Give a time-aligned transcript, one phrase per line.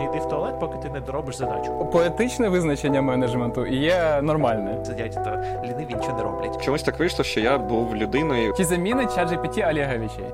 [0.00, 1.88] не йди в туалет, поки ти не доробиш задачу.
[1.92, 4.84] Поетичне визначення менеджменту є нормальне.
[4.84, 5.30] Сидять то
[5.64, 6.64] ліниві нічого не роблять.
[6.64, 8.54] Чомусь так вийшло, що я був людиною.
[8.56, 10.24] Чи замінить чат GPT Олеговичей?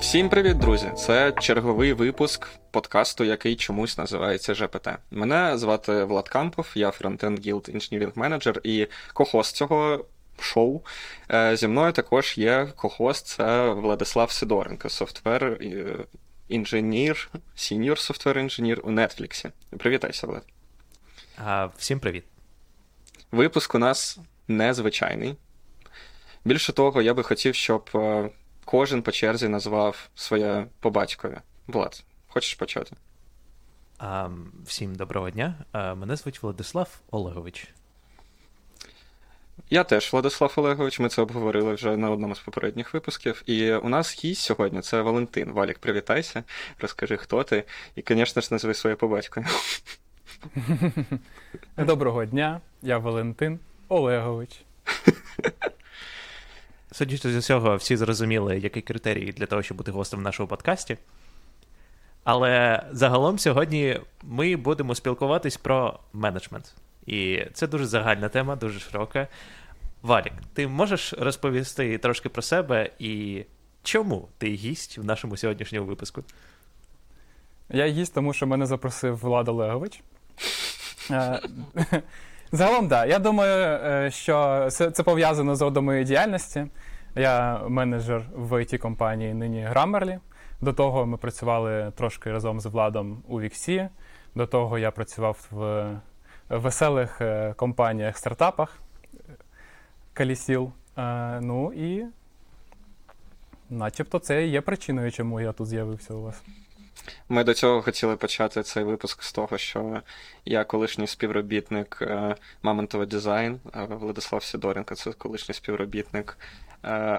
[0.00, 0.90] Всім привіт, друзі!
[0.96, 4.88] Це черговий випуск подкасту, який чомусь називається ЖПТ.
[5.10, 10.04] Мене звати Влад Кампов, я фронтенд Guild Engineering Manager і кохост цього
[10.40, 10.80] шоу.
[11.30, 15.58] Е, Зі мною також є co-host, це Владислав Сидоренко, software
[16.48, 19.50] engineer, senior software engineer у Нетфліксі.
[19.78, 20.44] Привітайся, Влад.
[21.44, 22.24] А, Всім привіт.
[23.32, 24.18] Випуск у нас
[24.48, 25.36] незвичайний.
[26.44, 28.30] Більше того, я би хотів, щоб е,
[28.64, 31.36] кожен по черзі назвав своє по батькові.
[31.66, 32.96] Влад, хочеш почати?
[33.98, 34.28] А,
[34.66, 35.54] Всім доброго дня.
[35.72, 37.68] А, Мене звуть Владислав Олегович.
[39.70, 43.42] Я теж Владислав Олегович, ми це обговорили вже на одному з попередніх випусків.
[43.46, 45.52] І у нас гість сьогодні це Валентин.
[45.52, 46.44] Валік, привітайся,
[46.80, 47.64] розкажи, хто ти,
[47.96, 49.44] і, звісно ж, назви своє по батькові.
[51.76, 54.60] Доброго дня, я Валентин Олегович.
[56.92, 60.96] Судячи з усього, всі зрозуміли, який критерій для того, щоб бути гостем в нашому подкасті.
[62.24, 66.74] Але загалом сьогодні ми будемо спілкуватись про менеджмент.
[67.06, 69.28] І це дуже загальна тема, дуже широка.
[70.02, 73.44] Валік, ти можеш розповісти трошки про себе і
[73.82, 76.22] чому ти гість в нашому сьогоднішньому випуску?
[77.70, 80.00] Я гість, тому що мене запросив Влад Олегович.
[81.10, 81.40] Е,
[82.52, 83.08] загалом, так.
[83.08, 86.66] Я думаю, е, що це, пов'язано з родом моєї діяльності.
[87.16, 90.18] Я менеджер в it компанії нині Grammarly.
[90.60, 93.88] До того ми працювали трошки разом з Владом у Віксі.
[94.34, 95.86] До того я працював в
[96.48, 98.78] веселих е, компаніях, стартапах
[100.12, 100.72] Калісіл.
[101.40, 102.04] Ну і
[103.70, 106.42] начебто це є причиною, чому я тут з'явився у вас.
[107.28, 110.02] Ми до цього хотіли почати цей випуск з того, що
[110.44, 112.02] я колишній співробітник
[112.62, 116.38] Мамонтова Дизайн, Владислав Сідоренко це колишній співробітник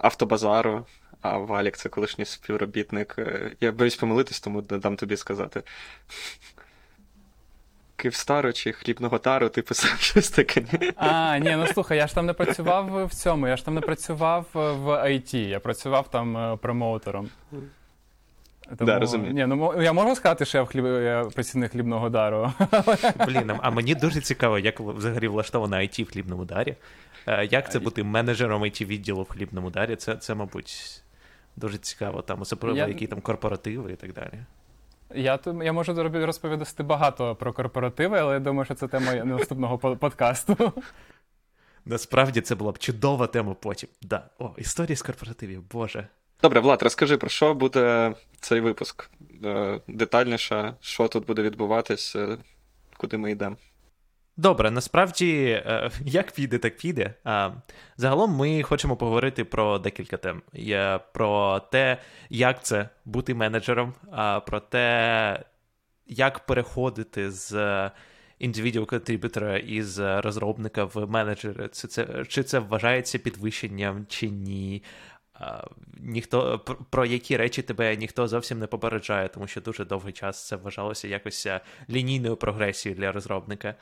[0.02, 0.86] Автобазару,
[1.22, 3.20] а Валік це колишній співробітник.
[3.62, 5.64] Я боюсь помилитись, тому дам тобі сказати.
[7.96, 10.64] Київстару чи хлібного тару, ти писав щось таке.
[10.96, 13.82] А, ні, ну слухай, я ж там не працював в цьому, я ж там не
[13.82, 17.30] працював в IT, я працював там промоутером.
[18.78, 19.34] Тому, да, розумію.
[19.34, 20.86] Ні, ну я можу сказати, що я в хліб...
[20.86, 22.54] я працівник хлібного дару.
[23.28, 26.76] Блін, а мені дуже цікаво, як взагалі влаштовано IT в хлібному дарі.
[27.50, 29.96] Як це бути менеджером it відділу в хлібному дарі?
[29.96, 31.02] Це, це мабуть,
[31.56, 32.88] дуже цікаво, там, особливо я...
[32.88, 34.34] які там корпоративи і так далі.
[35.16, 40.74] Я я можу розповідати багато про корпоративи, але я думаю, що це тема наступного подкасту.
[41.86, 43.90] Насправді це була б чудова тема потім.
[44.02, 44.30] Да.
[44.40, 46.08] О, історії з корпоративів, Боже.
[46.42, 49.10] Добре, Влад, розкажи, про що буде цей випуск?
[49.88, 52.16] Детальніше, що тут буде відбуватись,
[52.98, 53.56] куди ми йдемо.
[54.38, 55.64] Добре, насправді,
[56.06, 57.14] як піде, так піде.
[57.98, 60.42] Загалом ми хочемо поговорити про декілька тем.
[61.14, 61.98] Про те,
[62.30, 63.94] як це бути менеджером,
[64.46, 65.44] про те,
[66.08, 67.54] як переходити з
[68.42, 71.68] individual contributor із розробника в менеджера.
[71.68, 74.84] Чи це, чи це вважається підвищенням, чи ні.
[76.00, 76.60] Ніхто
[76.90, 81.08] про які речі тебе ніхто зовсім не попереджає, тому що дуже довгий час це вважалося
[81.08, 81.48] якось
[81.90, 83.76] лінійною прогресією для розробника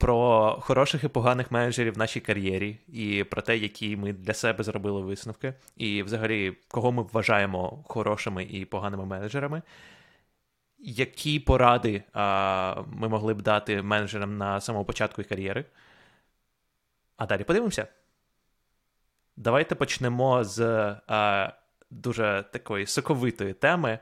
[0.00, 4.64] про хороших і поганих менеджерів в нашій кар'єрі, і про те, які ми для себе
[4.64, 9.62] зробили висновки, і взагалі, кого ми вважаємо хорошими і поганими менеджерами.
[10.78, 15.64] Які поради а, ми могли б дати менеджерам на самому початку їх кар'єри?
[17.16, 17.86] А далі подивимося.
[19.36, 20.60] Давайте почнемо з
[21.06, 21.52] а,
[21.90, 23.98] дуже такої соковитої теми.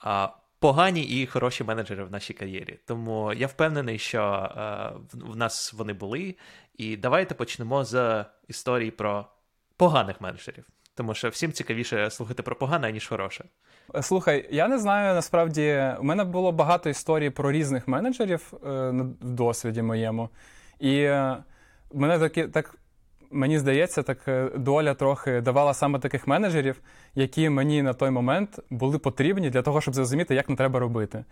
[0.00, 2.78] А, погані і хороші менеджери в нашій кар'єрі.
[2.86, 6.34] Тому я впевнений, що е, в нас вони були.
[6.76, 9.26] І давайте почнемо з історії про
[9.76, 10.64] поганих менеджерів.
[10.94, 13.44] Тому що всім цікавіше слухати про погане, ніж хороше.
[14.00, 15.94] Слухай, я не знаю насправді.
[16.00, 18.90] У мене було багато історій про різних менеджерів е,
[19.20, 20.28] в досвіді моєму.
[20.80, 21.36] І е,
[21.92, 22.74] мене такі так
[23.30, 26.80] мені здається, так е, доля трохи давала саме таких менеджерів,
[27.14, 31.24] які мені на той момент були потрібні для того, щоб зрозуміти, як не треба робити.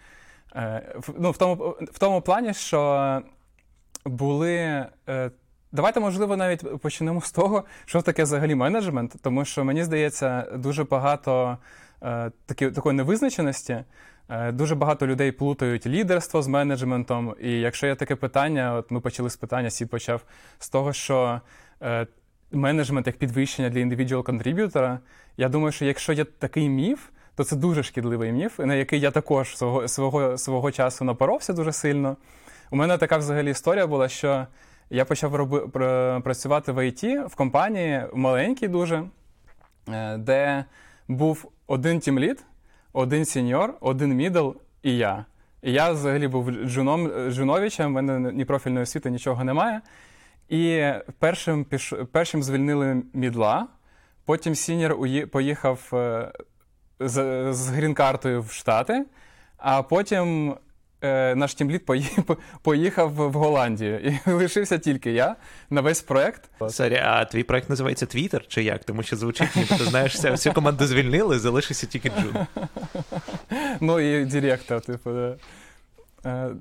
[0.57, 3.23] Е, ну, В тому в тому плані, що
[4.05, 4.87] були.
[5.09, 5.31] Е,
[5.73, 10.85] давайте, можливо, навіть почнемо з того, що таке взагалі менеджмент, тому що мені здається, дуже
[10.85, 11.59] багато
[12.47, 13.85] такі, такої невизначеності.
[14.53, 17.35] Дуже багато людей плутають лідерство з менеджментом.
[17.41, 20.23] І якщо є таке питання, от ми почали з питання, Сі почав
[20.59, 21.41] з того, що
[22.53, 24.99] менеджмент як підвищення для individual contributor а.
[25.37, 29.11] Я думаю, що якщо є такий міф, то це дуже шкідливий міф, на який я
[29.11, 32.17] також свого свого, свого часу напоровся дуже сильно.
[32.71, 34.47] У мене така взагалі історія була, що
[34.91, 35.61] я почав роби,
[36.21, 39.05] працювати в ІТ в компанії маленькій дуже,
[39.89, 40.65] е, де
[41.09, 42.45] був один тімлід,
[42.93, 44.51] один сеньор, один мідл
[44.83, 45.25] і я.
[45.63, 49.81] І я взагалі був джуном, джуновичем, в мене ні профільної освіти, нічого немає.
[50.49, 51.93] І першим піш...
[52.13, 53.67] першим звільнили мідла,
[54.25, 54.97] потім сіньор
[55.31, 56.33] поїхав е,
[57.01, 59.05] з, з грін-картою в Штати,
[59.57, 60.55] а потім
[61.03, 61.87] е, наш тімлід
[62.63, 63.99] поїхав в Голландію.
[63.99, 65.37] І лишився тільки я
[65.71, 66.51] на весь проект.
[66.69, 68.85] Sorry, а твій проект називається Твіттер чи як?
[68.85, 72.37] Тому що звучить, ніби ти знаєш, всю команду звільнили, залишився тільки Джун.
[73.81, 75.11] Ну і директор, типу.
[75.11, 75.37] Е,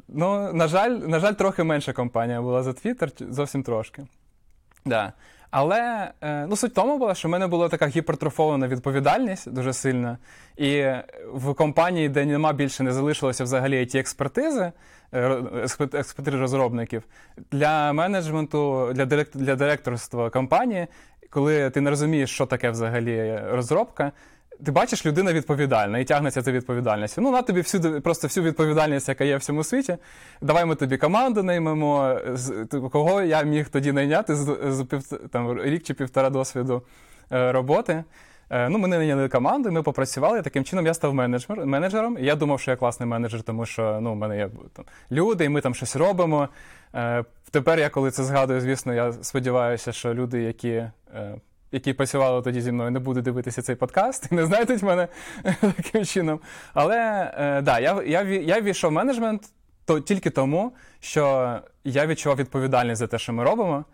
[0.07, 4.03] ну, на жаль, на жаль, трохи менша компанія була за Twitter, зовсім трошки.
[4.85, 5.13] Да.
[5.51, 10.17] Але е, ну, суть тому була, що в мене була така гіпертрофована відповідальність дуже сильна.
[10.57, 10.85] І
[11.33, 14.71] в компанії, де нема більше не залишилося взагалі it експертизи,
[15.13, 15.41] е,
[15.93, 17.03] експертизи розробників,
[17.51, 20.87] для менеджменту, для директ, для директорства компанії,
[21.29, 24.11] коли ти не розумієш, що таке взагалі розробка,
[24.65, 27.21] ти бачиш, людина відповідальна і тягнеться за відповідальністю.
[27.21, 29.97] Ну, на тобі всюди просто всю відповідальність, яка є в цьому світі.
[30.41, 32.19] Давай ми тобі команду наймемо.
[32.91, 34.85] Кого я міг тоді найняти з, з
[35.31, 36.81] там, рік чи півтора досвіду
[37.31, 38.03] е, роботи.
[38.49, 40.41] Е, ну, Ми не найняли команду, ми попрацювали.
[40.41, 42.17] Таким чином я став менеджер, менеджером.
[42.17, 45.45] І я думав, що я класний менеджер, тому що ну, в мене є там, люди,
[45.45, 46.49] і ми там щось робимо.
[46.95, 50.83] Е, тепер я, коли це згадую, звісно, я сподіваюся, що люди, які
[51.71, 55.07] які працювали тоді зі мною, не будуть дивитися цей подкаст і не знайдуть мене
[55.61, 56.39] таким чином.
[56.73, 59.49] Але е, да, я я, я війшов в менеджмент
[59.85, 63.85] то, тільки тому, що я відчував відповідальність за те, що ми робимо.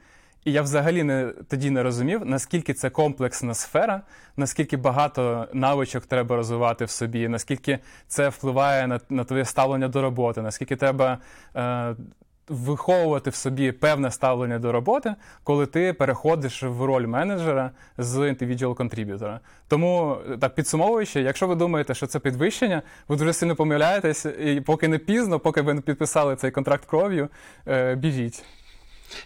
[0.46, 4.02] І я взагалі не тоді не розумів, наскільки це комплексна сфера,
[4.38, 10.02] наскільки багато навичок треба розвивати в собі, наскільки це впливає на на твоє ставлення до
[10.02, 11.18] роботи, наскільки треба
[11.56, 11.96] е,
[12.48, 18.76] виховувати в собі певне ставлення до роботи, коли ти переходиш в роль менеджера з individual
[18.76, 19.40] contributor.
[19.68, 24.88] Тому так підсумовуючи, якщо ви думаєте, що це підвищення, ви дуже сильно помиляєтесь, і поки
[24.88, 27.30] не пізно, поки ви не підписали цей контракт кров'ю,
[27.68, 28.44] е, біжіть.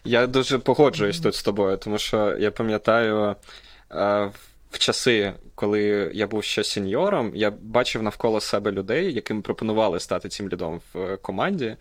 [0.03, 3.35] Я дуже погоджуюсь тут з тобою, тому що я пам'ятаю.
[3.91, 4.31] Е,
[4.75, 10.29] в часи, коли я був ще сеньором, я бачив навколо себе людей, яким пропонували стати
[10.29, 11.75] цим лідом в е, команді.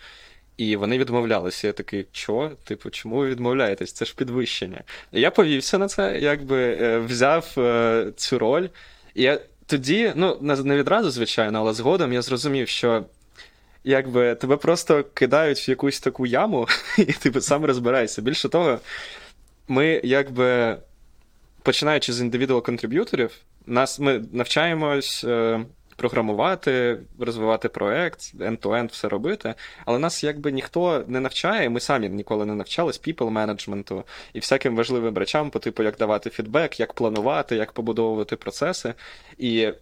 [0.56, 1.66] І вони відмовлялися.
[1.66, 2.50] Я такий, що?
[2.64, 3.92] Типу, чому ви відмовляєтесь?
[3.92, 4.82] Це ж підвищення.
[5.12, 8.68] Я повівся на це, якби е, взяв е, цю роль.
[9.14, 13.04] І я тоді, ну, не відразу, звичайно, але згодом я зрозумів, що
[13.84, 16.68] якби тебе просто кидають в якусь таку яму,
[16.98, 18.22] і ти сам розбираєшся.
[18.22, 18.78] Більше того,
[19.68, 20.76] ми якби.
[21.62, 23.30] Починаючи з індивідуал контриб'юторів,
[23.66, 25.60] нас ми навчаємось е,
[25.96, 29.54] програмувати, розвивати проект, end-to-end все робити.
[29.84, 34.76] Але нас якби ніхто не навчає, ми самі ніколи не навчались people менеджменту і всяким
[34.76, 38.94] важливим речам, по типу, як давати фідбек, як планувати, як побудовувати процеси.
[39.38, 39.72] І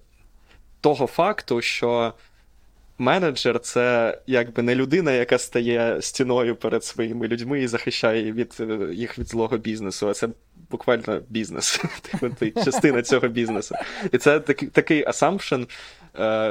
[0.81, 2.15] того факту, що.
[2.99, 8.63] Менеджер це якби не людина, яка стає стіною перед своїми людьми і захищає від
[8.93, 10.29] їх від злого бізнесу, а це
[10.71, 13.75] буквально бізнес, типу, частина цього бізнесу.
[14.13, 16.02] І це такий такий Е,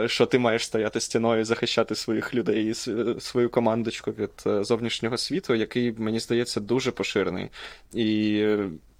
[0.07, 2.73] що ти маєш стояти стіною і захищати своїх людей і
[3.19, 7.49] свою командочку від е, зовнішнього світу, який, мені здається, дуже поширений.
[7.93, 8.45] І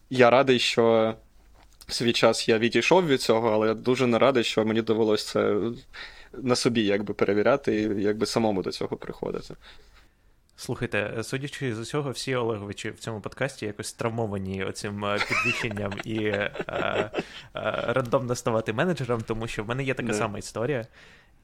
[0.10, 1.16] я радий, що
[1.88, 5.32] в свій час я відійшов від цього, але я дуже не радий, що мені довелося
[5.34, 5.56] це
[6.34, 9.56] на собі якби перевіряти і якби самому до цього приходити.
[10.62, 16.26] Слухайте, судячи з усього, всі Олеговичі в цьому подкасті якось травмовані оцим е, підвищенням і
[16.26, 17.12] е, е,
[17.88, 20.18] рандомно ставати менеджером, тому що в мене є така yeah.
[20.18, 20.88] сама історія.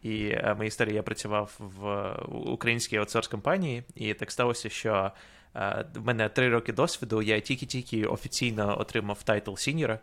[0.04, 2.12] І е, моя історія я працював в
[2.52, 5.12] українській аутсорс компанії, і так сталося, що
[5.56, 10.00] е, в мене три роки досвіду, я тільки-тільки офіційно отримав title сіньора.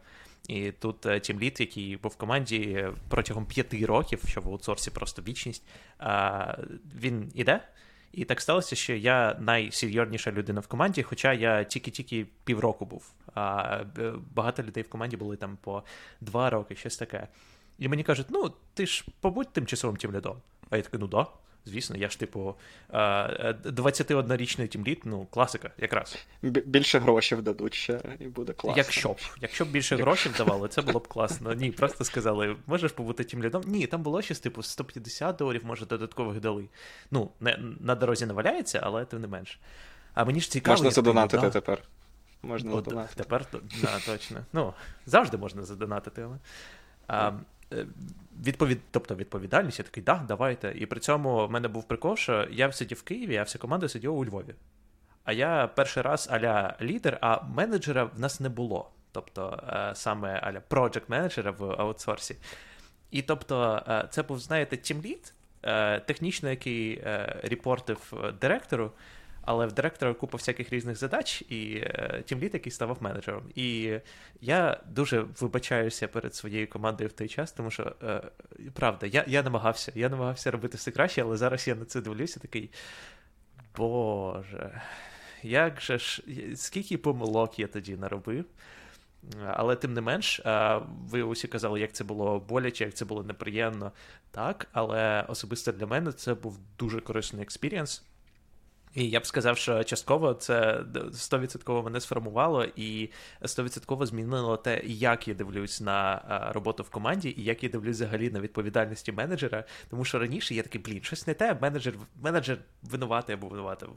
[0.48, 5.22] І тут е, тімлід, який був в команді протягом п'яти років, що в аутсорсі просто
[5.22, 5.62] вічність,
[7.00, 7.60] він іде.
[8.16, 13.12] І так сталося, що я найсерйозніша людина в команді, хоча я тільки-тільки півроку був.
[13.34, 15.82] А е, багато людей в команді були там по
[16.20, 17.28] два роки, щось таке.
[17.78, 20.36] І мені кажуть, ну, ти ж побудь тимчасовим тімлідом.
[20.70, 21.26] А я такий, ну да.
[21.66, 22.54] Звісно, я ж, типу,
[22.92, 26.26] 21-річний тімлід, ну, класика, якраз.
[26.42, 28.78] Більше грошей дадуть ще, і буде класно.
[28.78, 31.52] Якщо б якщо б більше грошей давали, це було б класно.
[31.52, 33.62] Ні, просто сказали, можеш побути тімлідом?
[33.66, 36.68] Ні, там було щось, типу, 150 доларів, може, додаткових дали.
[37.10, 39.58] Ну, не, на дорозі не валяється, але тим не менш.
[40.14, 40.76] А мені ж цікаво.
[40.76, 41.50] Можна задонатити да.
[41.50, 41.82] тепер.
[42.42, 43.22] Можна От, задонатити.
[43.22, 43.46] Тепер,
[43.82, 44.40] да, точно.
[44.52, 44.74] Ну,
[45.06, 46.38] завжди можна задонатити, але.
[47.06, 47.32] А,
[48.46, 48.80] відповід...
[48.90, 50.72] тобто відповідальність, я такий, да, давайте.
[50.76, 53.88] І при цьому в мене був прикол, що я сидів в Києві, а вся команда
[53.88, 54.54] сиділа у Львові.
[55.24, 58.90] А я перший раз аля лідер, а менеджера в нас не було.
[59.12, 59.62] Тобто
[59.94, 62.36] саме аля project менеджера в аутсорсі.
[63.10, 65.34] І тобто, це був, знаєте, тімлід,
[66.06, 67.02] технічно, який
[67.42, 68.92] репортив директору
[69.46, 73.42] але в директора купа всяких різних задач, і е, тімліт, який ставав менеджером.
[73.54, 73.98] І
[74.40, 78.22] я дуже вибачаюся перед своєю командою в той час, тому що е,
[78.72, 82.40] правда, я я намагався, я намагався робити все краще, але зараз я на це дивлюся,
[82.40, 82.70] такий.
[83.76, 84.82] Боже,
[85.42, 86.22] як же ж,
[86.54, 88.44] скільки помилок я тоді наробив.
[89.46, 90.40] Але тим не менш,
[90.86, 93.92] ви усі казали, як це було боляче, як це було неприємно.
[94.30, 98.04] Так, але особисто для мене це був дуже корисний experience.
[98.94, 103.10] І я б сказав, що частково це 100% мене сформувало і
[103.42, 106.20] 100% змінило те, як я дивлюсь на
[106.54, 109.64] роботу в команді, і як я дивлюсь взагалі на відповідальності менеджера.
[109.90, 113.88] Тому що раніше я такий, блін, щось не те, менеджер менеджер винуватий або винуватий.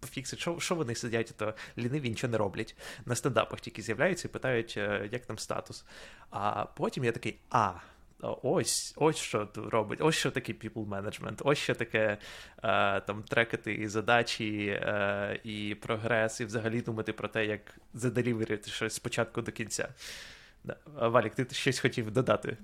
[0.00, 2.76] Пофіксить, що що вони сидять, то ліниві нічого не роблять.
[3.06, 5.84] На стендапах тільки з'являються і питають, е, як там статус.
[6.30, 7.72] А потім я такий, а
[8.20, 12.18] ось ось що робить, ось що таке people management, ось що таке
[12.64, 17.60] е, там трекати задачі е, і прогрес, і взагалі думати про те, як
[17.94, 19.88] заделіверити щось спочатку до кінця.
[20.64, 20.76] Да.
[21.08, 22.56] Валік, ти щось хотів додати?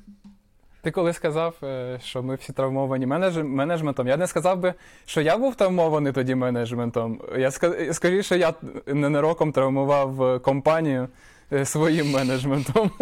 [0.83, 3.37] Ти коли сказав, е, що ми всі травмовані менедж...
[3.37, 4.75] менеджментом, я не сказав би,
[5.07, 7.21] що я був травмований тоді менеджментом.
[7.39, 7.51] Я
[7.93, 8.55] скоріше, я
[8.87, 11.09] ненароком травмував е, компанію
[11.53, 12.91] е, своїм менеджментом.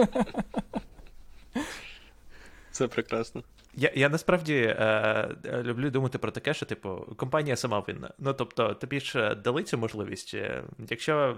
[2.78, 3.42] Це прекрасно.
[3.74, 8.10] Я я насправді е, люблю думати про таке, що, типу, компанія сама винна.
[8.18, 10.34] Ну, тобто, тобі ж дали цю можливість.
[10.34, 11.36] Е, якщо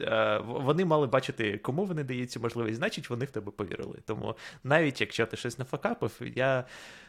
[0.00, 3.98] е, вони мали бачити, кому вони дають цю можливість, значить вони в тебе повірили.
[4.06, 6.64] Тому навіть якщо ти щось нафакапив, я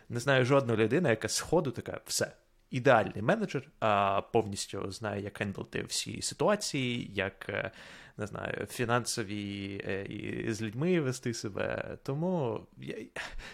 [0.10, 2.32] не знаю жодної людини, яка з ходу така, все.
[2.72, 7.72] Ідеальний менеджер, а повністю знає, як хендлити всі ситуації, як е,
[8.18, 11.98] не знаю, фінансові е, і з людьми вести себе.
[12.04, 12.96] Тому я,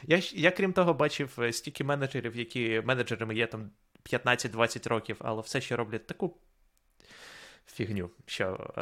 [0.03, 3.69] я, я крім того, бачив е, стільки менеджерів, які менеджерами є там
[4.11, 6.37] 15-20 років, але все ще роблять таку.
[7.73, 8.73] Фігню, що.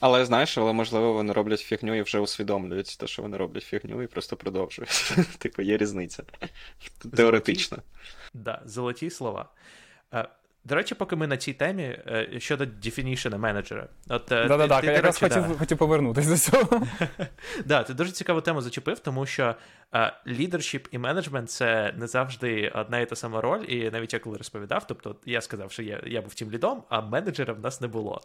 [0.00, 4.02] Але знаєш, але можливо вони роблять фігню і вже усвідомлюють те, що вони роблять фігню,
[4.02, 5.14] і просто продовжують.
[5.38, 6.22] Типу, є різниця.
[7.16, 7.78] Теоретично.
[8.36, 9.48] Да, золоті слова.
[10.14, 10.28] Е,
[10.64, 13.88] до речі, поки ми на цій темі е, щодо definition менеджера.
[14.08, 15.54] От, е, да, ти, ти, я якраз хотів, да.
[15.54, 16.86] хотів повернутися до цього.
[17.64, 19.54] Да, ти дуже цікаву тему зачепив, тому що
[20.26, 23.64] лідершіп і менеджмент це не завжди одна і та сама роль.
[23.68, 27.00] І навіть я коли розповідав, тобто я сказав, що я я був тим лідом, а
[27.00, 28.20] менеджера в нас не було.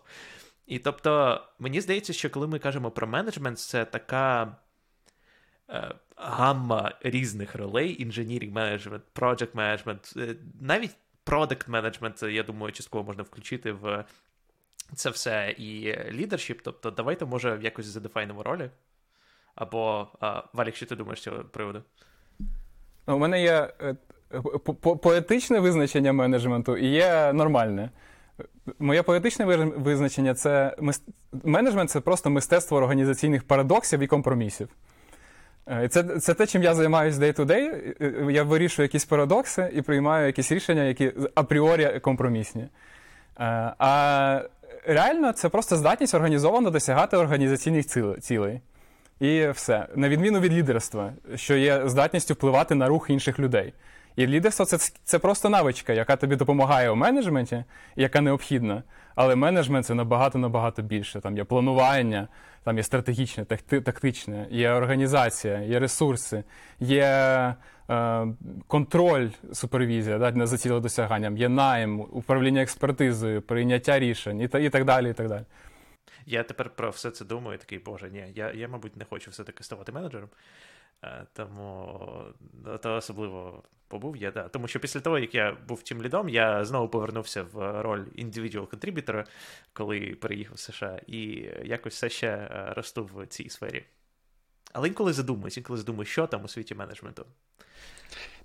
[0.67, 4.55] І тобто, мені здається, що коли ми кажемо про менеджмент, це така.
[6.23, 10.13] Гамма різних ролей: інженірінг менеджмент, project менеджмент,
[10.61, 14.05] навіть продакт менеджмент, я думаю, частково можна включити в
[14.95, 16.61] це все і лідершіп.
[16.63, 18.69] Тобто, давайте, може, якось задефайнимо ролі.
[19.55, 20.07] Або
[20.53, 21.83] Валік, що ти думаєш з цього приводу?
[23.07, 23.95] У мене є е,
[24.81, 27.89] поетичне визначення менеджменту і є нормальне.
[28.79, 30.75] Моє поетичне визначення це
[31.43, 34.69] менеджмент це просто мистецтво організаційних парадоксів і компромісів.
[35.69, 38.31] Е, це це те, чим я займаюся day-to-day.
[38.31, 42.61] Я вирішую якісь парадокси і приймаю якісь рішення, які апріорі компромісні.
[42.61, 42.69] Е,
[43.79, 44.41] а
[44.85, 47.85] реально це просто здатність організовано досягати організаційних
[48.21, 48.61] цілей.
[49.19, 49.87] І все.
[49.95, 53.73] На відміну від лідерства, що є здатністю впливати на рух інших людей.
[54.15, 57.63] І лідерство це це просто навичка, яка тобі допомагає у менеджменті,
[57.95, 58.83] яка необхідна.
[59.15, 61.21] Але менеджмент це набагато-набагато більше.
[61.21, 62.27] Там є планування,
[62.63, 66.43] там є стратегічне, тактичне, є організація, є ресурси,
[66.79, 67.03] є
[67.89, 68.27] е,
[68.67, 74.85] контроль, супервізія да, за цілим досяганням, є найм, управління експертизою, прийняття рішень і, і так
[74.85, 75.09] далі.
[75.09, 75.45] і так далі.
[76.25, 79.63] Я тепер про все це думаю, такий, боже, ні, я, я мабуть, не хочу все-таки
[79.63, 80.29] ставати менеджером.
[81.03, 81.99] Е, тому
[82.81, 84.47] то особливо побув я, да.
[84.47, 88.69] Тому що після того, як я був тим лідом, я знову повернувся в роль індивідуал
[88.69, 89.25] контриб'ютора,
[89.73, 91.19] коли переїхав в США, і
[91.63, 93.83] якось все ще е, росту в цій сфері.
[94.73, 97.25] Але інколи задумуюсь, інколи задумуюсь, що там у світі менеджменту.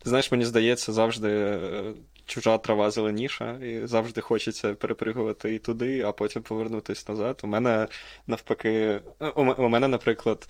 [0.03, 1.93] Ти знаєш, мені здається, завжди е,
[2.27, 7.41] чужа трава зеленіша, і завжди хочеться перепригувати і туди, а потім повернутися назад.
[7.45, 7.89] У мене
[8.27, 9.01] навпаки,
[9.37, 10.49] у мене, наприклад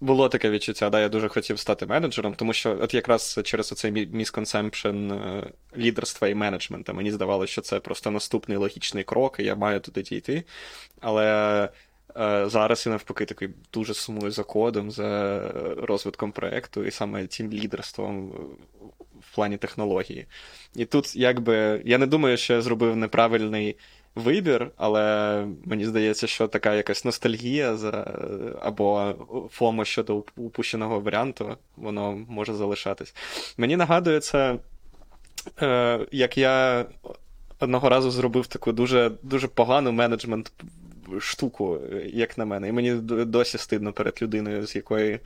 [0.00, 3.92] було таке відчуття, да, я дуже хотів стати менеджером, тому що от якраз через оцей
[4.12, 5.12] місконсемпшн
[5.76, 10.02] лідерства і менеджмента мені здавалося, що це просто наступний логічний крок, і я маю туди
[10.02, 10.44] дійти.
[11.00, 11.68] Але
[12.16, 15.40] Е, зараз я навпаки такий дуже сумую за кодом, за
[15.76, 18.28] розвитком проєкту і саме тим лідерством
[19.20, 20.26] в плані технології.
[20.76, 23.76] І тут, якби, я не думаю, що я зробив неправильний
[24.14, 27.90] вибір, але мені здається, що така якась ностальгія за
[28.62, 29.14] або
[29.50, 33.14] фомо щодо упущеного варіанту, воно може залишатись.
[33.56, 34.56] Мені нагадує це,
[35.62, 36.86] е, як я
[37.60, 40.52] одного разу зробив таку дуже дуже погану менеджмент
[41.20, 42.68] штуку, як на мене.
[42.68, 42.92] І мені
[43.24, 45.20] досі стидно перед людиною, з якої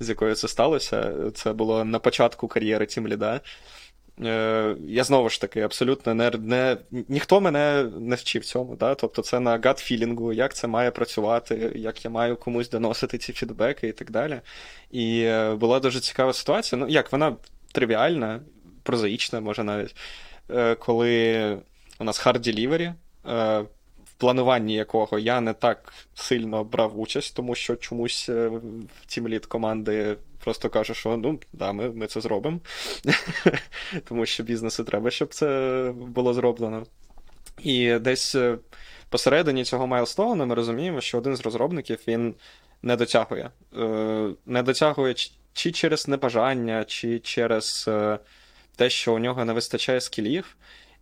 [0.00, 1.14] з якою це сталося.
[1.34, 3.40] Це було на початку кар'єри Тімліда.
[4.24, 6.76] Е, я знову ж таки абсолютно не, не
[7.08, 8.76] ніхто мене не вчив цьому.
[8.76, 8.94] Да?
[8.94, 13.88] Тобто це на гат-філінгу, як це має працювати, як я маю комусь доносити ці фідбеки
[13.88, 14.40] і так далі.
[14.90, 16.80] І е, була дуже цікава ситуація.
[16.80, 17.36] Ну, як вона
[17.72, 18.40] тривіальна,
[18.82, 19.96] прозаїчна, може навіть,
[20.50, 21.58] е, коли
[21.98, 22.92] у нас hard delivery,
[24.04, 30.16] в плануванні якого я не так сильно брав участь, тому що чомусь в тімліт команди
[30.48, 32.60] просто каже, що ну да, ми ми це зробимо.
[34.04, 36.86] Тому що бізнесу треба, щоб це було зроблено.
[37.58, 38.58] І десь е,
[39.08, 42.34] посередині цього майлстоуна ми розуміємо, що один з розробників він
[42.82, 43.50] не дотягує.
[43.78, 45.14] Е, не дотягує
[45.52, 48.18] чи через небажання, чи через е,
[48.76, 50.56] те, що у нього не вистачає скілів.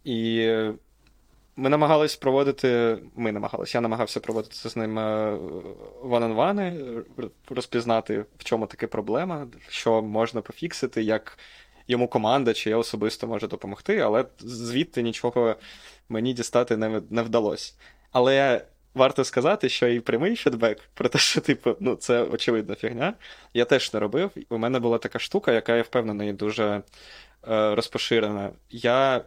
[0.04, 0.50] І
[1.56, 2.98] ми намагались проводити.
[3.16, 4.94] Ми намагались, я намагався проводити з ним
[6.02, 6.84] ван-он-вани,
[7.50, 11.38] розпізнати, в чому таке проблема, що можна пофіксити, як
[11.88, 15.56] йому команда чи я особисто може допомогти, але звідти нічого
[16.08, 17.74] мені дістати не, не вдалося.
[18.12, 23.14] Але варто сказати, що і прямий фідбек про те, що типу, ну, це очевидна фігня,
[23.54, 24.30] я теж не робив.
[24.48, 26.82] У мене була така штука, яка я впевнений дуже
[27.48, 28.50] е, розпоширена.
[28.70, 29.24] Я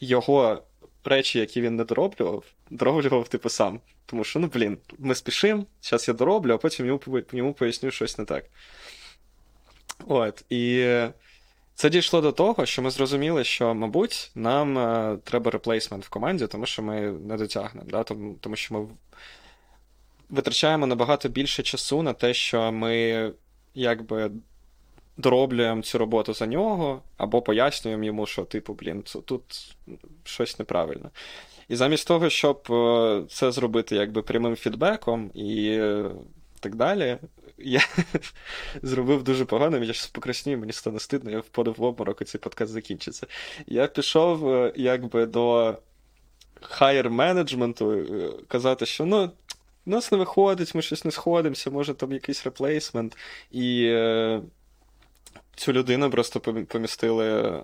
[0.00, 0.62] його
[1.10, 3.80] речі, які він не дороблював, дороблював типу сам.
[4.06, 7.00] Тому що, ну, блін, ми спішимо, зараз я дороблю, а потім йому
[7.32, 8.44] йому поясню щось не так.
[10.06, 10.44] От.
[10.50, 10.96] І
[11.74, 16.46] це дійшло до того, що ми зрозуміли, що, мабуть, нам е, треба replacement в команді,
[16.46, 17.90] тому що ми не дотягнемо.
[17.90, 18.02] Да?
[18.02, 18.88] Тому, тому що ми
[20.28, 23.32] витрачаємо набагато більше часу на те, що ми
[23.74, 24.30] якби
[25.16, 29.76] дороблюємо цю роботу за нього, або пояснюємо йому, що, типу, блін, тут
[30.24, 31.10] щось неправильно.
[31.68, 36.10] І замість того, щоб е, це зробити якби прямим фідбеком і е,
[36.60, 37.18] так далі,
[37.58, 37.80] я
[38.82, 42.40] зробив дуже погано, я зараз покраснію, мені стане стидно, я впадав в обморок, і цей
[42.40, 43.26] подкаст закінчиться.
[43.66, 45.76] Я пішов е, якби до
[46.60, 48.04] higher management у
[48.48, 49.30] казати, що ну.
[49.86, 53.16] У нас не виходить, ми щось не сходимося, може там якийсь replacement.
[53.50, 53.86] І
[55.54, 57.54] цю людину просто помістили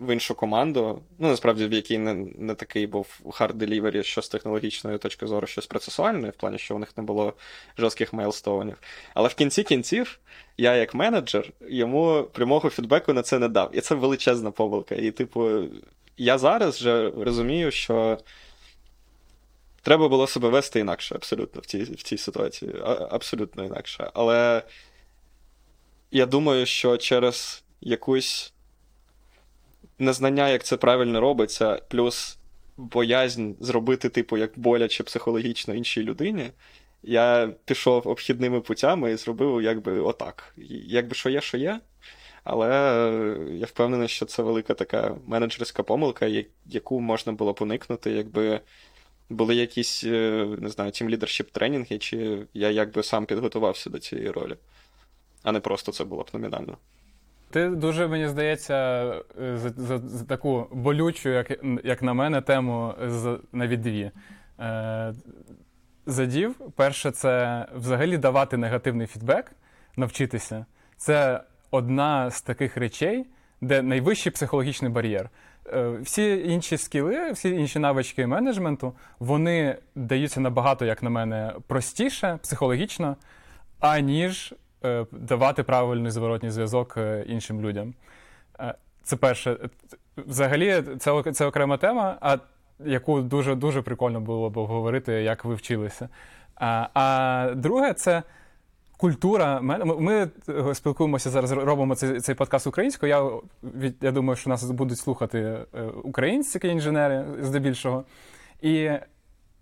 [0.00, 1.02] в іншу команду.
[1.18, 5.46] Ну, насправді, в якій не не такий був hard delivery, що з технологічної точки зору,
[5.46, 7.34] що з процесуальної, в плані, що у них не було
[7.78, 8.76] жорстких майлстоунів.
[9.14, 10.18] Але в кінці кінців,
[10.56, 13.76] я, як менеджер, йому прямого фідбеку на це не дав.
[13.76, 14.94] І це величезна помилка.
[14.94, 15.62] І, типу,
[16.16, 18.18] я зараз вже розумію, що.
[19.82, 22.74] Треба було себе вести інакше, абсолютно в цій в цій ситуації.
[22.84, 24.10] А, абсолютно інакше.
[24.14, 24.62] Але
[26.10, 28.52] я думаю, що через якусь
[29.98, 32.38] незнання, як це правильно робиться, плюс
[32.76, 36.50] боязнь зробити, типу, як боляче психологічно іншій людині,
[37.02, 40.54] я пішов обхідними путями і зробив якби отак.
[40.86, 41.80] Якби що є, що є.
[42.44, 42.68] Але
[43.52, 48.60] я впевнений, що це велика така менеджерська помилка, яку можна було б уникнути, якби
[49.28, 54.30] були якісь, е, не знаю, тім лідершіп тренінги, чи я якби сам підготувався до цієї
[54.30, 54.56] ролі
[55.42, 56.76] а не просто це було б номінально.
[57.50, 58.74] Ти дуже, мені здається,
[59.42, 64.10] е, за, за, за таку болючу, як як на мене, тему з, навіть дві.
[64.60, 65.14] Е,
[66.06, 66.54] задів.
[66.76, 69.52] Перше, це взагалі давати негативний фідбек,
[69.96, 70.66] навчитися.
[70.96, 73.26] Це одна з таких речей,
[73.60, 75.30] де найвищий психологічний бар'єр.
[75.72, 82.38] Е, всі інші скіли, всі інші навички менеджменту, вони даються набагато, як на мене, простіше
[82.42, 83.16] психологічно,
[83.80, 84.54] аніж
[85.12, 87.94] давати правильний зворотній зв'язок е, іншим людям.
[88.60, 89.56] Е, це перше.
[90.16, 92.36] Взагалі, це це окрема тема, а
[92.84, 96.08] яку дуже дуже прикольно було б обговорити, як ви вчилися.
[96.54, 98.22] А а друге, це
[98.96, 99.60] культура.
[99.60, 100.30] Ми
[100.74, 103.10] спілкуємося зараз, робимо цей цей подкаст українською.
[103.10, 105.58] Я я думаю, що нас будуть слухати
[106.02, 108.04] українські інженери здебільшого.
[108.62, 108.90] І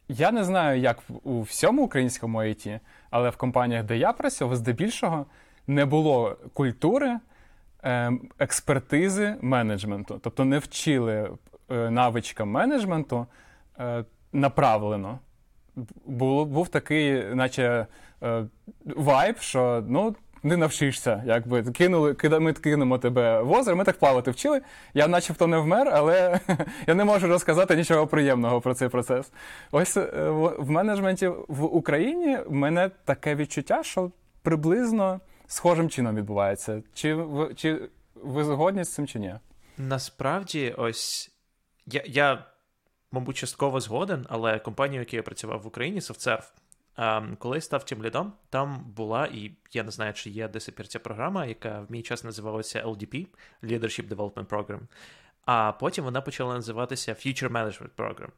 [0.08, 5.26] я не знаю, як у всьому українському IT, але в компаніях, де я працював, здебільшого
[5.66, 7.18] не було культури
[7.82, 10.20] ем, експертизи менеджменту.
[10.22, 11.30] Тобто не вчили
[11.70, 13.26] е, навичкам менеджменту
[13.78, 15.18] е, направлено.
[16.06, 17.86] був, був такий, наче
[18.22, 18.44] е,
[18.84, 20.14] вайб, що ну.
[20.46, 24.60] Не навчишся, якби кинули, ми кинемо тебе в озеро, ми так плавати вчили.
[24.94, 26.40] Я начебто не вмер, але
[26.86, 29.32] я не можу розказати нічого приємного про цей процес.
[29.70, 34.10] Ось е, в менеджменті в Україні в мене таке відчуття, що
[34.42, 36.82] приблизно схожим чином відбувається.
[36.94, 37.24] Чи
[37.56, 37.80] чи
[38.14, 39.34] ви згодні з цим чи ні?
[39.78, 41.30] Насправді, ось
[41.86, 42.44] я, я
[43.12, 46.52] мабуть, частково згоден, але компанія, в якій я працював в Україні, SoftServe,
[47.38, 50.98] коли я став тим лідом, там була, і я не знаю, чи є десь ця
[50.98, 53.26] програма, яка в мій час називалася LDP
[53.62, 54.80] Leadership Development Program,
[55.44, 58.28] а потім вона почала називатися Future Management Program.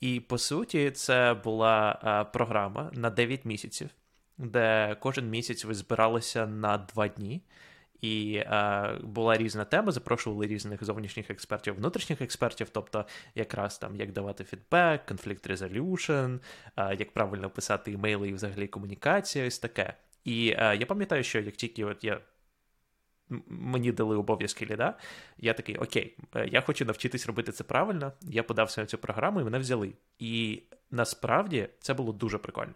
[0.00, 1.92] І по суті, це була
[2.32, 3.90] програма на 9 місяців,
[4.38, 7.42] де кожен місяць ви збиралися на 2 дні.
[8.00, 14.12] І е, була різна тема, запрошували різних зовнішніх експертів, внутрішніх експертів, тобто якраз там як
[14.12, 16.36] давати фідбек, конфлікт резолюшн,
[16.76, 19.94] як правильно писати імейли і взагалі комунікація, ось таке.
[20.24, 22.20] І е, я пам'ятаю, що як тільки от я.
[23.46, 24.94] Мені дали обов'язки ліда,
[25.38, 28.12] я такий, окей, е, я хочу навчитись робити це правильно.
[28.22, 29.92] Я подався на цю програму і мене взяли.
[30.18, 32.74] І насправді це було дуже прикольно.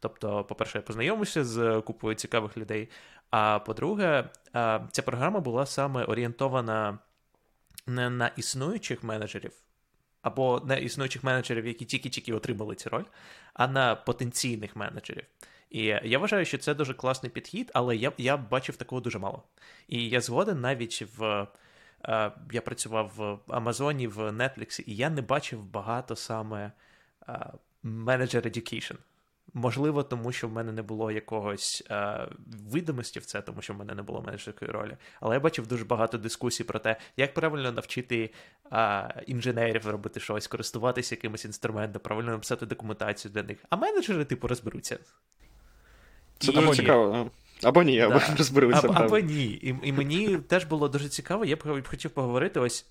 [0.00, 2.88] Тобто, по-перше, я познайомився з купою цікавих людей.
[3.38, 4.30] А по-друге,
[4.90, 6.98] ця програма була саме орієнтована
[7.86, 9.52] не на існуючих менеджерів,
[10.22, 13.04] або на існуючих менеджерів, які тільки-тільки отримали цю роль,
[13.54, 15.24] а на потенційних менеджерів.
[15.70, 19.42] І я вважаю, що це дуже класний підхід, але я я бачив такого дуже мало.
[19.88, 21.46] І я згоден навіть в.
[22.52, 26.72] Я працював в Амазоні, в Netflix, і я не бачив багато саме
[27.82, 28.96] менеджер education.
[29.58, 32.28] Можливо, тому що в мене не було якогось е,
[32.70, 34.96] видимості в це, тому що в мене не було менеджерської ролі.
[35.20, 38.30] Але я бачив дуже багато дискусій про те, як правильно навчити
[38.72, 43.58] е, інженерів робити щось, користуватися якимось інструментом, правильно написати документацію для них.
[43.70, 44.98] А менеджери, типу, розберуться.
[46.38, 47.30] Це дуже цікаво.
[47.62, 48.34] Або ні, або да.
[48.38, 48.88] розберуться.
[48.88, 49.46] Або, або ні.
[49.46, 52.86] І, і мені теж було дуже цікаво, я б хотів поговорити ось.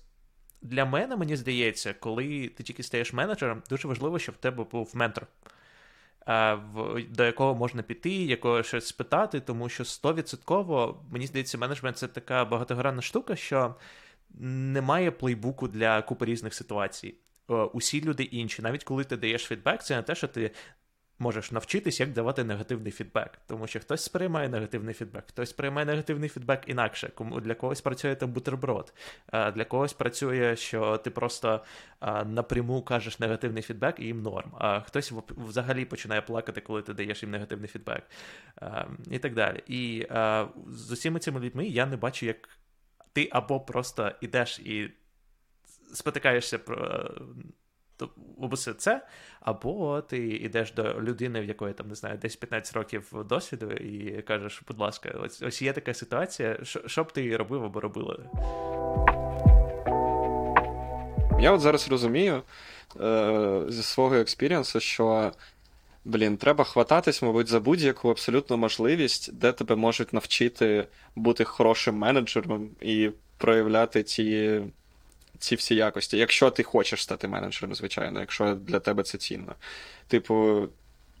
[0.62, 4.90] Для мене, мені здається, коли ти тільки стаєш менеджером, дуже важливо, щоб в тебе був
[4.94, 5.26] ментор
[7.08, 12.44] до якого можна піти, якого щось спитати, тому що 100% мені здається, менеджмент це така
[12.44, 13.74] багатогранна штука, що
[14.40, 17.14] немає плейбуку для купи різних ситуацій.
[17.72, 20.50] Усі люди інші, навіть коли ти даєш фідбек, це не те, що ти
[21.18, 23.30] можеш навчитись, як давати негативний фідбек.
[23.46, 27.10] Тому що хтось сприймає негативний фідбек, хтось сприймає негативний фідбек інакше.
[27.14, 28.94] Кому для когось працює там бутерброд,
[29.32, 31.64] для когось працює, що ти просто
[32.26, 34.52] напряму кажеш негативний фідбек і їм норм.
[34.58, 38.02] А хтось взагалі починає плакати, коли ти даєш їм негативний фідбек.
[39.10, 39.62] І так далі.
[39.66, 40.06] І
[40.68, 42.48] з усіма цими людьми я не бачу, як
[43.12, 44.90] ти або просто ідеш і
[45.94, 47.10] спотикаєшся про
[48.36, 49.06] усе це,
[49.40, 54.22] або ти йдеш до людини, в якої там не знаю, десь 15 років досвіду, і
[54.22, 58.18] кажеш, будь ласка, ось ось є така ситуація, що, б ти робив або робила?
[61.40, 62.42] Я от зараз розумію
[63.00, 65.32] е, зі свого експірієнсу, що.
[66.08, 72.70] Блін, треба хвататись, мабуть, за будь-яку абсолютну можливість, де тебе можуть навчити бути хорошим менеджером
[72.80, 74.60] і проявляти ті
[75.38, 79.54] ці всі якості, якщо ти хочеш стати менеджером, звичайно, якщо для тебе це цінно.
[80.08, 80.68] Типу,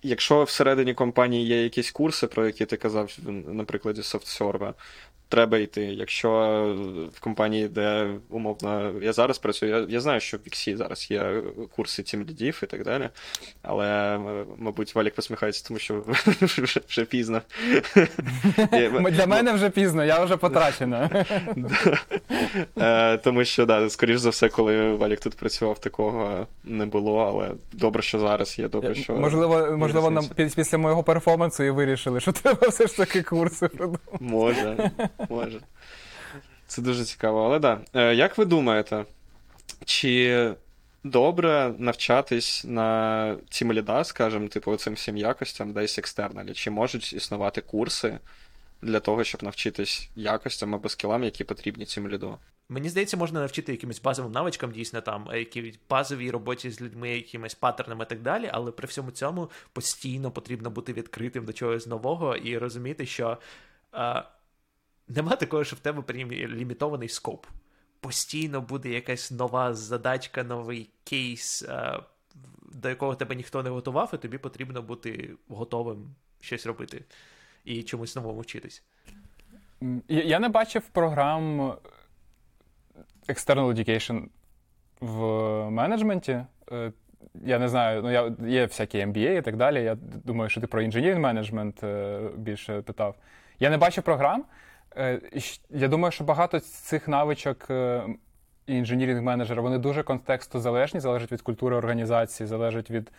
[0.02, 4.74] якщо всередині компанії є якісь курси, про які ти казав, на прикладі SoftServe,
[5.28, 5.82] треба йти.
[5.82, 6.30] Якщо
[7.14, 11.42] в компанії, де умовно я зараз працюю, я я знаю, що в Віксі зараз є
[11.76, 13.08] курси тімлідів і так далі.
[13.62, 14.18] Але,
[14.58, 16.04] мабуть, Валік посміхається, тому що
[16.88, 17.42] вже, пізно.
[19.10, 21.24] Для мене вже пізно, я вже потрачена.
[22.78, 27.50] Е, тому що, да, скоріш за все, коли Валік тут працював, такого не було, але
[27.72, 28.68] добре, що зараз є.
[28.68, 30.24] Добре, що можливо, можливо, нам
[30.56, 34.02] після моєго перформансу і вирішили, що треба все ж таки курси придумати.
[34.20, 34.90] Може.
[35.28, 35.60] Може.
[36.66, 37.44] Це дуже цікаво.
[37.44, 37.80] Але так.
[37.92, 38.00] Да.
[38.00, 39.04] Е, як ви думаєте,
[39.84, 40.54] чи
[41.04, 46.52] добре навчатись на цим ліда, скажімо, типу, цим всім якостям десь екстерналі?
[46.52, 48.18] Чи можуть існувати курси
[48.82, 52.38] для того, щоб навчитись якостям або скілам, які потрібні цим ліду?
[52.68, 57.10] Мені здається, можна навчити якимось базовим навичкам, дійсно там, е, якій базовій роботі з людьми,
[57.10, 61.86] якимись паттернами і так далі, але при всьому цьому постійно потрібно бути відкритим до чогось
[61.86, 63.38] нового і розуміти, що.
[65.08, 67.46] Нема такого, що в тебе прям лімітований скоп.
[68.00, 72.00] Постійно буде якась нова задачка, новий кейс, е,
[72.72, 77.04] до якого тебе ніхто не готував, і тобі потрібно бути готовим щось робити
[77.64, 78.82] і чомусь новому вчитись.
[80.08, 81.60] Я не бачив програм
[83.28, 84.24] External Education
[85.00, 85.20] в
[85.70, 86.44] менеджменті.
[86.72, 86.92] Е,
[87.34, 89.82] я не знаю, ну я є всякі MBA і так далі.
[89.84, 91.84] Я думаю, що ти про інженерний менеджмент
[92.36, 93.16] більше питав.
[93.60, 94.44] Я не бачу програм.
[95.70, 97.70] Я думаю, що багато цих навичок
[98.66, 103.10] інженірінг менеджера вони дуже контексту залежні, залежать від культури організації, залежать від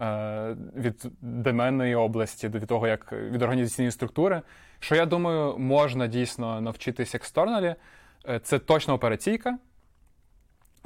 [0.00, 4.42] Е, від доменної області, від того, як від організаційної структури.
[4.80, 7.74] Що я думаю, можна дійсно навчитись екстерналі,
[8.28, 9.58] е, це точно операційка.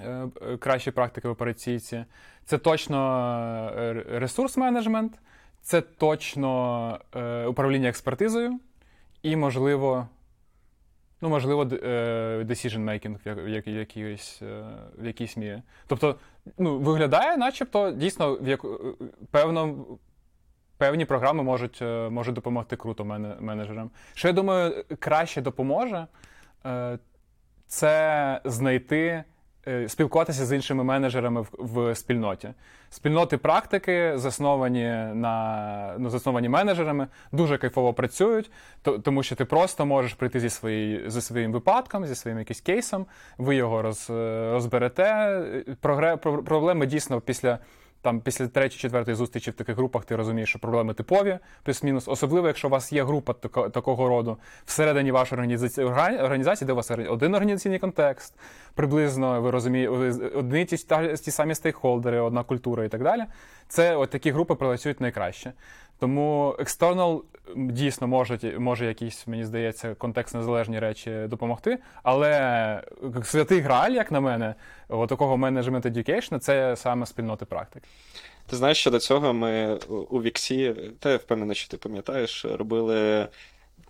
[0.00, 2.04] Е, кращі практики в операційці,
[2.44, 3.72] це точно
[4.08, 5.18] ресурс менеджмент,
[5.62, 6.98] це точно
[7.48, 8.60] управління експертизою
[9.22, 10.08] і, можливо,
[11.20, 11.66] Ну, можливо, е,
[12.48, 14.64] decision making в якійсь, е,
[14.98, 15.62] в якійсь мірі.
[15.86, 16.16] Тобто,
[16.58, 18.64] ну, виглядає, начебто, дійсно, в як,
[19.30, 19.86] певно,
[20.78, 23.04] певні програми можуть е, можуть допомогти круто
[23.40, 23.90] менеджерам.
[24.14, 26.06] Що я думаю, краще допоможе,
[27.66, 29.24] це знайти Е,
[29.88, 32.48] спілкуватися з іншими менеджерами в, в спільноті.
[32.90, 38.50] Спільноти практики, засновані на ну, засновані менеджерами, дуже кайфово працюють,
[38.82, 42.60] то, тому що ти просто можеш прийти зі свої, зі своїм випадком, зі своїм якимось
[42.60, 43.06] кейсом,
[43.38, 44.06] ви його роз,
[44.52, 45.42] розберете.
[45.80, 47.58] Прогре, проблеми дійсно після
[48.02, 52.08] там після третьої, четвертої зустрічі в таких групах ти розумієш, що проблеми типові, плюс-мінус.
[52.08, 53.32] Особливо, якщо у вас є група
[53.70, 55.38] такого роду всередині вашої
[56.20, 58.34] організації, де у вас один організаційний контекст,
[58.74, 59.92] приблизно ви розумієте,
[60.34, 60.76] одні ті,
[61.24, 63.24] ті самі стейкхолдери, одна культура і так далі.
[63.68, 65.52] Це от такі групи працюють найкраще.
[65.98, 67.20] Тому external
[67.56, 71.78] дійсно може, може якісь, мені здається, контекст незалежні речі допомогти.
[72.02, 72.82] Але
[73.24, 74.54] святий граль, як на мене,
[74.88, 77.82] такого менеджмент education це саме спільноти практик.
[78.46, 83.28] Ти знаєш, що до цього ми у Віксі, та я впевнений, що ти пам'ятаєш, робили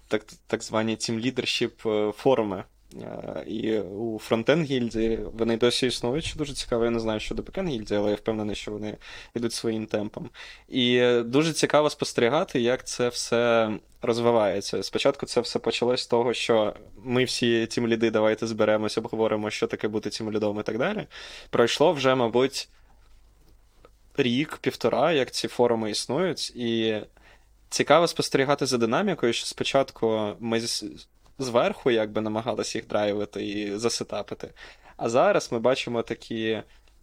[0.08, 2.64] так так звані Team Leadership форуми.
[2.96, 6.84] Е, і у фронтен гільдії вони досі існують, що дуже цікаво.
[6.84, 8.96] Я не знаю, що до бекен гільдії, але я впевнений, що вони
[9.34, 10.30] йдуть своїм темпом.
[10.68, 13.70] І дуже цікаво спостерігати, як це все
[14.02, 14.82] розвивається.
[14.82, 16.74] Спочатку це все почалось з того, що
[17.04, 21.06] ми всі тім ліди, давайте зберемось, обговоримо, що таке бути тім лідом і так далі.
[21.50, 22.68] Пройшло вже, мабуть,
[24.16, 27.00] рік, півтора, як ці форуми існують, і
[27.68, 30.60] цікаво спостерігати за динамікою, що спочатку ми
[31.42, 34.50] зверху якби намагалися їх драйвити і засетапити.
[34.96, 36.62] А зараз ми бачимо такі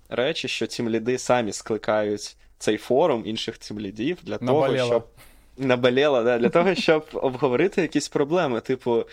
[0.10, 5.08] речі, що ці ліди самі скликають цей форум інших цим лідів для того, щоб.
[5.58, 8.62] Наболіло, да, для того, щоб обговорити якісь проблеми.
[8.62, 9.06] Типу,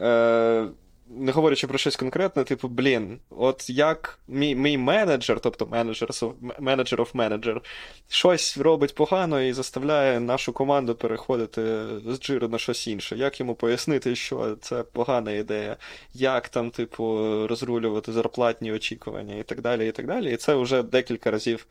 [0.00, 0.66] е,
[1.08, 6.10] не говорячи про щось конкретне, типу, блін, от як мій мій менеджер, тобто менеджер
[6.58, 7.62] менеджер of менеджер,
[8.08, 13.16] щось робить погано і заставляє нашу команду переходити з джиру на щось інше.
[13.16, 15.76] Як йому пояснити, що це погана ідея,
[16.14, 17.04] як там, типу,
[17.46, 19.88] розрулювати зарплатні очікування і так далі.
[19.88, 20.32] І так далі.
[20.32, 21.66] І це вже декілька разів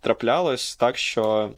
[0.00, 1.50] траплялось так, що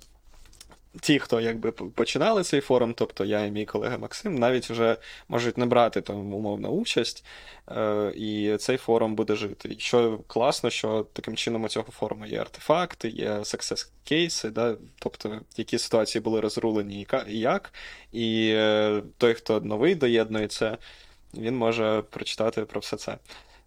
[1.01, 4.97] ті, хто якби починали цей форум, тобто я і мій колега Максим, навіть вже
[5.29, 7.25] можуть не брати там умовно участь,
[7.69, 9.69] е, і цей форум буде жити.
[9.69, 14.77] І що класно, що таким чином у цього форуму є артефакти, є success кейси, да?
[14.99, 17.73] тобто які ситуації були розрулені і як.
[18.13, 20.79] І е, той, хто новий доєднується,
[21.35, 23.19] він може прочитати про все це.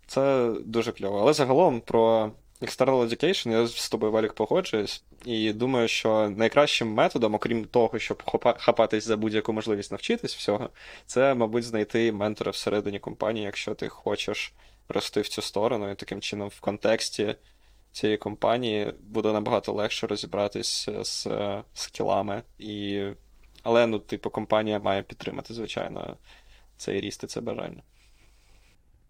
[0.07, 1.19] Це дуже кльово.
[1.19, 2.31] Але загалом про
[2.63, 8.23] External Education, я з тобою Валік погоджуюсь, і думаю, що найкращим методом, окрім того, щоб
[8.57, 10.69] хапатись за будь-яку можливість навчитись всього,
[11.05, 14.53] це, мабуть, знайти ментора всередині компанії, якщо ти хочеш
[14.89, 17.35] рости в цю сторону, і таким чином в контексті
[17.91, 21.27] цієї компанії буде набагато легше розібратись з
[21.73, 22.43] скілами.
[22.59, 23.03] І...
[23.63, 26.17] Але, ну, типу, компанія має підтримати, звичайно,
[26.77, 27.81] цей ріст і це бажання.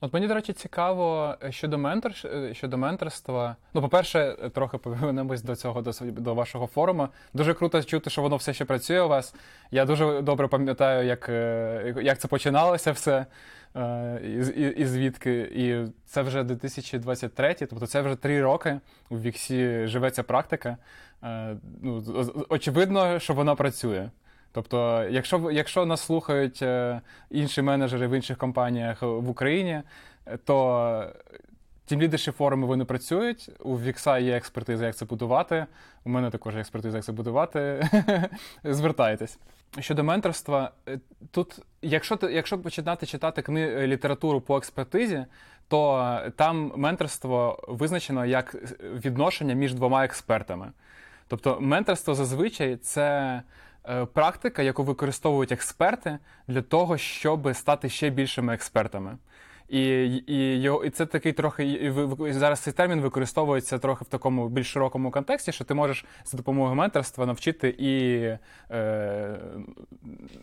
[0.04, 3.56] От мені, до речі, цікаво е, щодо ментор, е, щодо менторства.
[3.74, 7.08] Ну, по-перше, трохи повернемось до цього, до до вашого форуму.
[7.34, 9.36] Дуже круто чути, що воно все ще працює у вас.
[9.72, 13.26] Я дуже добре пам'ятаю, як е, як це починалося все,
[14.24, 15.40] і, і, і звідки.
[15.56, 20.78] І це вже 2023, тобто це вже три роки у Віксі живе ця практика.
[21.82, 22.04] Ну,
[22.50, 24.10] Очевидно, що вона працює.
[24.54, 29.82] Тобто, якщо якщо нас слухають е, інші менеджери в інших компаніях в Україні,
[30.46, 31.08] то
[31.86, 33.50] тім лідерші форуми вони працюють.
[33.60, 35.66] У Вікса є експертиза, як це будувати.
[36.04, 37.90] У мене також є експертиза, як це будувати.
[38.64, 39.40] Звертайтесь.
[39.80, 41.00] Щодо менторства, е,
[41.32, 43.88] тут, якщо якщо починати читати кни...
[43.88, 45.26] літературу по експертизі,
[45.68, 50.72] то там менторство визначено як відношення між двома експертами.
[51.28, 53.42] Тобто, менторство зазвичай це.
[53.90, 59.18] Е, практика, яку використовують експерти для того, щоб стати ще більшими експертами.
[59.70, 61.66] І і, його, і це такий трохи
[62.28, 66.38] і зараз цей термін використовується трохи в такому більш широкому контексті, що ти можеш за
[66.38, 68.22] допомогою менторства навчити і
[68.76, 69.40] е,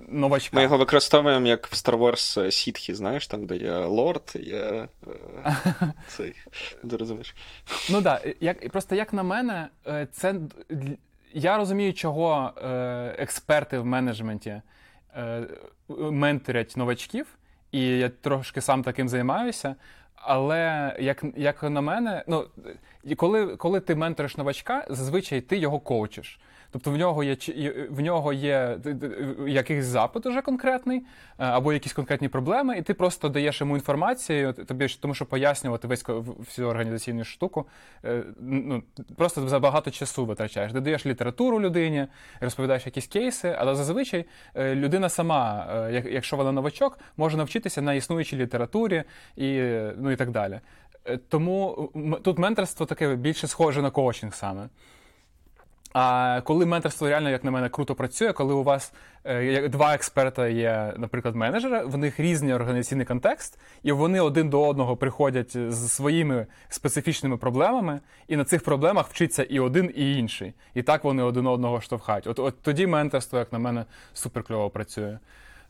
[0.09, 0.57] новачка.
[0.57, 4.89] Ми його використовуємо як в Star Wars Сітхі, знаєш, там, де є лорд, є е,
[6.09, 6.35] цей.
[6.91, 7.35] Ти розумієш?
[7.91, 10.35] Ну так, як просто як на мене, е, це
[11.33, 12.69] я розумію, чого е,
[13.19, 14.63] експерти в менеджменті
[15.17, 15.43] е,
[15.89, 17.27] менторять новачків,
[17.73, 19.75] і я трошки сам таким займаюся.
[20.15, 22.45] Але як як на мене, ну
[23.17, 26.41] коли коли ти менториш новачка, зазвичай ти його коучиш.
[26.71, 27.37] Тобто в нього є
[27.91, 28.79] в нього є
[29.47, 31.05] якийсь запит уже конкретний, е,
[31.39, 36.05] або якісь конкретні проблеми, і ти просто даєш йому інформацію, тобі тому що пояснювати весь
[36.39, 37.67] всю організаційну штуку.
[38.05, 38.83] Е, ну
[39.17, 40.73] просто забагато часу витрачаєш.
[40.73, 42.07] Ти даєш літературу людині,
[42.41, 45.67] розповідаєш якісь кейси, але зазвичай е, людина сама,
[46.11, 49.03] якщо вона новачок, може навчитися на існуючій літературі
[49.37, 49.61] і
[49.97, 50.61] ну і так далі.
[51.29, 51.91] Тому
[52.23, 54.69] тут менторство таке більше схоже на коучинг саме.
[55.93, 58.93] А коли менторство реально, як на мене, круто працює, коли у вас
[59.25, 64.69] е, два експерта є, наприклад, менеджери, в них різний організаційний контекст, і вони один до
[64.69, 70.53] одного приходять з своїми специфічними проблемами, і на цих проблемах вчиться і один, і інший.
[70.75, 72.27] І так вони один одного штовхають.
[72.27, 75.19] От от тоді менторство, як на мене, супер кльово працює.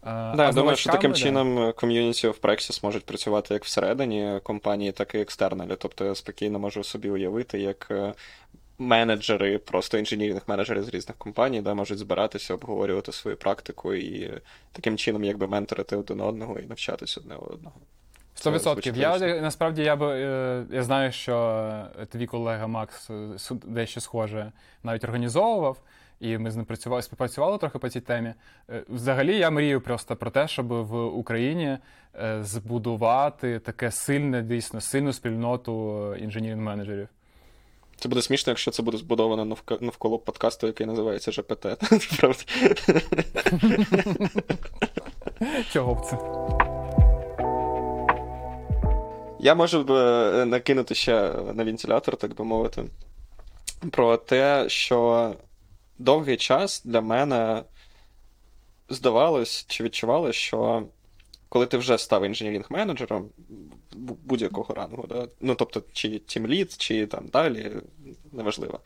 [0.03, 1.17] Да, я думаю, що таким да.
[1.17, 5.77] чином ком'юніті of Praxis можуть працювати як всередині компанії, так і екстерналі.
[5.79, 8.15] Тобто я спокійно можу собі уявити, як е,
[8.81, 14.41] менеджери, просто інженерних менеджери з різних компаній, де можуть збиратися, обговорювати свою практику і
[14.73, 17.77] таким чином якби менторити один одного і навчатися одне одного.
[18.35, 18.97] Сто відсотків.
[18.97, 23.29] Я насправді я би е, я знаю, що твій колега Макс е,
[23.65, 25.77] дещо схоже навіть організовував,
[26.21, 28.35] і ми з ним працювали, співпрацювали трохи по цій темі.
[28.71, 31.79] Е, взагалі, я мрію просто про те, щоб в Україні
[32.41, 37.09] збудувати таке сильне, дійсно сильну спільноту інженерних менеджерів.
[38.01, 41.67] Це буде смішно, якщо це буде збудовано навколо подкасту, який називається ЖПТ.
[45.73, 46.19] Чого б це?
[49.41, 52.85] Я можу б е, накинути ще на вентилятор, так би мовити,
[53.91, 55.35] про те, що
[55.99, 57.63] довгий час для мене
[58.89, 60.83] здавалось чи відчувалось, що
[61.51, 63.25] коли ти вже став engineering-менеджером
[64.25, 65.29] будь-якого рангу, да?
[65.41, 67.71] ну тобто, чи тімлід, чи там далі,
[68.33, 68.81] неважливо,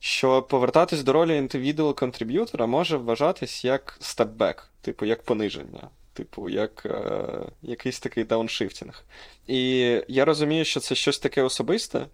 [0.00, 5.88] що повертатись до ролі individual contributor а може вважатись як step back, типу, як пониження.
[6.12, 7.28] Типу, як е,
[7.62, 9.04] якийсь такий дауншифтінг.
[9.46, 9.60] І
[10.08, 12.06] я розумію, що це щось таке особисте.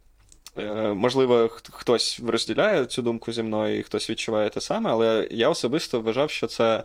[0.58, 5.48] Е, Можливо, хтось розділяє цю думку зі мною, і хтось відчуває те саме, але я
[5.48, 6.84] особисто вважав, що це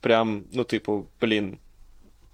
[0.00, 1.58] прям, ну, типу, блін,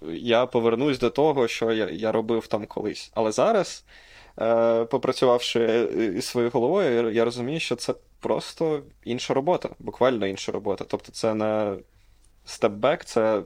[0.09, 3.11] я повернусь до того, що я я робив там колись.
[3.15, 3.85] Але зараз,
[4.41, 10.85] е, попрацювавши із своєю головою, я розумію, що це просто інша робота, буквально інша робота.
[10.87, 11.75] Тобто, це не
[12.45, 13.43] step back, це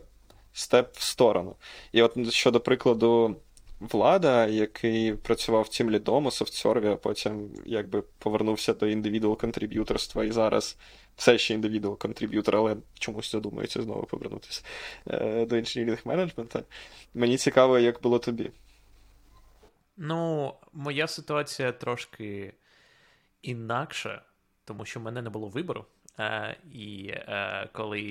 [0.53, 1.55] step в сторону.
[1.91, 3.35] І от щодо прикладу.
[3.79, 10.31] Влада, який працював тімлідом у софтсерві, а потім якби повернувся до individual contributor ства і
[10.31, 10.77] зараз
[11.15, 14.63] все ще individual contributor, але чомусь задумується знову повернутися
[15.07, 16.63] е, до engineering менеджмента.
[17.13, 18.51] Мені цікаво, як було тобі.
[19.97, 22.53] Ну, моя ситуація трошки
[23.41, 24.21] інакша,
[24.65, 25.85] тому що в мене не було вибору.
[26.19, 28.01] Е, І е, коли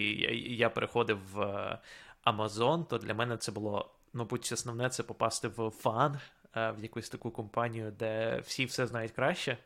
[0.46, 1.79] я переходив в
[2.27, 6.20] Amazon, то для мене це було, мабуть, основне це попасти в фан,
[6.57, 9.59] е, в якусь таку компанію, де всі все знають краще.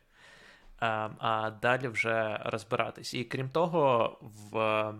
[0.80, 3.14] Ем, а далі вже розбиратись.
[3.14, 4.94] І крім того, в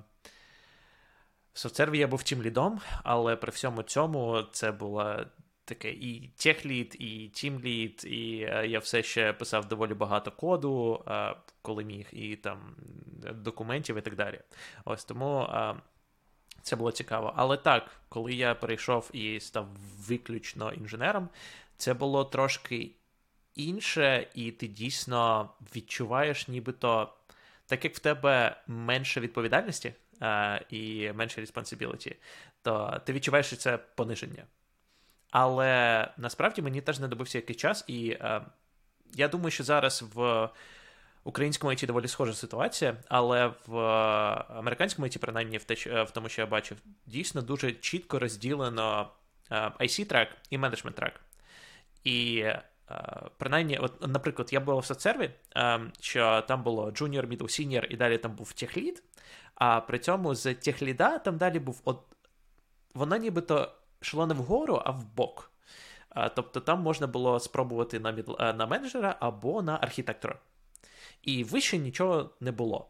[1.55, 5.27] соцсерві я був тім лідом, але при всьому цьому це була
[5.65, 11.35] таке і техлід, і тімлід, і е, я все ще писав доволі багато коду, е,
[11.63, 12.77] коли міг, і там
[13.35, 14.41] документів і так далі.
[14.85, 15.49] Ось тому.
[16.59, 17.33] Е, це було цікаво.
[17.37, 19.69] Але так, коли я перейшов і став
[19.99, 21.29] виключно інженером,
[21.77, 22.91] це було трошки
[23.55, 27.13] інше, і ти дійсно відчуваєш, нібито
[27.67, 32.15] так як в тебе менше відповідальності а, і менше responsibility,
[32.63, 34.45] то ти відчуваєш, що це пониження.
[35.31, 38.41] Але насправді мені теж не добився якийсь час, і а,
[39.15, 40.49] я думаю, що зараз в
[41.29, 43.79] українському IT доволі схожа ситуація, але в
[44.59, 49.09] американському IT, принаймні в, те, в тому, що я бачив, дійсно дуже чітко розділено
[49.81, 51.21] IC-трек і менеджмент трек.
[52.05, 52.45] І
[52.91, 57.85] Е, принаймні, от, наприклад, я був в соцсерві, е, що там було junior, middle, senior,
[57.85, 59.03] і далі там був техлід,
[59.55, 62.03] а при цьому з техліда там далі був от.
[62.95, 63.73] Воно нібито
[64.03, 65.51] йшло не вгору, а вбок.
[66.37, 68.13] Тобто там можна було спробувати на
[68.53, 70.39] на менеджера або на архітектора.
[71.23, 72.89] І вище нічого не було.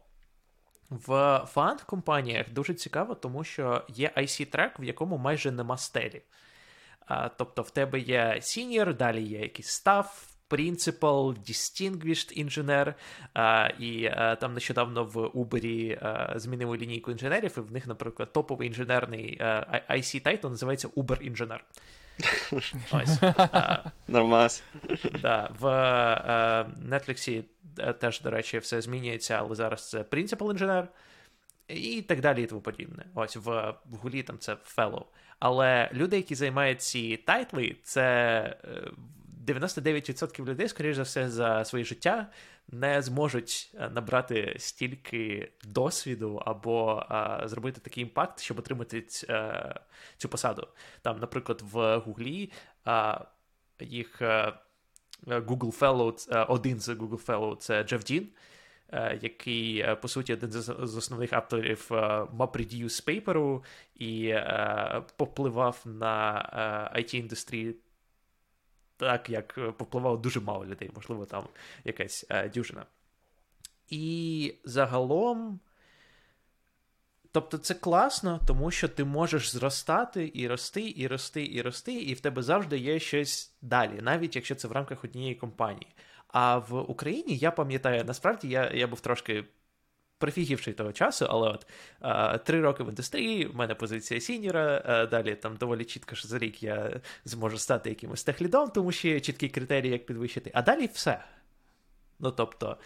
[0.89, 6.21] В фанд компаніях дуже цікаво, тому що є IC-трек, в якому майже нема стелі.
[7.37, 10.05] Тобто в тебе є senior, далі є якийсь staff,
[10.49, 12.95] Principal, Distinguished інженер,
[13.79, 14.09] і
[14.41, 19.37] там нещодавно в Uber змінили лінійку інженерів, і в них, наприклад, топовий інженерний
[19.89, 21.59] IC title називається Uber-engineer.
[22.91, 23.19] Ось.
[24.07, 24.63] Нормас.
[25.21, 25.65] Да, В
[26.89, 27.43] Netflix
[27.99, 30.87] теж, до речі, все змінюється, але зараз це Principal engineer
[31.67, 33.05] і так далі, і тому подібне.
[33.15, 35.05] Ось в Гуглі там це Fellow.
[35.39, 38.57] Але люди, які займають ці title и, це
[39.45, 42.27] 99% людей, скоріш за все, за своє життя
[42.71, 49.33] не зможуть е, набрати стільки досвіду або а, зробити такий impact, щоб отримати ць, а,
[49.33, 49.79] е,
[50.17, 50.67] цю посаду.
[51.01, 52.51] Там, наприклад, в Гуглі
[52.85, 53.21] а,
[53.79, 54.53] їх е,
[55.27, 58.29] Google Fellow, один з Google Fellow— це Джеф Дін,
[59.21, 63.61] який, по суті, один з основних авторів MapReduce Paper
[63.95, 64.35] і
[65.17, 67.75] попливав на IT-індустрії
[68.99, 71.47] так як е, попливало дуже мало людей, можливо, там
[71.83, 72.85] якась е, дюжина.
[73.89, 75.59] І загалом.
[77.31, 82.13] Тобто це класно, тому що ти можеш зростати і рости, і рости, і рости, і
[82.13, 85.95] в тебе завжди є щось далі, навіть якщо це в рамках однієї компанії.
[86.27, 89.45] А в Україні я пам'ятаю, насправді я я був трошки
[90.19, 91.67] прифігівши того часу, але от
[91.99, 96.27] а, три роки в індустрії, в мене позиція сіньора, а, далі там доволі чітко, що
[96.27, 100.51] за рік я зможу стати якимось техлідом, тому що є чіткі критерії, як підвищити.
[100.53, 101.23] А далі все.
[102.19, 102.77] Ну тобто,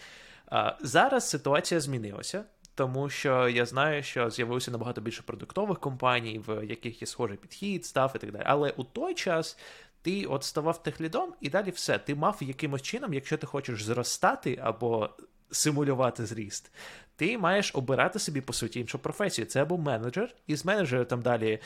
[0.46, 2.44] а, зараз ситуація змінилася.
[2.76, 7.84] Тому що я знаю, що з'явилося набагато більше продуктових компаній, в яких є схожий підхід,
[7.84, 8.42] Staff і так далі.
[8.46, 9.58] Але у той час
[10.02, 11.98] ти от ставав tech lead ом, і далі все.
[11.98, 15.10] Ти мав якимось чином, якщо ти хочеш зростати або
[15.50, 16.70] симулювати зріст,
[17.16, 19.46] ти маєш обирати собі, по суті, іншу професію.
[19.46, 21.58] Це або менеджер, і з менеджера там далі.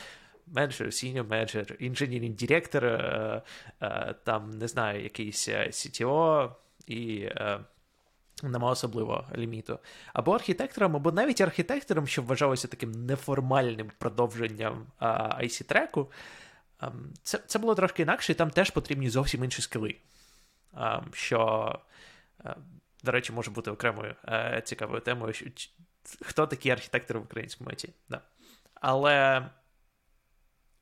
[0.46, 3.42] Менеджер, senior менеджер, engineering director, е,
[3.82, 6.50] е, там, не знаю, якийсь е, CTO
[6.86, 7.28] і
[8.42, 9.78] нема особливого ліміту.
[10.12, 14.86] Або архітектором, або навіть архітектором, що вважалося таким неформальним продовженням
[15.40, 16.06] IC-треку.
[16.82, 19.96] Ем, це це було трошки інакше, і там теж потрібні зовсім інші скили.
[20.76, 21.72] Ем, що
[23.08, 25.34] до речі, може бути окремою е, цікавою темою,
[26.20, 27.84] хто такі архітектори в українському ІТ.
[28.08, 28.20] Да.
[28.74, 29.46] Але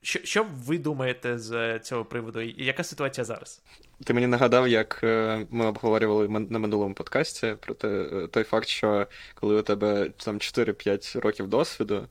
[0.03, 2.41] що що ви думаєте з цього приводу?
[2.41, 3.62] І яка ситуація зараз?
[4.05, 8.68] Ти мені нагадав, як е, ми обговорювали на минулому подкасті про те, е, той факт,
[8.68, 12.09] що коли у тебе там 4-5 років досвіду,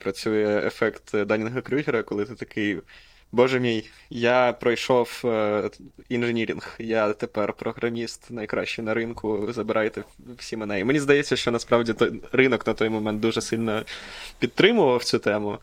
[0.00, 2.80] працює ефект Данінга Крюгера, коли ти такий.
[3.34, 5.70] Боже мій, я пройшов е,
[6.08, 9.52] інженірінг, я тепер програміст найкращий на ринку.
[9.52, 10.04] Забирайте
[10.38, 10.80] всі мене.
[10.80, 13.84] І мені здається, що насправді той ринок на той момент дуже сильно
[14.38, 15.58] підтримував цю тему.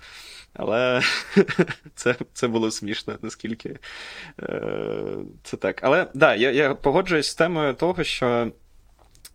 [0.54, 1.02] Але
[1.96, 3.80] це це було смішно, наскільки
[4.40, 4.62] е,
[5.44, 5.80] це так.
[5.84, 8.52] Але да, я я погоджуюсь з темою того, що,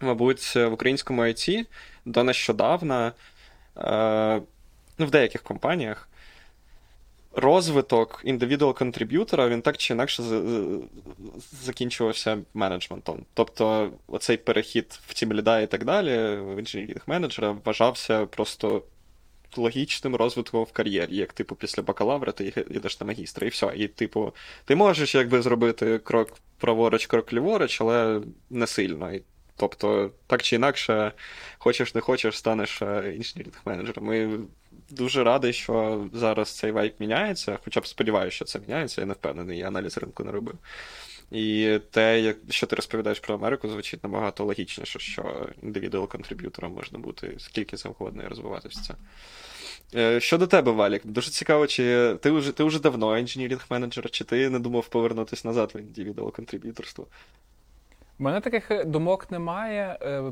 [0.00, 1.66] мабуть, в українському IT
[2.04, 3.12] до нещодавна,
[3.76, 4.42] е,
[4.98, 6.08] ну, в деяких компаніях
[7.36, 10.22] розвиток individual contributor а він так чи інакше
[11.62, 13.24] закінчувався менеджментом.
[13.34, 18.82] Тобто, оцей перехід в team lead а і так далі, в engineering менеджера вважався просто.
[19.58, 23.72] Логічним розвитком в кар'єрі, як, типу, після бакалавра ти йдеш на магістра, і все.
[23.76, 24.32] І, типу,
[24.64, 28.20] ти можеш якби зробити крок праворуч, крок ліворуч, але
[28.50, 29.12] не сильно.
[29.12, 29.22] І,
[29.56, 31.12] Тобто, так чи інакше,
[31.58, 34.14] хочеш не хочеш, станеш е, engineering менеджером.
[34.14, 34.28] І
[34.90, 39.12] дуже радий, що зараз цей vibe міняється, хоча б сподіваюся, що це міняється, я не
[39.12, 40.58] впевнений, я аналіз ринку не робив.
[41.30, 46.98] І те, що ти розповідаєш про Америку, звучить набагато логічніше, що individual contributor ом можна
[46.98, 48.96] бути скільки завгодно і розвиватися.
[49.94, 54.24] Е, щодо тебе, Валік, дуже цікаво, чи ти вже ти вже давно інженірінг менеджер, чи
[54.24, 57.06] ти не думав повернутися назад в індивідуал контриб'юторство?
[58.18, 60.22] У мене таких думок немає е,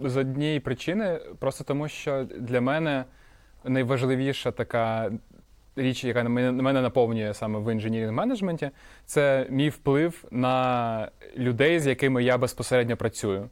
[0.00, 3.04] з однієї причини, просто тому що для мене
[3.64, 5.12] найважливіша така
[5.76, 8.70] річ, яка на мене наповнює саме в інженірінг менеджменті,
[9.04, 13.50] це мій вплив на людей, з якими я безпосередньо працюю.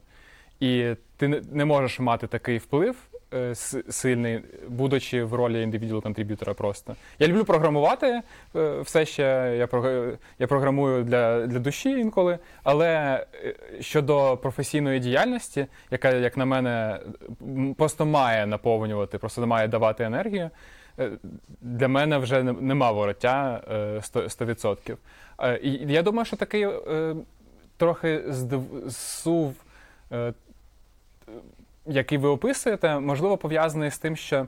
[0.59, 3.55] І ти не можеш мати такий вплив е,
[3.89, 6.95] сильний, будучи в ролі індивідуал контриб'ютора просто.
[7.19, 8.21] Я люблю програмувати
[8.55, 9.23] е, все ще
[9.57, 9.67] я
[10.39, 12.87] я програмую для для душі інколи, але
[13.43, 16.99] е, щодо професійної діяльності, яка, як на мене,
[17.77, 20.49] просто має наповнювати, просто має давати енергію.
[21.61, 23.61] для мене вже нема вороття
[24.01, 24.97] 100%.
[25.61, 26.67] І я думаю, що такий
[27.77, 28.63] трохи здив,
[31.85, 34.47] який ви описуєте, можливо, пов'язаний з тим, що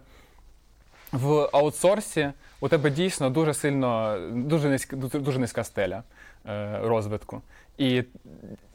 [1.12, 2.32] в аутсорсі
[2.64, 6.04] у тебе дійсно дуже сильно, дуже низька, дуже низька стеля
[6.48, 7.42] е, розвитку.
[7.78, 8.04] І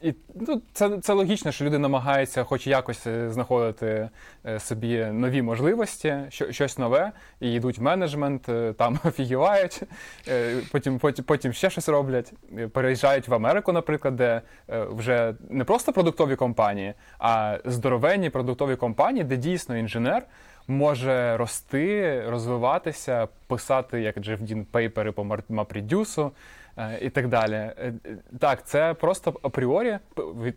[0.01, 4.09] і ну, це це логічно, що люди намагаються хоч якось е, знаходити
[4.45, 9.83] е, собі нові можливості, щось нове, і йдуть в менеджмент, там офігівають,
[10.71, 12.33] потім, потім, потім ще щось роблять.
[12.73, 19.37] Переїжджають в Америку, наприклад, де вже не просто продуктові компанії, а здоровенні продуктові компанії, де
[19.37, 20.25] дійсно інженер
[20.69, 26.31] може рости, розвиватися, писати як Джеф Дін пейпери по MapReduce
[26.77, 27.53] е, і так далі.
[27.53, 27.93] Е,
[28.39, 29.97] так, це просто апріорі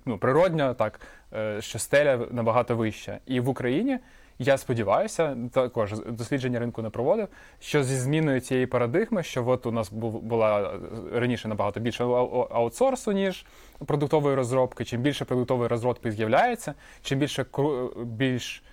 [0.07, 1.01] ну, природньо, так,
[1.35, 3.19] е, що стеля набагато вища.
[3.27, 3.99] І в Україні.
[4.39, 7.29] Я сподіваюся, також дослідження ринку не проводив.
[7.61, 10.73] Що зі зміною цієї парадигми, що от у нас була
[11.13, 13.47] раніше набагато більше аутсорсу, ніж
[13.87, 14.85] продуктової розробки.
[14.85, 17.47] Чим більше продуктової розробки з'являється, чим більше
[18.05, 18.72] більш Е,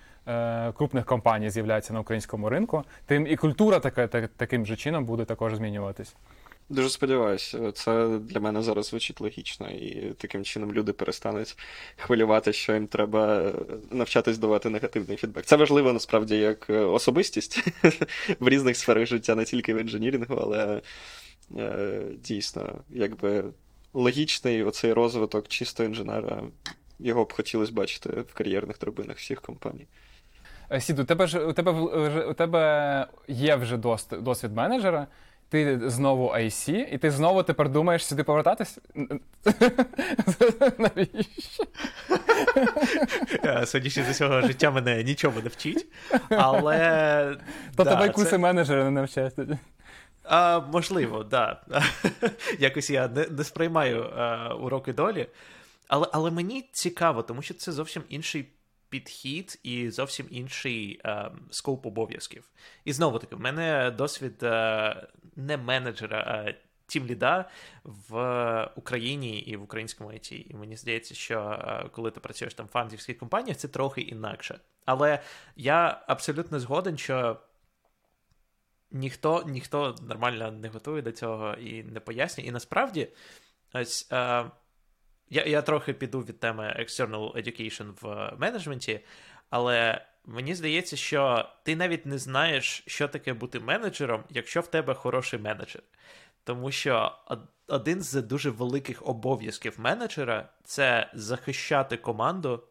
[0.76, 5.24] крупних компаній з'являється на українському ринку, тим і культура така, так, таким же чином буде
[5.24, 6.14] також змінюватись.
[6.70, 11.56] Дуже сподіваюся, це для мене зараз звучить логічно, і таким чином люди перестануть
[11.96, 13.52] хвилювати, що їм треба
[13.90, 15.44] навчатись давати негативний фідбек.
[15.44, 17.58] Це важливо насправді як особистість
[18.40, 20.80] в різних сферах життя, не тільки в інженірингу, але
[21.56, 23.44] е, дійсно, якби
[23.94, 26.42] логічний оцей розвиток чисто інженера,
[26.98, 29.86] його б хотілося бачити в кар'єрних драбинах всіх компаній.
[30.72, 31.72] Е, Сід, у тебе ж у тебе
[32.22, 33.76] у тебе є вже
[34.12, 35.06] досвід менеджера.
[35.48, 38.78] Ти знову IC, і ти знову тепер думаєш сюди повертатись?
[40.78, 41.64] Навіщо?
[43.44, 45.86] Е, судячи з цього життя мене нічого не вчить.
[46.28, 47.36] Але.
[47.76, 49.58] То тебе курси менеджера не навчають тоді.
[50.24, 51.66] А, Можливо, так.
[52.58, 55.26] Якось я не, сприймаю е, уроки долі.
[55.88, 58.48] Але але мені цікаво, тому що це зовсім інший
[58.90, 62.50] підхід і зовсім інший е, скоп обов'язків.
[62.84, 66.54] І знову таки, в мене досвід е, не менеджера, а
[66.86, 67.50] тім ліда
[67.84, 70.32] в Україні і в українському ІТ.
[70.32, 74.60] І мені здається, що е, коли ти працюєш там в фандівських компаніях, це трохи інакше.
[74.84, 75.22] Але
[75.56, 77.40] я абсолютно згоден, що.
[78.92, 82.46] Ніхто ніхто нормально не готує до цього і не пояснює.
[82.46, 83.08] І насправді,
[83.72, 84.44] ось е,
[85.30, 89.00] я я трохи піду від теми external education в менеджменті,
[89.50, 94.94] але мені здається, що ти навіть не знаєш, що таке бути менеджером, якщо в тебе
[94.94, 95.82] хороший менеджер.
[96.44, 97.12] Тому що
[97.66, 102.64] один з дуже великих обов'язків менеджера це захищати команду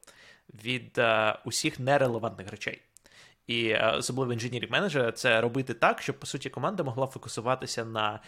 [0.64, 2.82] від uh, усіх нерелевантних речей.
[3.49, 8.19] І е, особливо інженерів менеджера це робити так, щоб по суті команда могла фокусуватися на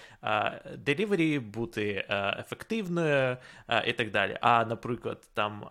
[0.77, 4.37] делівері, бути е, ефективною е, і так далі.
[4.41, 5.63] А, наприклад, там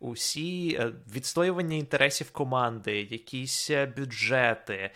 [0.00, 0.80] усі
[1.14, 4.90] відстоювання інтересів команди, якісь бюджети,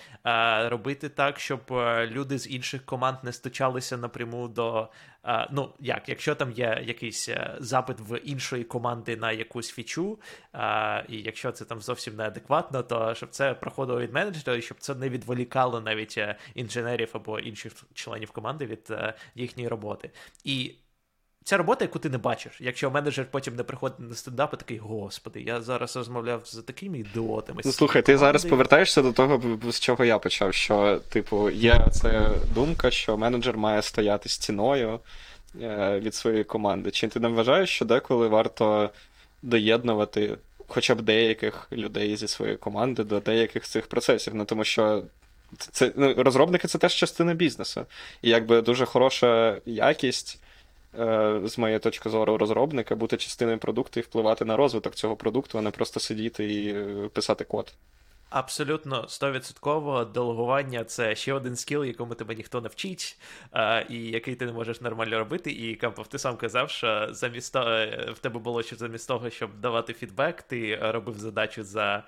[0.69, 1.61] робити так, щоб
[2.07, 4.89] люди з інших команд не стучалися напряму до
[5.51, 10.19] ну, як, якщо там є якийсь е, запит в іншої команди на якусь фічу,
[11.09, 14.95] і якщо це там зовсім неадекватно, то щоб це проходило від менеджера, і щоб це
[14.95, 18.95] не відволікало навіть е, інженерів або інших членів команди від
[19.35, 20.11] їхньої роботи.
[20.45, 20.75] І
[21.45, 24.79] Ця робота, яку ти не бачиш, якщо менеджер потім не приходить на стендап, і такий,
[24.79, 27.63] господи, я зараз розмовляв з такими ідіотами.
[27.65, 30.55] Ну, слухай, ти зараз повертаєшся до того, з чого я почав.
[30.55, 35.01] Що, типу, є ця думка, що менеджер має стояти стіною
[35.63, 36.91] е, від своєї команди.
[36.91, 38.91] Чи ти не вважаєш, що деколи варто
[39.43, 40.39] доєднувати
[40.69, 44.35] хоча б деяких людей зі своєї команди до деяких цих процесів?
[44.35, 45.03] Ну тому що.
[45.59, 47.87] Це ну, розробники це теж частина бізнесу.
[48.23, 50.41] І якби дуже хороша якість
[51.45, 55.63] з моєї точки зору, розробника, бути частиною продукту і впливати на розвиток цього продукту, а
[55.63, 57.73] не просто сидіти і е, писати код.
[58.31, 63.19] Абсолютно 100% делегування це ще один скіл, якому тебе ніхто не вчить,
[63.53, 65.51] а, і який ти не можеш нормально робити.
[65.53, 67.71] І Кампов, ти сам казав, що замість того,
[68.13, 72.05] в тебе було що замість того, щоб давати фідбек, ти робив задачу за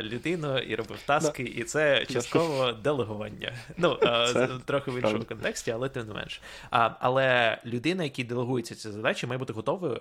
[0.00, 3.52] людину і робив таски, і це частково делегування.
[3.76, 3.98] Ну,
[4.32, 6.40] це трохи в іншому контексті, але тим не менш.
[6.70, 10.00] Але людина, якій делегується ця задача, має бути готовою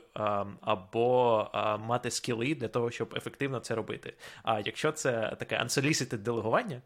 [0.61, 1.47] або
[1.87, 4.13] мати скіли для того, щоб ефективно це робити.
[4.43, 6.81] А якщо це таке unsolicited делегування,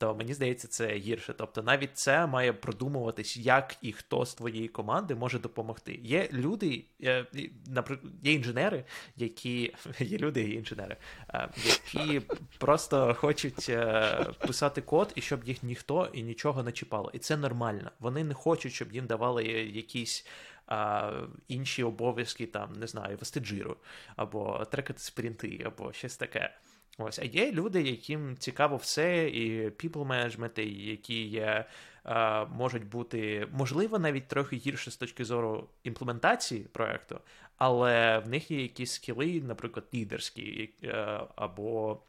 [0.00, 1.34] то мені здається, це гірше.
[1.38, 6.00] Тобто, навіть це має продумуватись, як і хто з твоєї команди може допомогти.
[6.02, 7.26] Є люди, е,
[7.66, 8.84] наприклад, є інженери,
[9.16, 10.96] які є люди, є інженери,
[11.34, 12.20] е, які
[12.58, 17.10] просто хочуть е, писати код і щоб їх ніхто і нічого не чіпало.
[17.14, 17.90] І це нормально.
[17.98, 20.26] Вони не хочуть, щоб їм давали якісь.
[20.66, 21.12] А,
[21.48, 23.76] Інші обов'язки, там, не знаю, вести джиру,
[24.16, 26.54] або трекати спринти, або щось таке.
[27.02, 31.64] Ось, а є люди, яким цікаво все, і people management, які є,
[32.06, 37.20] е, можуть бути, можливо, навіть трохи гірше з точки зору імплементації проекту,
[37.56, 42.02] але в них є якісь скіли, наприклад, лідерські, е, або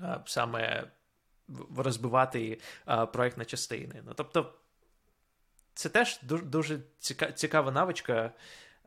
[0.00, 0.90] е, саме
[1.76, 4.02] розбивати е, проект на частини.
[4.06, 4.52] Ну, тобто,
[5.74, 6.80] це теж дуже, дуже
[7.34, 8.32] цікава навичка.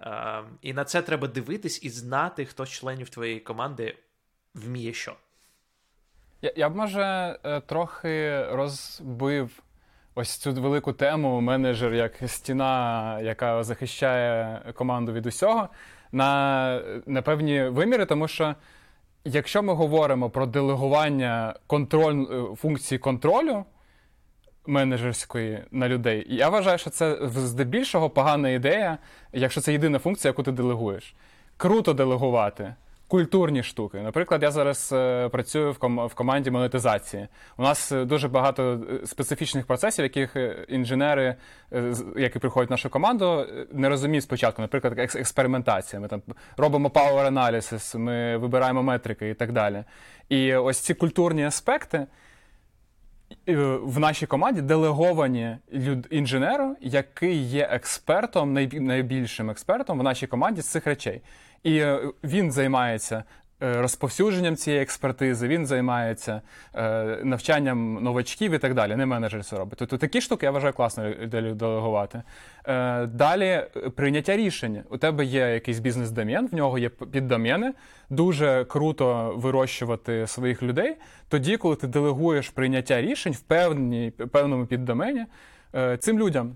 [0.01, 3.97] Uh, і на це треба дивитись і знати, хто з членів твоєї команди
[4.56, 5.16] вміє що.
[6.41, 9.64] Я, я б, може, е, трохи розбив
[10.16, 15.70] ось цю велику тему менеджер як стіна, яка захищає команду від усього,
[16.12, 18.56] на, на певні виміри, тому що.
[19.26, 23.66] Якщо ми говоримо про делегування контроль, е, функції контролю
[24.66, 28.97] менеджерської на людей, я вважаю, що це здебільшого погана ідея,
[29.34, 31.16] якщо це єдина функція, яку ти делегуєш.
[31.58, 32.76] Круто делегувати
[33.08, 33.97] культурні штуки.
[34.01, 37.28] Наприклад, я зараз е, працюю в, ком- в команді монетизації.
[37.58, 40.36] У нас е, дуже багато е, специфічних процесів, яких
[40.68, 41.36] інженери,
[41.74, 44.62] е, які приходять в нашу команду, не розуміють спочатку.
[44.62, 45.99] Наприклад, екс- експериментація.
[45.99, 46.22] Ми там
[46.58, 49.84] робимо power analysis, ми вибираємо метрики і так далі.
[50.30, 52.08] І ось ці культурні аспекти.
[53.82, 60.68] В нашій команді делеговані люд інженеру, який є експертом, найбільшим експертом в нашій команді з
[60.68, 61.22] цих речей.
[61.64, 63.24] І е, він займається
[63.64, 66.41] е, розповсюдженням цієї експертизи, він займається
[66.76, 68.95] е, навчанням новачків і так далі.
[68.95, 69.80] Не менеджер це робить.
[69.80, 71.14] Тобто такі штуки я вважаю класно
[71.53, 72.22] делегувати.
[73.07, 73.64] Далі
[73.95, 74.84] прийняття рішень.
[74.89, 77.74] У тебе є якийсь бізнес-домен, в нього є піддомени.
[78.09, 80.95] Дуже круто вирощувати своїх людей.
[81.30, 85.26] Тоді, коли ти делегуєш прийняття рішень в певній, певному піддомені
[85.99, 86.55] цим людям.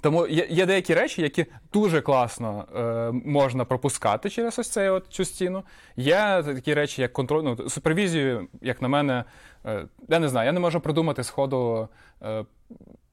[0.00, 5.06] Тому є є деякі речі, які дуже класно е, можна пропускати через ось цей от
[5.08, 5.62] цю стіну.
[5.96, 9.24] Є такі речі, як контроль, ну, супервізію, як на мене,
[9.66, 11.88] е, я не знаю, я не можу придумати сходу
[12.22, 12.44] е,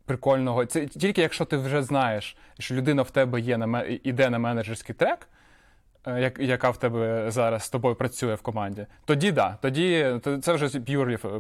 [0.06, 0.66] прикольного.
[0.66, 4.96] Це тільки якщо ти вже знаєш, що людина в тебе є на іде на менеджерський
[4.96, 5.28] трек.
[6.08, 10.54] Е, як, яка в тебе зараз з тобою працює в команді, тоді да, тоді це
[10.54, 10.80] вже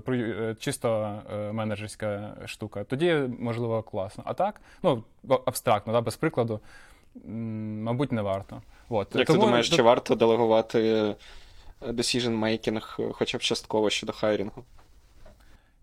[0.09, 2.83] е, чисто е, менеджерська штука.
[2.83, 4.23] Тоді, можливо, класно.
[4.27, 5.03] А так, ну,
[5.45, 6.59] абстрактно, да, без прикладу,
[7.25, 8.61] мабуть, не варто.
[8.89, 9.15] От.
[9.15, 11.15] Як Тому, ти думаєш, чи варто делегувати
[11.81, 14.63] decision making хоча б частково щодо хайрінгу?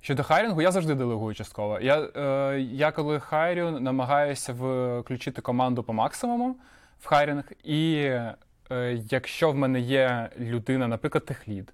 [0.01, 1.81] Щодо хайрінгу, я завжди делегую частково.
[1.81, 4.53] Я, е, я коли хайрю, намагаюся
[5.01, 6.57] включити команду по максимуму
[7.01, 8.11] в хайрінг і
[9.11, 11.73] якщо в мене є людина, наприклад, техлід,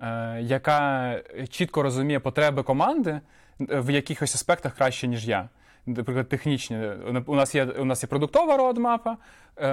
[0.00, 1.20] е, яка
[1.50, 3.20] чітко розуміє потреби команди е,
[3.80, 5.48] в якихось аспектах краще, ніж я.
[5.88, 6.88] Наприклад, технічні.
[7.26, 9.16] У нас є у нас є продуктова родмапа.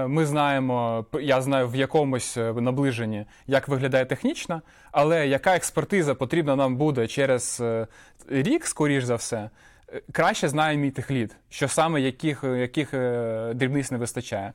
[0.08, 4.62] Ми знаємо, я знаю в якомусь наближенні, як виглядає технічна,
[4.92, 7.64] але яка експертиза потрібна нам буде через
[8.30, 9.50] рік, скоріш за все,
[10.12, 12.90] краще знає мій техлід, що саме яких яких
[13.54, 14.54] дрібниць не вистачає.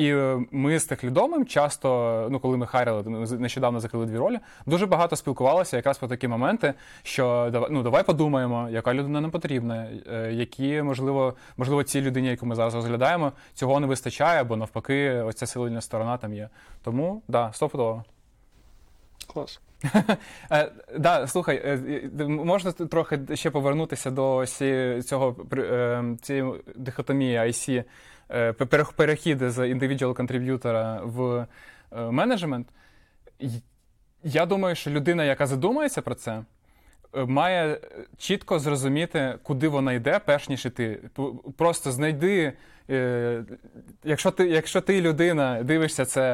[0.00, 4.38] І е, ми з техлідомом часто, ну коли ми хайрили, ми нещодавно закрили дві ролі,
[4.66, 9.88] дуже багато спілкувалися якраз про такі моменти, що ну давай подумаємо, яка людина нам потрібна,
[10.12, 15.10] е, які можливо, можливо, цій людині, яку ми зараз розглядаємо, цього не вистачає, або навпаки,
[15.10, 16.48] ось ця сильна сторона там є.
[16.84, 18.04] Тому да, стопудово.
[19.32, 19.60] Клас.
[20.52, 21.78] Е, да, слухай,
[22.28, 24.44] можна трохи ще повернутися до
[25.04, 25.36] цього
[26.22, 27.84] цієї дихотомії IC
[28.96, 31.46] перехід з individual contributor в
[31.92, 32.68] е, менеджмент.
[34.24, 36.42] Я думаю, що людина, яка задумається про це,
[37.14, 37.80] е, має
[38.18, 41.00] чітко зрозуміти, куди вона йде, перш ніж іти.
[41.56, 42.52] Просто знайди,
[44.04, 46.24] якщо ти якщо ти людина, дивишся це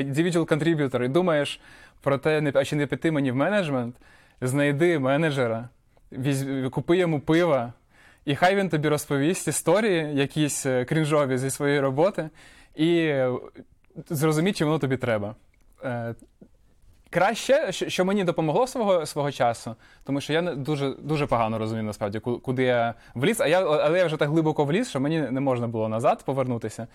[0.00, 1.60] individual contributor і думаєш
[2.00, 3.96] про те, а чи не піти мені в менеджмент,
[4.40, 5.68] знайди менеджера,
[6.70, 7.72] купи йому пива.
[8.24, 12.30] І хай він тобі розповість історії, якісь е, крінжові зі своєї роботи,
[12.74, 13.32] і е,
[14.08, 15.34] зрозуміть, чи воно тобі треба.
[15.84, 16.14] Е,
[17.10, 22.18] краще, що мені допомогло свого свого часу, тому що я дуже дуже погано розумів насправді,
[22.18, 23.40] куди я вліз.
[23.40, 26.86] А я але я вже так глибоко вліз, що мені не можна було назад повернутися.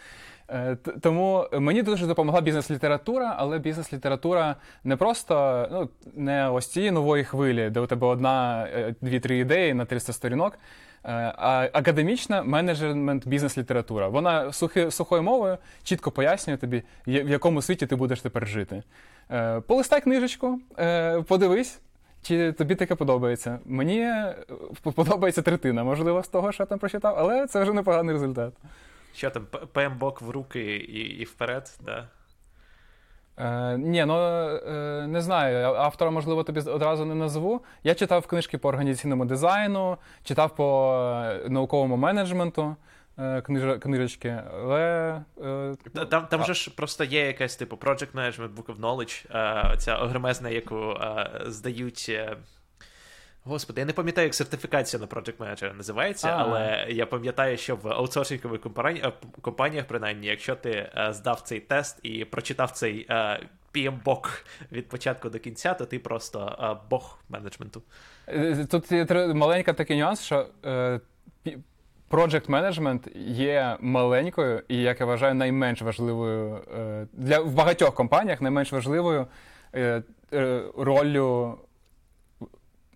[1.02, 7.70] Тому мені дуже допомогла бізнес-література, але бізнес-література не просто ну, не ось цієї нової хвилі,
[7.70, 8.68] де у тебе одна,
[9.02, 10.60] дві-три ідеї на 300 сторінок.
[11.06, 11.34] Е,
[11.74, 14.08] академічна менеджмент бізнес-література.
[14.08, 18.84] Вона сухи, сухою мовою чітко пояснює тобі, в якому світі ти будеш тепер жити.
[19.68, 20.60] Полистай книжечку,
[21.28, 21.82] подивись.
[22.22, 23.60] Чи тобі таке подобається?
[23.66, 24.14] Мені
[24.96, 28.54] подобається третина, можливо, з того, що я там прочитав, але це вже непоганий результат.
[29.16, 32.08] Що там, ПМБОК в руки і і вперед, да?
[33.40, 35.76] Е, Ні, ну е, не знаю.
[35.76, 37.62] Автора, можливо, тобі одразу не назву.
[37.84, 40.94] Я читав книжки по організаційному дизайну, читав по
[41.46, 42.76] е, науковому менеджменту
[43.20, 45.22] е, книж, книжечки, але.
[45.44, 45.76] Е,
[46.10, 49.38] там там же ж просто є якась типу Project Management, Book of Knowledge,
[49.74, 50.94] е, ця огромезна, яку
[51.46, 52.12] здають.
[53.44, 56.44] Господи, я не пам'ятаю, як сертифікація на Project Manager називається, А-а-а.
[56.44, 62.00] але я пам'ятаю, що в аутсорсингових компаніях, компаніях, принаймні, якщо ти е, здав цей тест
[62.04, 63.40] і прочитав цей е,
[63.74, 67.82] PM-бок від початку до кінця, то ти просто е, бог менеджменту.
[68.72, 70.48] Тут є маленький такий нюанс, що
[72.10, 76.60] Project Management є маленькою і, як я вважаю, найменш важливою
[77.14, 79.28] для в багатьох компаніях найменш важливою
[80.78, 81.58] роллю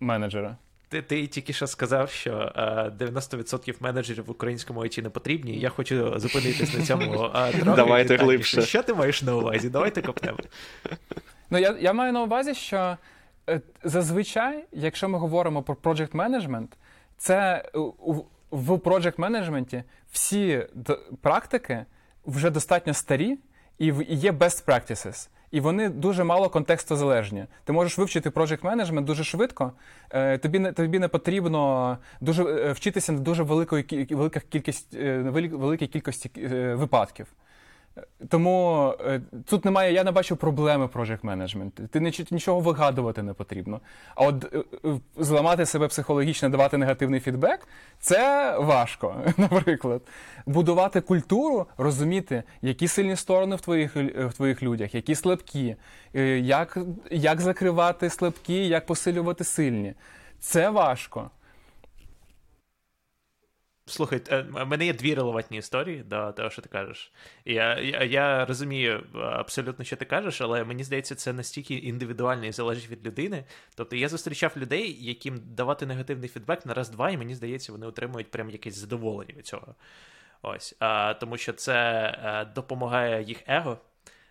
[0.00, 0.56] менеджера.
[0.88, 2.52] Ти ти тільки що сказав, що
[3.00, 5.58] 90% менеджерів в українському ІТ не потрібні.
[5.58, 7.72] Я хочу зупинитись на цьому трохи.
[7.76, 8.62] Давайте глибше.
[8.62, 9.68] Що ти маєш на увазі?
[9.68, 10.38] Давайте копнемо.
[11.50, 12.96] Ну, я я маю на увазі, що
[13.48, 16.68] е, зазвичай, якщо ми говоримо про project management,
[17.16, 17.64] це
[18.50, 19.82] в project менеджменті
[20.12, 20.66] всі
[21.20, 21.84] практики
[22.26, 23.38] вже достатньо старі
[23.78, 27.44] і є best practices і вони дуже мало контекстозалежні.
[27.64, 29.72] Ти можеш вивчити project менеджмент дуже швидко.
[30.10, 35.18] Е, тобі не тобі не потрібно дуже е, вчитися на дуже великої великих кількість е,
[35.52, 36.30] великій кількості
[36.74, 37.26] випадків.
[38.28, 41.88] Тому е, тут немає, я не бачу проблеми project management.
[41.88, 43.80] Ти нічого вигадувати не потрібно.
[44.14, 47.68] А от е, е, зламати себе психологічно, давати негативний фідбек
[48.00, 50.02] це важко, наприклад.
[50.46, 55.76] Будувати культуру, розуміти, які сильні сторони в твоїх в твоїх людях, які слабкі,
[56.38, 56.78] як,
[57.10, 59.94] як закривати слабкі, як посилювати сильні.
[60.40, 61.30] Це важко.
[63.86, 67.12] Слухай, в е, мене є дві релевантні історії до того, що ти кажеш.
[67.44, 72.52] Я, я я, розумію абсолютно, що ти кажеш, але мені здається, це настільки індивідуально і
[72.52, 73.44] залежить від людини.
[73.74, 78.30] Тобто я зустрічав людей, яким давати негативний фідбек на раз-два, і мені здається, вони отримують
[78.30, 79.74] прям якесь задоволення від цього.
[80.42, 80.76] Ось.
[80.78, 83.78] А, Тому що це е, допомагає їх его.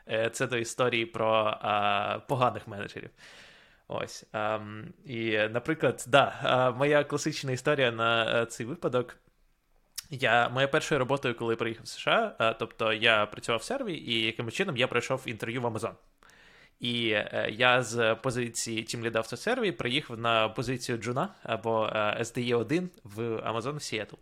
[0.09, 3.09] Е, це до історії про а, поганих менеджерів.
[3.87, 4.25] Ось.
[4.31, 4.59] А,
[5.05, 9.17] І, наприклад, да, моя класична історія на цей випадок.
[10.21, 14.25] Я моя першою роботою, коли приїхав в США, е, тобто я працював в серві, і
[14.25, 15.93] якимось чином я пройшов інтерв'ю в Amazon.
[16.79, 22.57] І е, я з позиції тімліда в серві приїхав на позицію Джуна або е, SDE
[22.57, 24.15] 1 в Amazon в Сіетл.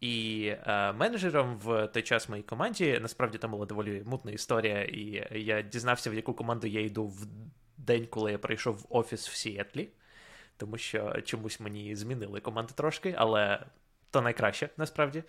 [0.00, 4.82] І е, менеджером в той час в моїй команді насправді там була доволі мутна історія,
[4.82, 7.26] і я дізнався, в яку команду я йду в
[7.76, 9.88] день, коли я прийшов в офіс в Сіетлі,
[10.56, 13.66] тому що чомусь мені змінили команду трошки, але
[14.10, 15.22] то найкраще насправді.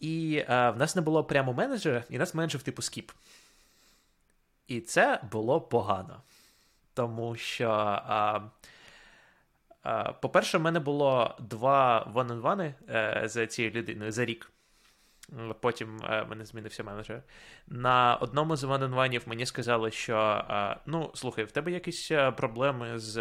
[0.00, 3.12] І а, в нас не було прямо менеджера, і нас менеджер типу скіп.
[4.66, 6.22] І це було погано.
[6.94, 8.40] Тому що, а,
[9.82, 14.51] а, по-перше, в мене було два one-on-one е, за цією людиною за рік.
[15.60, 17.22] Потім е, мене змінився менеджер.
[17.66, 22.98] На одному з ванонванів мені сказали, що е, ну, слухай, в тебе якісь е, проблеми
[22.98, 23.16] з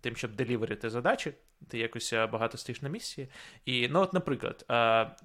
[0.00, 1.34] тим, щоб деліверити задачі,
[1.68, 3.28] ти якось багато стоїш на місці.
[3.64, 4.64] І, ну, от, наприклад,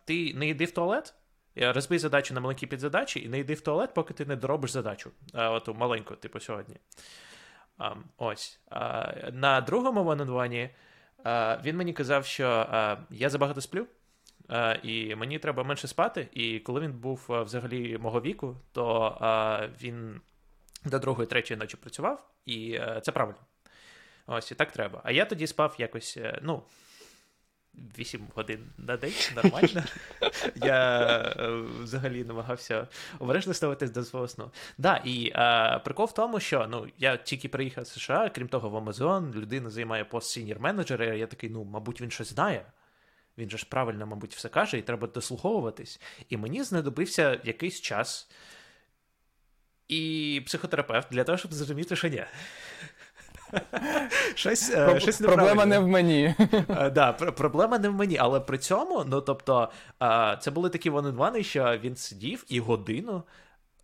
[0.05, 1.13] ти не йди в туалет,
[1.55, 5.11] розбий задачу на маленькі підзадачі, і не йди в туалет, поки ти не доробиш задачу.
[5.33, 6.75] Оту маленьку, типу, сьогодні.
[8.17, 8.59] Ось.
[9.31, 10.69] На другому ванонвані
[11.63, 12.67] він мені казав, що
[13.09, 13.87] я забагато сплю.
[14.51, 16.27] Е, і мені треба менше спати.
[16.33, 20.21] І коли він був е, взагалі мого віку, то е, він
[20.85, 23.39] до другої, третьої ночі працював, і це правильно.
[24.27, 25.01] Ось і так треба.
[25.03, 26.63] А я тоді спав якось, ну.
[27.97, 29.83] 8 годин на день, нормально.
[30.55, 31.35] Я
[31.81, 32.87] взагалі намагався
[33.19, 34.51] обережно ставитись до свого сну.
[34.77, 38.69] Да, і а, прикол в тому, що ну, я тільки приїхав з США, крім того,
[38.69, 41.05] в Амазон, людина займає пост сінір менеджера.
[41.05, 42.65] Я такий, ну, мабуть, він щось знає.
[43.37, 45.99] Він же ж правильно, мабуть, все каже, і треба дослуховуватись.
[46.29, 48.29] І мені знадобився якийсь час.
[49.87, 52.23] і психотерапевт для того, щоб зрозуміти, що ні.
[54.35, 56.35] Щось, Про, щось Проблема не в мені.
[56.93, 59.71] Да, Проблема не в мені, але при цьому, ну тобто,
[60.39, 61.11] це були такі вони
[61.43, 63.23] що він сидів і годину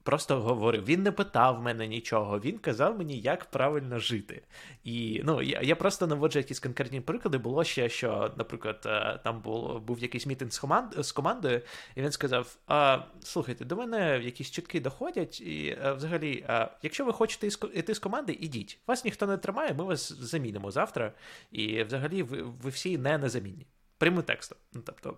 [0.03, 0.85] просто говорив.
[0.85, 4.43] Він не питав мене нічого, він казав мені, як правильно жити.
[4.83, 7.37] І ну, я я просто наводжу якісь конкретні приклади.
[7.37, 11.61] Було ще, що, наприклад, е, там був був якийсь мітинг з команд, з командою,
[11.95, 16.69] і він сказав: а, слухайте, до мене якісь чутки доходять, і а, е, взагалі, а,
[16.81, 18.79] якщо ви хочете йти з команди, ідіть.
[18.87, 21.13] Вас ніхто не тримає, ми вас замінимо завтра.
[21.51, 23.67] І взагалі ви, ви всі не незамінні.
[23.97, 24.57] Прямим текстом.
[24.73, 25.17] Ну, тобто,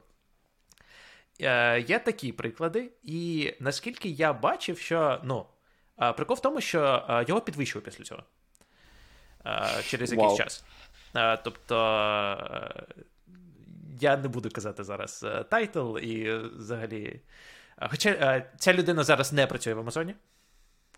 [1.41, 5.45] Е, Є такі приклади, і наскільки я бачив, що ну,
[6.01, 8.23] е, прикол в тому, що е, його підвищили після цього
[9.45, 10.38] е, через якийсь wow.
[10.38, 10.63] час.
[11.15, 11.75] Е, тобто.
[13.99, 17.21] Я не буду казати зараз title і взагалі.
[17.89, 20.15] Хоча ця людина зараз не працює в Амазоні,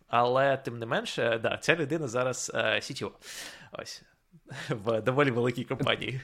[0.07, 3.11] але тим не менше, да, ця людина зараз CTO.
[3.71, 4.03] Ось
[4.69, 6.21] в доволі великій компанії.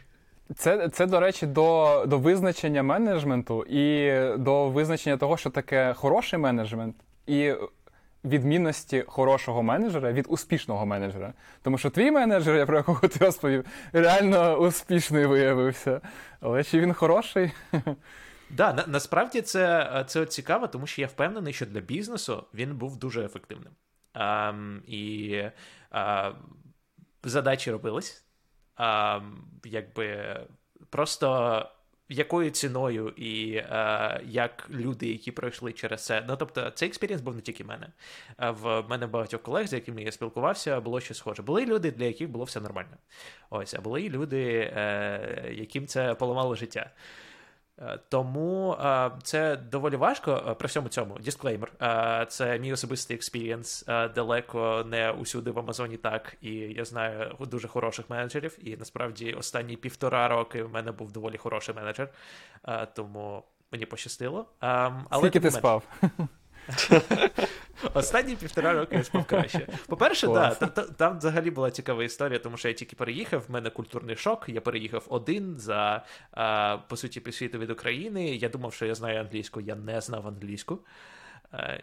[0.56, 6.40] Це, це, до речі, до до визначення менеджменту і до визначення того, що таке хороший
[6.40, 6.96] менеджмент,
[7.28, 7.54] і
[8.26, 11.34] відмінності хорошого менеджера від успішного менеджера.
[11.62, 16.02] Тому що твій менеджер, про якого ти розповів, реально успішний виявився.
[16.40, 17.52] Але чи він хороший?
[18.50, 22.98] Да, на, насправді це це цікаво, тому що я впевнений, що для бізнесу він був
[22.98, 23.72] дуже ефективним.
[24.14, 24.54] А,
[24.88, 25.44] І
[25.92, 26.32] а,
[27.24, 28.26] задачі робились
[28.76, 29.22] а,
[29.64, 30.40] якби
[30.90, 31.70] просто
[32.10, 36.26] якою ціною і а, як люди, які пройшли через це.
[36.28, 37.88] Ну тобто, цей experience був не тільки в мене.
[38.38, 41.44] А в мене багатьох колег, з якими я спілкувався, було щось схоже.
[41.44, 42.98] Були люди, для яких було все нормально.
[43.50, 46.92] Ось, а були люди, е, яким це поламало життя.
[47.84, 51.18] Е, тому е, це доволі важко е, при всьому цьому.
[51.20, 51.72] Дисклеймер.
[52.28, 53.86] Це мій особистий experience.
[54.16, 56.36] Далеко не усюди в Амазоні так.
[56.42, 58.58] І я знаю дуже хороших менеджерів.
[58.62, 62.10] І насправді останні півтора роки в мене був доволі хороший менеджер,
[62.96, 64.46] тому мені пощастило.
[64.62, 65.84] Ем, але Скільки ти спав?
[67.94, 69.68] Останні півтора роки я спав краще.
[69.88, 70.50] По-перше, да,
[70.98, 74.46] там взагалі була цікава історія, тому що я тільки переїхав, в мене культурний шок.
[74.48, 76.06] Я переїхав один за,
[76.88, 78.36] по суті, півсвіту від України.
[78.36, 80.80] Я думав, що я знаю англійську, я не знав англійську.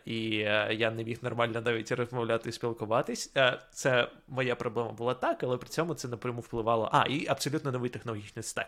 [0.05, 0.31] І
[0.71, 3.33] я не міг нормально навіть розмовляти і спілкуватись.
[3.73, 6.89] Це моя проблема була так, але при цьому це напряму впливало.
[6.93, 8.67] А, і абсолютно новий технологічний стек.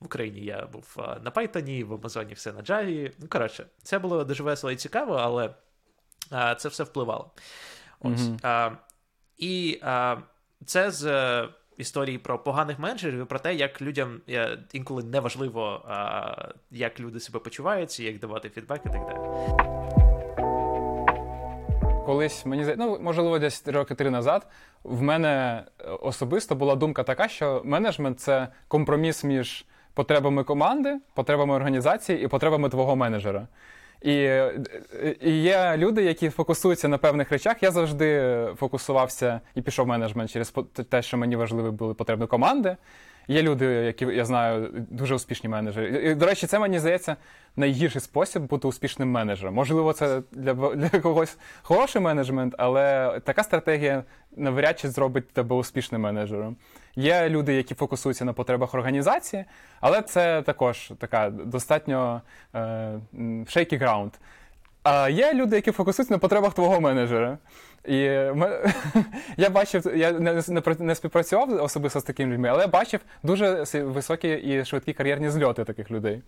[0.00, 3.12] В Україні я був на Python, в Амазоні все на Java.
[3.18, 5.50] Ну, коротше, це було дуже весело і цікаво, але
[6.30, 7.30] це все впливало.
[8.00, 8.20] Ось.
[8.20, 8.76] Mm-hmm.
[9.38, 9.80] І
[10.66, 11.04] це з.
[11.04, 15.82] Е, історії про поганих менеджерів і про те, як людям е, інколи неважливо,
[16.70, 19.18] як люди себе почуваються, як давати фідбек і так далі
[22.04, 24.46] колись мені ну, можливо, десь роки три назад
[24.84, 25.64] в мене
[26.00, 29.64] особисто була думка така, що менеджмент це компроміс між
[29.94, 33.48] потребами команди, потребами організації і потребами твого менеджера.
[34.04, 34.12] І
[35.20, 37.62] і є люди, які фокусуються на певних речах.
[37.62, 40.54] Я завжди фокусувався і пішов в менеджмент через
[40.90, 42.76] те, що мені важливі були потреби команди.
[43.28, 46.10] Є люди, які я знаю, дуже успішні менеджери.
[46.10, 47.16] І, До речі, це мені здається
[47.56, 49.54] найгірший спосіб бути успішним менеджером.
[49.54, 54.04] Можливо, це для для когось хороший менеджмент, але така стратегія
[54.36, 56.56] навряд чи зробить тебе успішним менеджером.
[56.96, 59.44] Є люди, які фокусуються на потребах організації,
[59.80, 62.22] але це також така достатньо
[62.54, 62.58] е,
[63.22, 64.10] shaky ground.
[64.82, 67.38] А є люди, які фокусуються на потребах твого менеджера.
[67.84, 68.72] І ми,
[69.36, 73.64] я бачив, я не, не не, співпрацював особисто з такими людьми, але я бачив дуже
[73.74, 76.22] високі і швидкі кар'єрні зльоти таких людей.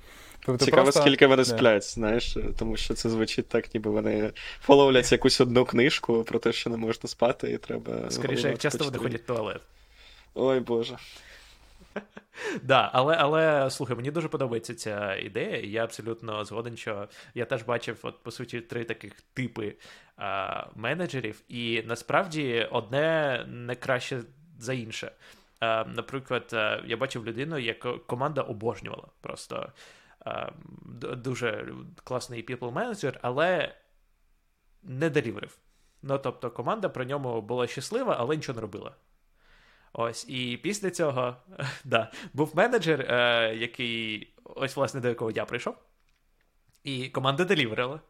[0.47, 1.01] Тобто Цікаво, просто...
[1.01, 6.25] скільки вони сплять, знаєш, тому що це звучить так, ніби вони фоловлять якусь одну книжку
[6.25, 8.11] про те, що не можна спати, і треба.
[8.11, 9.61] Скоріше, як часто вони ходять в туалет.
[10.37, 10.99] Ой Боже.
[12.63, 17.45] Да, але але слухай, мені дуже подобається ця ідея, і я абсолютно згоден, що я
[17.45, 19.77] теж бачив, от по суті, три таких типи
[20.17, 24.23] а, менеджерів, і насправді одне не краще
[24.59, 25.13] за інше.
[25.61, 26.49] А, Наприклад,
[26.87, 29.09] я бачив людину, яку команда обожнювала.
[29.21, 29.73] Просто
[30.21, 30.51] а,
[31.17, 31.75] дуже
[32.05, 33.75] класний people менеджер, але
[34.83, 35.59] не деліверив.
[36.03, 38.95] Ну тобто, команда про ньому була щаслива, але нічого не робила.
[39.99, 41.37] Ось, і після цього
[41.85, 45.75] да, був менеджер, е, який, ось, власне, до якого я прийшов,
[46.85, 48.01] і команда деліверила.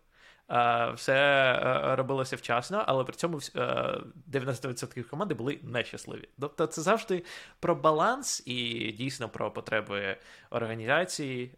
[0.94, 6.28] Все робилося вчасно, але при цьому 90% команди були нещасливі.
[6.40, 7.24] Тобто це завжди
[7.60, 10.16] про баланс і дійсно про потреби
[10.50, 11.50] організації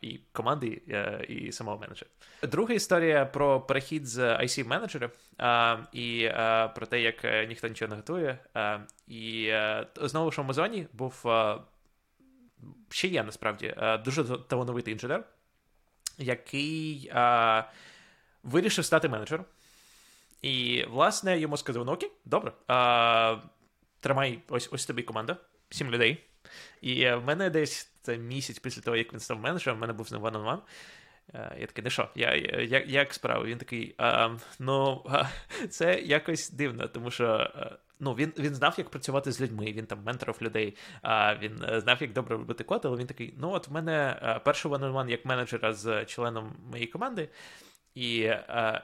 [0.00, 0.82] і команди,
[1.28, 2.10] і самого менеджера.
[2.42, 5.10] Друга історія про перехід з ic менеджера
[5.92, 6.30] і
[6.74, 8.38] про те, як ніхто нічого не готує.
[9.08, 9.52] І
[9.96, 11.26] знову ж в Амазоні був
[12.88, 13.74] ще є насправді
[14.04, 15.24] дуже талановитий інженер,
[16.18, 17.12] який
[18.44, 19.46] вирішив стати менеджером.
[20.42, 23.36] І, власне, йому сказав: ну окей, добре, а,
[24.00, 25.36] тримай ось ось тобі команда,
[25.70, 26.24] сім людей.
[26.80, 30.08] І в мене десь це місяць після того, як він став менеджером, в мене був
[30.08, 30.58] з ним one-on-one.
[31.34, 33.44] Я такий, не що, я, як як справа?
[33.44, 35.04] Він такий, а, ну,
[35.70, 37.50] це якось дивно, тому що
[38.00, 41.80] ну, він він знав, як працювати з людьми, він там менторив людей, а він е,
[41.80, 45.10] знав, як добре робити код, але він такий: ну, от в мене е, перший one-on-one
[45.10, 47.28] як менеджера з членом моєї команди.
[47.94, 48.82] І е,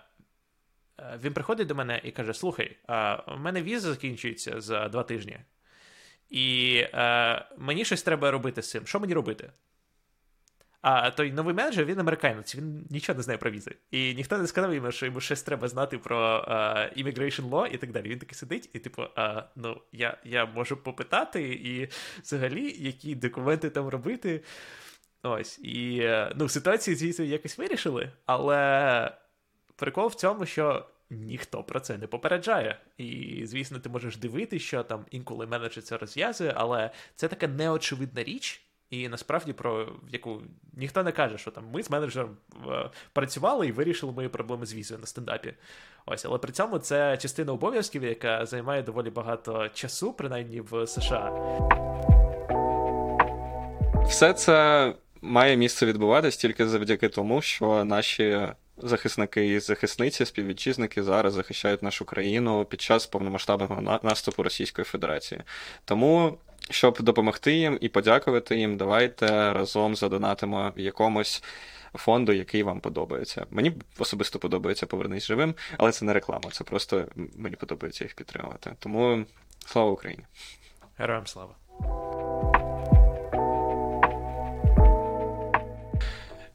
[0.98, 5.02] е, він приходить до мене і каже: Слухай, а, у мене віза закінчується за два
[5.02, 5.38] тижні,
[6.28, 8.86] і е, мені щось треба робити з цим.
[8.86, 9.50] Що мені робити?
[10.82, 13.74] А той новий менеджер, він американець, він нічого не знає про візи.
[13.90, 17.76] І ніхто не сказав йому, що йому щось треба знати про uh, immigration law і
[17.76, 18.08] так далі.
[18.08, 21.88] Він такий сидить, і типу, uh, ну, я я можу попитати, і
[22.22, 24.40] взагалі, які документи там робити.
[25.22, 29.12] Ось, і е, ну, ситуацію, звісно, якось вирішили, але
[29.76, 32.78] прикол в цьому, що ніхто про це не попереджає.
[32.98, 38.22] І, звісно, ти можеш дивитися, що там інколи менеджер це розв'язує, але це така неочевидна
[38.22, 38.62] річ.
[38.90, 40.42] І насправді про яку
[40.72, 42.36] ніхто не каже, що там ми з менеджером
[42.68, 45.54] е, працювали і вирішили мої проблеми з візою на стендапі.
[46.06, 51.32] Ось, але при цьому це частина обов'язків, яка займає доволі багато часу, принаймні в США.
[54.06, 61.32] Все це має місце відбуватись тільки завдяки тому, що наші захисники і захисниці, співвітчизники зараз
[61.34, 65.40] захищають нашу країну під час повномасштабного наступу Російської Федерації.
[65.84, 66.38] Тому.
[66.70, 71.42] Щоб допомогти їм і подякувати їм, давайте разом задонатимо якомусь
[71.94, 73.46] фонду, який вам подобається.
[73.50, 77.06] Мені особисто подобається повернись живим, але це не реклама, це просто
[77.36, 78.72] мені подобається їх підтримувати.
[78.78, 79.24] Тому
[79.66, 80.24] слава Україні!
[80.98, 81.54] Героям слава!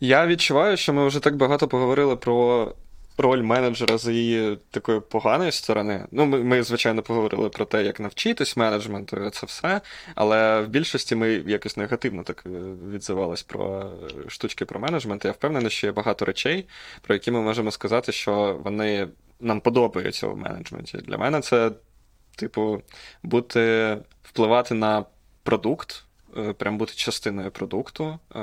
[0.06, 2.72] Я відчуваю, що ми вже так багато поговорили про
[3.18, 6.06] роль менеджера з її такої поганої сторони.
[6.12, 9.82] Ну, ми, ми, звичайно, поговорили про те, як навчитись менеджменту, це все.
[10.16, 12.50] Але в більшості ми якось негативно так е,
[12.92, 13.92] відзивались про
[14.28, 15.26] штучки про менеджмент.
[15.26, 16.66] Я впевнений, що є багато речей,
[17.02, 19.08] про які ми можемо сказати, що вони
[19.40, 20.98] нам подобаються в менеджменті.
[20.98, 21.72] Для мене це,
[22.36, 22.82] типу,
[23.24, 25.06] бути впливати на
[25.44, 26.06] продукт.
[26.38, 28.20] Е, прям бути частиною продукту.
[28.36, 28.40] Е,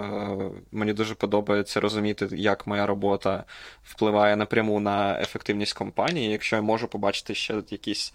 [0.72, 3.44] мені дуже подобається розуміти, як моя робота
[3.84, 6.30] впливає напряму на ефективність компанії.
[6.30, 8.12] Якщо я можу побачити ще якісь.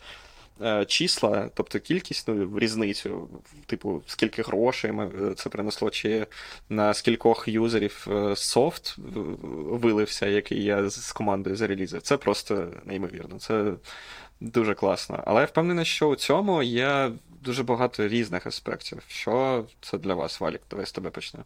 [0.61, 3.29] Е, числа, тобто кількість, ну, різницю,
[3.65, 4.91] типу, скільки грошей
[5.35, 6.27] це принесло, чи
[6.69, 8.95] на скількох юзерів софт
[9.53, 12.01] вилився, який я з командою зарелізив.
[12.01, 13.39] Це просто неймовірно.
[13.39, 13.73] Це
[14.39, 15.23] дуже класно.
[15.25, 17.11] Але я впевнений, що у цьому є
[17.41, 19.03] дуже багато різних аспектів.
[19.07, 20.61] Що це для вас, Валік?
[20.69, 21.45] Давай з тебе почнемо.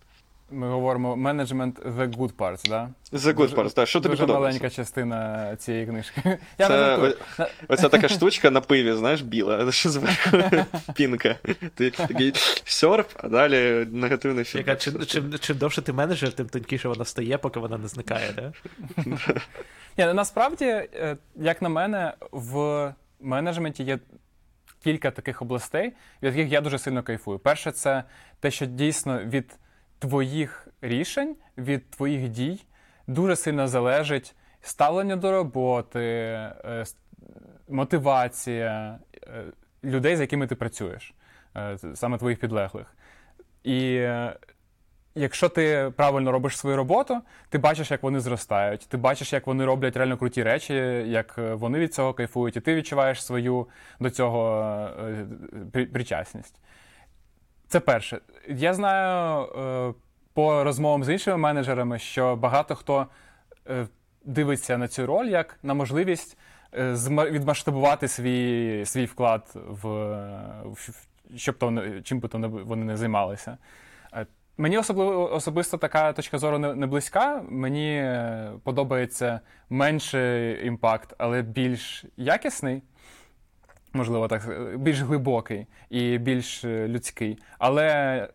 [0.51, 2.89] Ми говоримо менеджмент the good parts, да?
[3.13, 3.87] The good parts, так.
[3.87, 4.59] Що тобі Дуже подобається?
[4.59, 6.21] маленька частина цієї книжки.
[6.57, 10.37] Я це, не о, Оця така штучка на пиві, знаєш, біла, що зверху
[10.95, 11.35] пінка.
[11.75, 12.33] Ти такий
[12.65, 14.59] сьорб, а далі негативний фільм.
[14.67, 18.31] Яка, чим, чим, чим довше ти менеджер, тим тонкіше вона стає, поки вона не зникає,
[18.35, 18.53] да?
[19.97, 23.99] Ні, ну, Насправді, е, як на мене, в менеджменті є
[24.83, 27.39] кілька таких областей, від яких я дуже сильно кайфую.
[27.39, 28.03] Перше, це
[28.39, 29.55] те, що дійсно від
[30.01, 32.65] твоїх рішень, від твоїх дій
[33.07, 36.85] дуже сильно залежить ставлення до роботи, е,
[37.69, 39.43] мотивація е,
[39.83, 41.13] людей, з якими ти працюєш,
[41.57, 42.95] е, саме твоїх підлеглих.
[43.63, 44.07] І
[45.15, 49.65] Якщо ти правильно робиш свою роботу, ти бачиш, як вони зростають, ти бачиш, як вони
[49.65, 50.73] роблять реально круті речі,
[51.07, 53.67] як вони від цього кайфують, і ти відчуваєш свою
[53.99, 54.89] до цього
[55.71, 56.55] причасність.
[57.71, 58.19] Це перше.
[58.47, 59.93] Я знаю е,
[60.33, 63.07] по розмовам з іншими менеджерами, що багато хто
[63.69, 63.87] е,
[64.25, 66.37] дивиться на цю роль як на можливість
[67.07, 70.25] відмасштабувати свій свій вклад в
[71.35, 73.57] щоб то чим би то вони не займалися.
[74.57, 77.43] Мені особливо особисто така точка зору не, не близька.
[77.49, 82.81] Мені е, подобається менший імпакт, але більш якісний,
[83.93, 87.37] можливо, так, більш глибокий і більш е, людський.
[87.59, 88.27] Але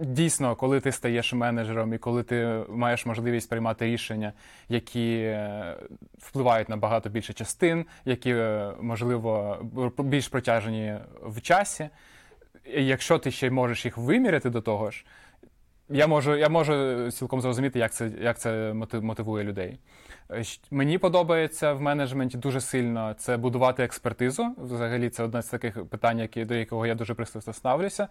[0.00, 4.32] Дійсно, коли ти стаєш менеджером і коли ти маєш можливість приймати рішення,
[4.68, 5.76] які е,
[6.18, 9.58] впливають на багато більше частин, які, е, можливо,
[9.98, 11.88] більш протяжені в часі,
[12.64, 15.04] якщо ти ще можеш їх виміряти до того ж,
[15.90, 19.78] я можу я можу цілком зрозуміти, як це як це мотивує людей.
[20.30, 24.54] Е, мені подобається в менеджменті дуже сильно це будувати експертизу.
[24.58, 28.08] Взагалі, це одне з таких питань, які, до якого я дуже пристрасно ставлюся.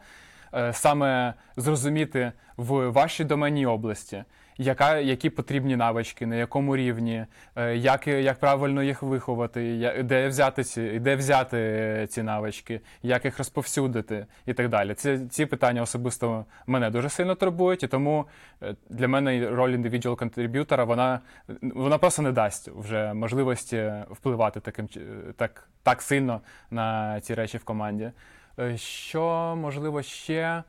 [0.53, 4.23] Е, саме зрозуміти в вашій доменній області,
[4.57, 10.63] яка, які потрібні навички, на якому рівні, е, як як правильно їх виховати, де взяти
[10.63, 14.93] ці де взяти ці навички, як їх розповсюдити і так далі.
[14.93, 18.25] Ці ці питання особисто мене дуже сильно турбують, і тому
[18.63, 21.19] е, для мене роль індивідуал контриб'ютора вона
[21.61, 24.89] вона просто не дасть вже можливості впливати таким
[25.35, 26.41] так, так сильно
[26.71, 28.11] на ці речі в команді.
[28.59, 30.63] Е, що можливо ще е,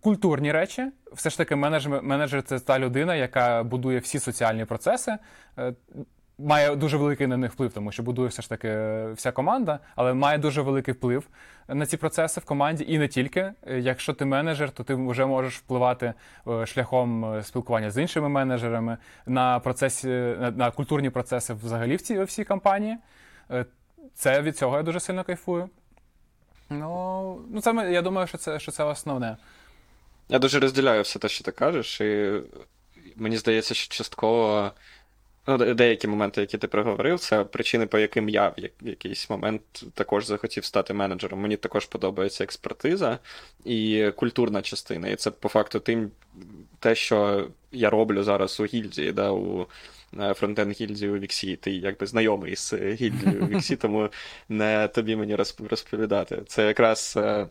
[0.00, 0.92] культурні речі.
[1.12, 5.16] Все ж таки, менеджер, менеджер це та людина, яка будує всі соціальні процеси.
[5.58, 5.74] Е,
[6.38, 8.68] має дуже великий на них вплив, тому що будує все ж таки
[9.14, 11.28] вся команда, але має дуже великий вплив
[11.68, 12.84] на ці процеси в команді.
[12.88, 13.52] І не тільки.
[13.66, 16.14] Якщо ти менеджер, то ти вже можеш впливати
[16.64, 18.96] шляхом спілкування з іншими менеджерами
[19.26, 20.08] на процесі,
[20.56, 22.96] на, культурні процеси взагалі в цій всій компанії.
[24.14, 25.70] Це від цього я дуже сильно кайфую.
[26.70, 29.36] Ну, ну це я думаю, що це що це основне.
[30.28, 32.40] Я дуже розділяю все те, що ти кажеш, і
[33.16, 34.72] мені здається, що частково
[35.46, 39.62] ну, деякі моменти, які ти проговорив, це причини, по яким я в якийсь момент
[39.94, 41.40] також захотів стати менеджером.
[41.40, 43.18] Мені також подобається експертиза
[43.64, 45.08] і культурна частина.
[45.08, 46.10] І це по факту тим,
[46.78, 49.66] те, що я роблю зараз у гільдії, да, у
[50.34, 51.56] frontend гільдії у Віксі.
[51.56, 54.08] Ти якби знайомий з гільдією у Віксі, тому
[54.48, 55.36] не тобі мені
[55.70, 56.42] розповідати.
[56.46, 57.46] Це якраз е,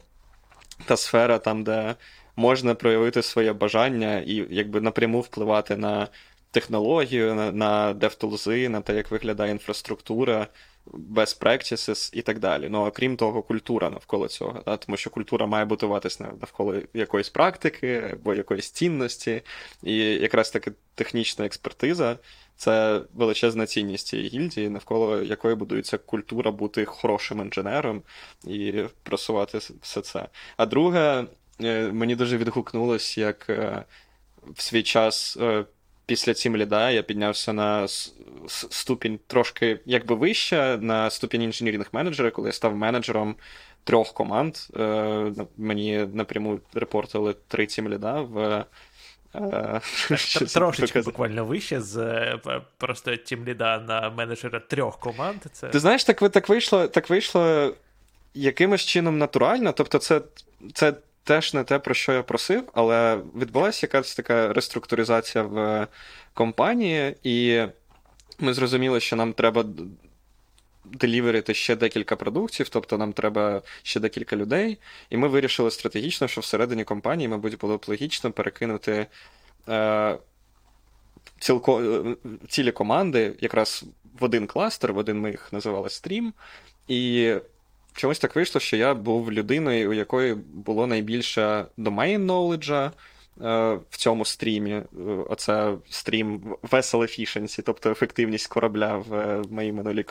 [0.85, 1.95] та сфера там, де
[2.35, 6.07] можна проявити своє бажання і якби напряму впливати на
[6.51, 10.47] технологію, на на DevTools, на те, як виглядає інфраструктура,
[10.93, 12.67] best practices і так далі.
[12.69, 14.61] Ну, окрім того, культура навколо цього.
[14.65, 14.77] Да?
[14.77, 19.41] Тому що культура має будуватися навколо якоїсь практики або якоїсь цінності,
[19.83, 22.17] і якраз таки технічна експертиза.
[22.57, 28.03] Це величезна цінність цієї гільдії, навколо якої будується культура бути хорошим інженером
[28.43, 30.27] і просувати все це.
[30.57, 31.25] А друге,
[31.61, 33.83] е, мені дуже відгукнулось, як е,
[34.47, 35.65] в свій час е,
[36.07, 37.87] після цім ліда я піднявся на
[38.47, 43.35] ступінь трошки якби вище, на ступінь інженерних менеджера, коли я став менеджером
[43.83, 44.57] трьох команд.
[45.57, 48.65] Мені напряму репортили три цім ліда в.
[50.53, 52.39] Трошечки буквально вище з е,
[52.77, 55.37] просто тімліда на менеджера трьох команд.
[55.51, 55.67] Це...
[55.67, 57.73] Ти знаєш, так так вийшло так вийшло
[58.33, 59.71] якимось чином натурально.
[59.71, 60.21] Тобто, це
[60.73, 60.93] це
[61.27, 65.87] теж не те, про що я просив, але відбулася якась така реструктуризація в
[66.33, 67.63] компанії, і
[68.39, 69.65] ми зрозуміли, що нам треба.
[70.91, 74.77] Деліверити ще декілька продуктів, тобто нам треба ще декілька людей,
[75.09, 79.05] і ми вирішили стратегічно, що всередині компанії, мабуть, було б логічно перекинути
[79.69, 80.17] е,
[81.39, 82.15] цілко, е,
[82.47, 83.85] цілі команди якраз
[84.19, 86.33] в один кластер, в один ми їх називали стрім.
[86.87, 87.33] І
[87.97, 92.91] чомусь так вийшло, що я був людиною, у якої було найбільше domain knowledge,
[93.41, 94.71] Е, в цьому стрімі.
[94.71, 94.85] Е,
[95.29, 100.03] оце стрім Vessel Efficiency, тобто ефективність корабля в е, моїй минулій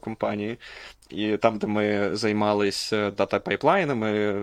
[0.00, 0.58] компанії.
[1.10, 4.40] І там, де ми займалися дата пайплайнами,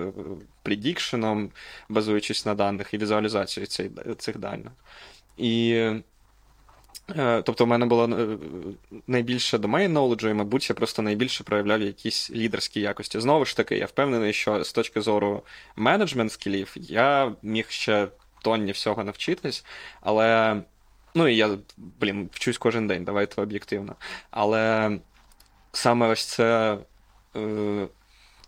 [0.63, 1.51] предікшеном,
[1.89, 3.67] базуючись на даних і візуалізацією
[4.17, 4.71] цих даних.
[5.37, 5.89] І
[7.43, 8.29] Тобто, в мене було
[9.07, 13.19] найбільше domain knowledge, і, мабуть, я просто найбільше проявляв якісь лідерські якості.
[13.19, 15.43] Знову ж таки, я впевнений, що з точки зору
[15.75, 18.07] менеджмент скілів я міг ще
[18.41, 19.65] тонні всього навчитись,
[20.01, 20.61] але.
[21.17, 23.95] Ну і я, блін, вчусь кожен день, давайте об'єктивно.
[24.31, 24.91] Але
[25.71, 26.77] саме ось це
[27.35, 27.87] е,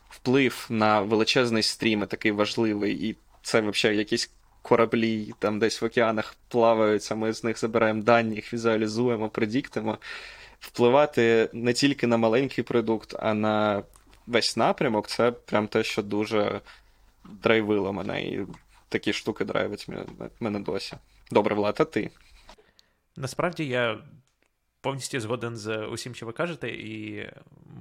[0.09, 4.31] вплив на величезний стрім такий важливий, і це взагалі якісь
[4.67, 9.97] кораблі там десь в океанах плаваються, ми з них забираємо дані, їх візуалізуємо, предіктимо.
[10.59, 13.83] Впливати не тільки на маленький продукт, а на
[14.27, 16.61] весь напрямок це прям те, що дуже
[17.43, 18.21] драйвило мене.
[18.21, 18.47] І
[18.89, 19.87] такі штуки драйвить
[20.39, 20.95] мене досі.
[21.31, 22.11] Добре, Влад, а ти?
[23.15, 23.99] Насправді я
[24.81, 27.25] повністю згоден з усім, що ви кажете, і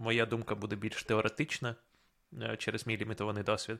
[0.02, 1.74] моя думка буде більш теоретична
[2.42, 3.78] е, через мій лімітований досвід.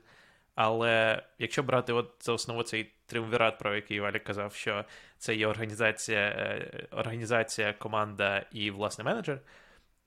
[0.57, 4.85] Але якщо брати от за основу цей триумвірат, про який Валік казав, що
[5.17, 9.41] це є організація, е, організація, команда і власне менеджер,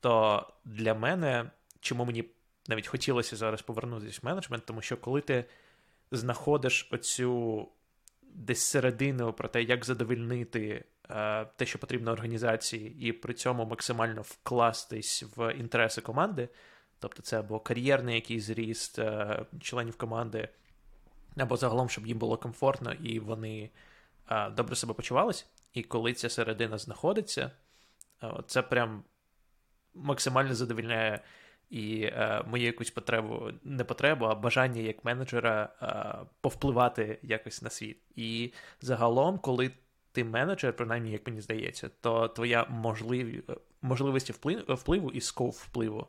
[0.00, 1.50] то для мене,
[1.80, 2.24] чому мені
[2.68, 5.44] навіть хотілося зараз повернутися в менеджмент, тому що коли ти
[6.10, 7.68] знаходиш оцю
[8.22, 14.22] десь середину про те, як задовольнити е, те, що потрібно організації, і при цьому максимально
[14.22, 16.48] вкластись в інтереси команди.
[17.00, 20.48] Тобто, це або кар'єрний якийсь зріст е, членів команди,
[21.36, 23.70] або загалом, щоб їм було комфортно і вони
[24.30, 25.44] е, добре себе почувалися.
[25.72, 27.50] І коли ця середина знаходиться,
[28.22, 29.04] е, це прям
[29.94, 31.20] максимально задовільняє
[31.70, 32.10] і
[32.46, 35.68] мою якусь потребу, не потребу, а бажання як менеджера
[36.40, 37.98] повпливати якось на світ.
[38.16, 39.70] І загалом, коли
[40.12, 43.42] ти менеджер, принаймні, як мені здається, то твоя можлив...
[43.82, 44.32] можливості
[44.68, 46.06] впливу і скоп впливу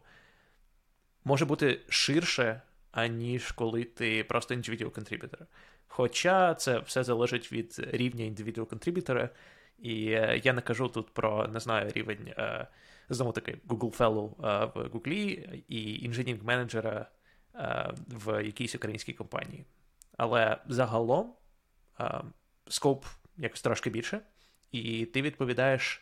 [1.24, 2.62] може бути ширше,
[2.92, 5.46] аніж коли ти просто individual contributor.
[5.88, 9.30] Хоча це все залежить від рівня individual contributor,
[9.80, 12.34] і е, я не кажу тут про не знаю рівень.
[12.38, 12.68] Е,
[13.10, 14.30] знову таки Google Fellow
[14.74, 17.06] в Google і інженірінг менеджера
[18.08, 19.66] в якійсь українській компанії.
[20.18, 21.34] Але загалом
[22.68, 23.06] скоп
[23.38, 24.22] якось трошки більше,
[24.72, 26.02] і ти відповідаєш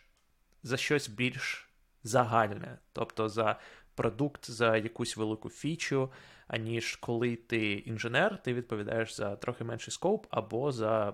[0.63, 1.69] за щось більш
[2.03, 3.59] загальне, тобто за
[3.99, 6.09] продукт, за якусь велику фічу,
[6.47, 11.13] аніж коли ти інженер, ти відповідаєш за трохи менший скоп або за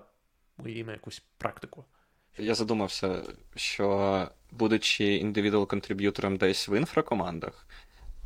[0.58, 1.84] уявімо, якусь практику.
[2.38, 3.22] Я задумався,
[3.56, 7.68] що, будучи індивідуал контриб'ютором десь в інфракомандах,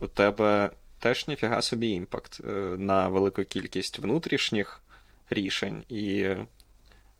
[0.00, 4.82] у тебе теж ніфіга собі impact е, на велику кількість внутрішніх
[5.30, 6.28] рішень і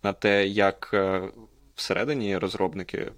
[0.03, 1.29] на те, як е,
[1.75, 3.13] всередині розробники.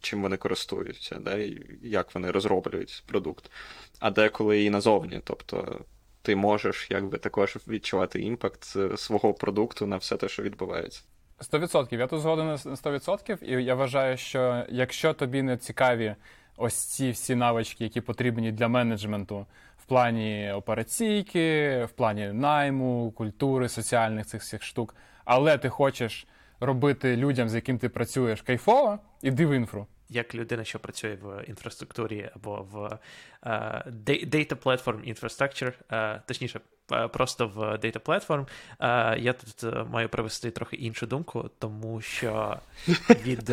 [0.00, 3.50] Чим вони користуються, да, і як вони розроблюють продукт.
[3.98, 5.20] А деколи і назовні.
[5.24, 5.80] Тобто
[6.22, 8.64] ти можеш якби також відчувати impact
[8.96, 11.02] свого продукту на все те, що відбувається.
[11.38, 11.98] 100%.
[11.98, 16.14] Я тут згоден на 100%, і я вважаю, що якщо тобі не цікаві
[16.56, 19.46] ось ці всі навички, які потрібні для менеджменту
[19.76, 24.94] в плані операційки, в плані найму, культури, соціальних цих всіх штук,
[25.24, 26.26] але ти хочеш
[26.60, 29.86] робити людям, з яким ти працюєш, кайфово, іди в інфру.
[30.08, 32.98] Як людина, що працює в інфраструктурі або в
[33.46, 36.60] uh, Data Platform Infrastructure, uh, точніше,
[36.92, 38.46] Е, просто в Data Platform.
[38.80, 42.56] uh, я тут маю привести трохи іншу думку, тому що
[43.10, 43.50] від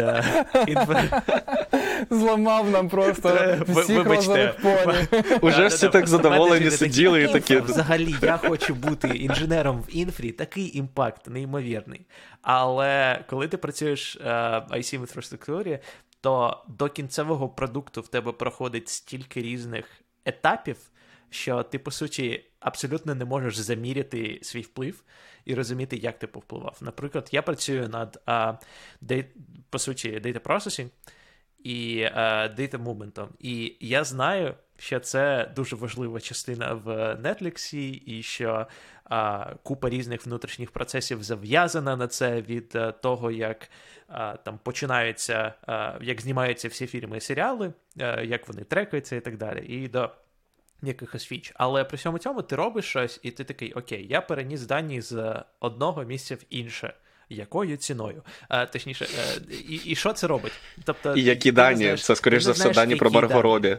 [2.10, 5.24] зламав нам просто всіх розових поні.
[5.42, 7.58] Уже всі так задоволені сиділи і такі.
[7.58, 12.06] Взагалі, я хочу бути інженером в інфрі, такий імпакт неймовірний.
[12.42, 15.80] Але коли ти працюєш в IC інфраструктурі,
[16.22, 19.86] то до кінцевого продукту в тебе проходить стільки різних
[20.26, 20.78] етапів
[21.34, 25.04] що ти, по суті, абсолютно не можеш заміряти свій вплив
[25.46, 26.78] і розуміти, як ти повпливав.
[26.82, 28.54] Наприклад, я працюю над а,
[29.02, 29.26] дей,
[29.70, 30.90] по суті data processing
[31.64, 33.28] і а, data movement.
[33.40, 37.76] І я знаю, що це дуже важлива частина в Netflix,
[38.06, 38.68] і що
[39.04, 43.70] а, купа різних внутрішніх процесів зав'язана на це від а, того, як
[44.08, 45.54] а, там починаються,
[46.02, 47.74] як знімаються всі фільми і серіали,
[48.24, 49.66] як вони трекаються і так далі.
[49.66, 50.10] І до
[50.82, 51.52] якихось фіч.
[51.56, 55.44] Але при всьому цьому ти робиш щось, і ти такий, окей, я переніс дані з
[55.60, 56.94] одного місця в інше.
[57.34, 58.24] Якою ціною?
[58.48, 60.54] А, Точніше, е, і і що це робить?
[60.84, 61.78] Тобто, І які дані?
[61.78, 63.78] Знаєш, це, скоріш за все, дані про Маргоробі.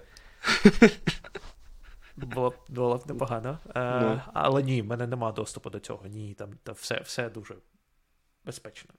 [2.17, 3.59] Було б було б непогано.
[3.75, 4.21] А, е, ну.
[4.35, 6.07] Але ні, в мене нема доступу до цього.
[6.07, 7.55] Ні, там та все все дуже
[8.45, 8.91] безпечно.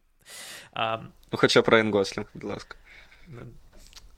[0.74, 0.98] А,
[1.32, 2.76] Ну, Хоча про Енгослінг, будь ласка.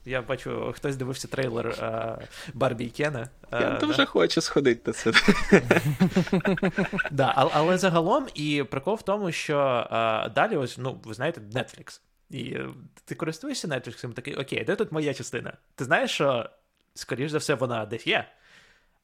[0.08, 2.18] Я бачу, хтось дивився трейлер а,
[2.54, 3.28] Барбі і Кена.
[3.52, 4.04] Я дуже да?
[4.04, 5.12] хочу сходити на це.
[7.10, 9.58] да, але, але загалом, і прикол в тому, що
[9.90, 12.00] а, далі, ось, ну, ви знаєте, Netflix.
[12.30, 12.56] І
[13.04, 15.52] ти користуєшся Netflix, і такий, окей, де тут моя частина?
[15.74, 16.50] Ти знаєш, що,
[16.94, 18.28] скоріш за все, вона десь є.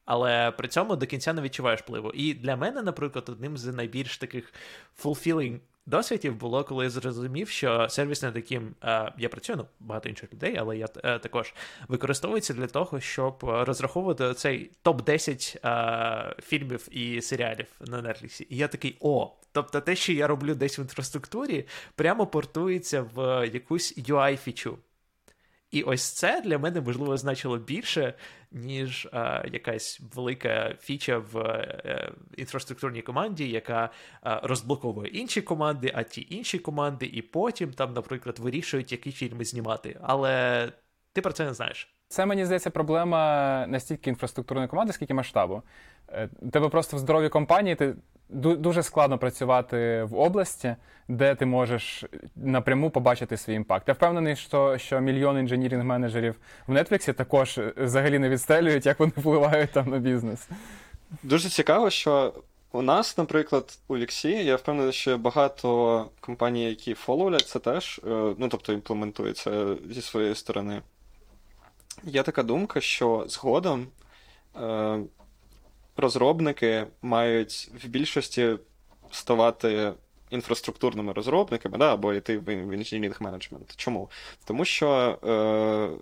[0.05, 2.11] Але при цьому до кінця не відчуваєш впливу.
[2.11, 4.53] І для мене, наприклад, одним з найбільш таких
[5.03, 10.09] fulfilling досвідів було, коли я зрозумів, що сервіс, над яким е, я працюю, ну багато
[10.09, 11.53] інших людей, але я е, також
[11.87, 18.45] використовується для того, щоб розраховувати цей топ-10 е, фільмів і серіалів на Netflix.
[18.49, 23.49] І я такий, о, тобто те, що я роблю десь в інфраструктурі, прямо портується в
[23.53, 24.77] якусь UI-фічу.
[25.71, 28.13] І ось це для мене можливо значило більше,
[28.51, 33.89] ніж а, якась велика фіча в е, інфраструктурній команді, яка
[34.21, 39.45] а, розблоковує інші команди, а ті інші команди, і потім там, наприклад, вирішують, які фільми
[39.45, 39.99] знімати.
[40.01, 40.71] Але
[41.13, 41.95] ти про це не знаєш.
[42.07, 45.61] Це мені здається проблема не стільки інфраструктурної команди, скільки масштабу.
[46.09, 47.95] Е, тебе просто в здоровій компанії ти
[48.29, 50.75] дуже складно працювати в області,
[51.07, 53.87] де ти можеш напряму побачити свій impact.
[53.87, 56.35] Я впевнений, що що мільйон engineering-менеджерів
[56.67, 60.49] в Нетфліксі також е, взагалі не відстежують, як вони впливають там на бізнес.
[61.23, 62.33] Дуже цікаво, що
[62.71, 68.01] У нас, наприклад, у Віксі, я впевнений, що багато компаній, які follow лять це теж,
[68.07, 70.81] е, ну тобто імплементується зі своєї сторони.
[72.03, 73.87] Є така думка, що згодом
[74.61, 74.99] е,
[75.97, 78.55] розробники мають в більшості
[79.11, 79.93] ставати
[80.29, 83.73] інфраструктурними розробниками, да, або йти в інженірінг менеджмент.
[83.75, 84.09] Чому?
[84.45, 85.27] Тому що е,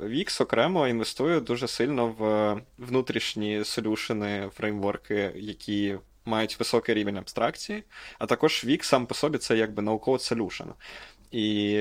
[0.05, 7.83] Wix окремо інвестує дуже сильно в внутрішні солюшени, фреймворки, які мають високий рівень абстракції,
[8.19, 10.67] а також Wix сам по собі це якби науковий solution.
[11.31, 11.77] І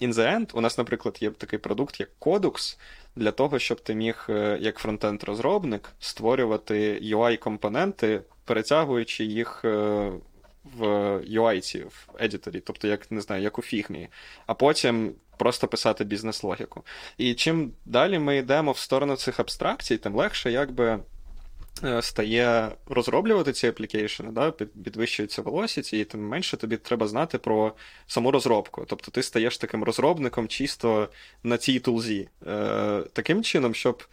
[0.00, 2.78] in the end, у нас, наприклад, є такий продукт, як Codux,
[3.16, 10.12] для того, щоб ти міг, е, як фронтенд-розробник, створювати UI-компоненти, перетягуючи їх е,
[10.78, 10.86] в
[11.18, 14.08] UI, в едіторі, тобто, як не знаю, як у фігмі,
[14.46, 16.82] а потім просто писати бізнес-логіку.
[17.18, 20.98] І чим далі ми йдемо в сторону цих абстракцій, тим легше якби.
[21.84, 27.72] Е, стає розроблювати ці аплікейшени, да, підвищується velocity, і тим менше тобі треба знати про
[28.06, 28.84] саму розробку.
[28.88, 31.08] Тобто ти стаєш таким розробником чисто
[31.42, 32.28] на цій тулзі.
[32.46, 34.04] Е, Таким чином, щоб.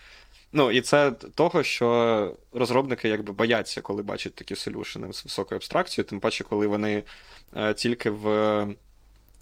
[0.55, 6.09] Ну, і це того, що розробники якби бояться, коли бачать такі солюшени з високою абстракцією,
[6.09, 7.03] тим паче, коли вони
[7.55, 8.67] е, тільки в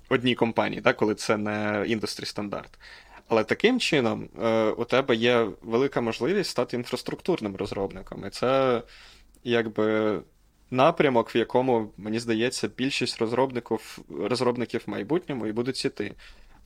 [0.09, 2.69] одній компанії, да, коли це не індустрі стандарт.
[3.31, 8.25] Але таким чином е, у тебе є велика можливість стати інфраструктурним розробником.
[8.27, 8.81] І це
[9.43, 10.19] якби
[10.71, 16.15] напрямок, в якому, мені здається, більшість розробників розробників в майбутньому і будуть іти.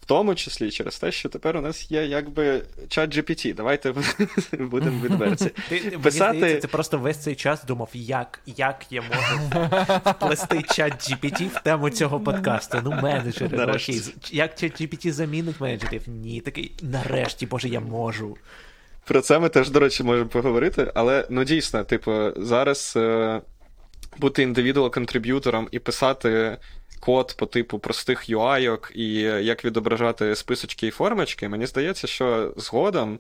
[0.02, 3.56] В тому числі через те, що тепер у нас є якби чат GPT.
[3.56, 3.94] Давайте
[4.60, 5.52] будемо відверті.
[5.70, 6.56] Ти, Писати...
[6.56, 9.62] Ти просто весь цей час думав, як як я можу
[10.06, 12.78] вплести чат GPT в тему цього подкасту.
[12.84, 14.02] Ну, менеджери, окей.
[14.32, 16.02] Як чат GPT замінить менеджерів?
[16.08, 18.38] Ні, такий нарешті, боже, я можу.
[19.06, 23.42] Про це ми теж, до речі, можемо поговорити, але ну дійсно, типу, зараз е,
[24.18, 26.58] бути індивідуал контриб'ютором і писати
[27.00, 29.14] код по типу простих UI і
[29.46, 33.20] як відображати списочки і формочки, мені здається, що згодом,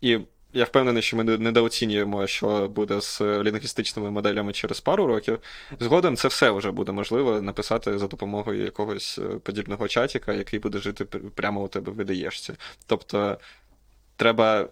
[0.00, 0.18] і
[0.54, 5.38] я впевнений, що ми недооцінюємо, що буде з лінгвістичними моделями через пару років.
[5.80, 10.78] Згодом це все вже буде можливо написати за допомогою якогось е, подібного чатіка, який буде
[10.78, 12.52] жити прямо у тебе в видаєшці.
[12.86, 13.38] Тобто
[14.16, 14.68] треба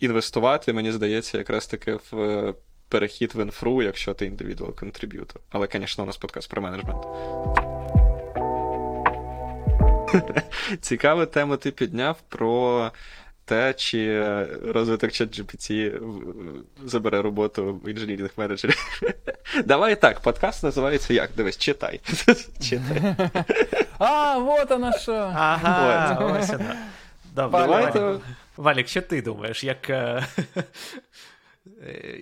[0.00, 2.54] інвестувати, мені здається, якраз таки в
[2.92, 5.42] перехід в інфру, якщо ти individual contributor.
[5.50, 7.04] Але, звісно, у нас подкаст про менеджмент.
[10.80, 12.90] Цікаву тему ти підняв про
[13.44, 14.22] те, чи
[14.66, 16.00] розвиток ChatGPT
[16.84, 19.02] забере роботу в інженерних менеджерів.
[19.64, 21.30] Давай так, подкаст називається як?
[21.36, 22.00] Дивись, читай.
[22.60, 23.14] читай.
[23.98, 25.12] А, вот вона що.
[25.34, 26.76] Ага, ось вона.
[27.34, 28.20] Добре,
[28.56, 30.22] Валік, що ти думаєш, як Е,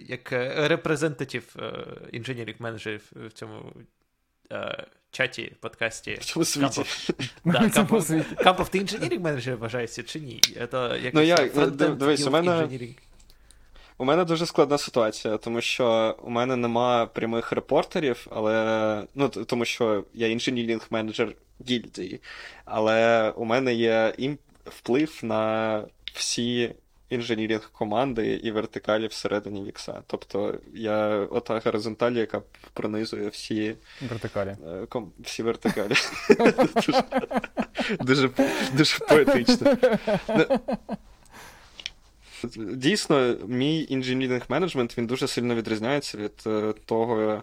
[0.07, 1.57] як е, representative
[2.13, 3.73] інженерів менеджерів в цьому
[4.53, 6.15] е, чаті, подкасті.
[6.15, 6.85] В цьому світі.
[8.37, 10.41] Камон, ти engineering manager вважаєшся чи ні?
[11.13, 12.69] Ну, я, ну, дивись, у мене...
[13.99, 19.65] У мене дуже складна ситуація, тому що у мене нема прямих report'ерів, але ну тому
[19.65, 21.35] що я engineering manager
[21.69, 22.21] гільдії,
[22.65, 24.15] але у мене є
[24.65, 25.85] вплив на
[26.15, 26.75] всі
[27.11, 30.03] інженірінг команди і вертикалі всередині Вікса.
[30.07, 32.43] Тобто я ота горизонталь, яка
[32.73, 33.75] пронизує всі
[34.09, 34.57] вертикалі.
[34.67, 35.95] Е, ком, всі вертикалі.
[38.01, 38.31] Дуже
[38.73, 39.77] дуже поетично.
[42.57, 47.43] Дійсно, мій інженірінг менеджмент він дуже сильно відрізняється від е, того,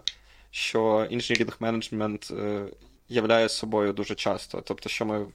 [0.50, 2.64] що інженірінг менеджмент е,
[3.08, 4.60] являє собою дуже часто.
[4.60, 5.26] Тобто, що ми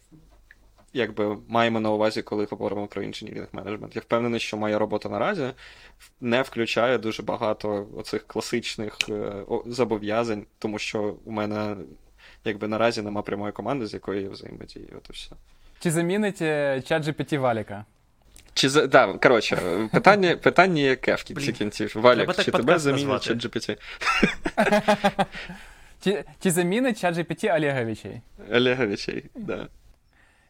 [0.93, 3.95] якби маємо на увазі, коли говоримо про інженірінг менеджмент.
[3.95, 5.47] Я впевнений, що моя робота наразі
[6.21, 9.31] не включає дуже багато оцих класичних е,
[9.65, 11.75] зобов'язань, тому що у мене
[12.45, 14.87] якби наразі нема прямої команди, з якою я взаємодію.
[14.97, 15.31] От і все.
[15.79, 17.85] Чи замінить е, чат GPT Валіка?
[18.53, 19.57] Чи за да, коротше,
[19.91, 21.91] питання питання яке в кінці кінців.
[21.95, 23.77] Валік, чи тебе замінить чат GPT?
[26.03, 28.21] Чи, чи замінить чат GPT Олеговичей?
[28.51, 29.69] Олеговичей, так.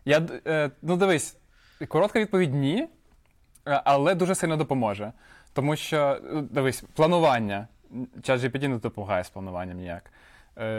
[0.05, 1.37] Я, е, Ну, дивись,
[1.87, 2.87] коротка відповідь ні,
[3.67, 5.11] е, але дуже сильно допоможе.
[5.53, 7.67] Тому що, е, дивись, планування.
[8.23, 10.11] Час GPT не допомагає з плануванням ніяк.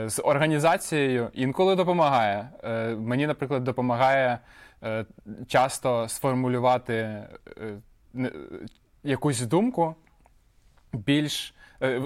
[0.07, 2.49] З організацією інколи допомагає.
[2.99, 4.39] Мені, наприклад, допомагає
[5.47, 7.23] часто сформулювати
[9.03, 9.95] якусь думку
[10.93, 11.55] більш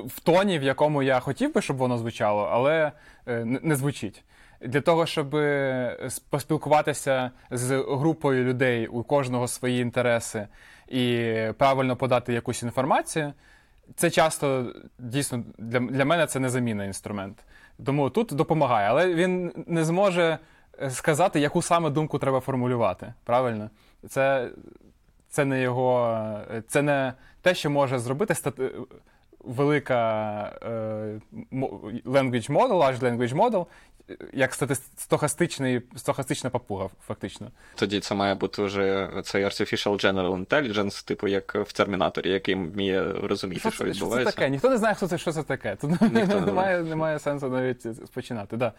[0.07, 2.93] в тоні, в якому я хотів би, щоб воно звучало, але
[3.45, 4.25] не звучить
[4.61, 10.49] для того, щоб е, поспілкуватися з групою людей, у кожного свої інтереси,
[10.89, 13.33] і правильно подати якусь інформацію,
[13.97, 17.45] це часто дійсно для, для мене це незамінний інструмент.
[17.87, 20.39] Тому тут допомагає, але він не зможе
[20.91, 23.15] сказати, яку саме думку треба формулювати.
[23.25, 23.71] Правильно?
[24.09, 24.51] Це
[25.29, 26.21] це не його,
[26.69, 27.13] це не
[27.43, 28.71] те, що може зробити стати,
[29.49, 31.21] велика е,
[32.07, 33.67] language model, large language model,
[34.33, 34.55] як
[34.97, 37.51] стохастичний, стохастична папуга, фактично.
[37.75, 43.13] Тоді це має бути вже цей Artificial General Intelligence, типу як в Термінаторі, який вміє
[43.23, 44.31] розуміти, що, що відбувається.
[44.31, 44.51] Що це таке?
[44.51, 45.77] Ніхто не знає, хто це, що це таке.
[45.77, 46.01] Тут
[46.47, 48.57] немає, немає сенсу навіть починати.
[48.57, 48.73] Да.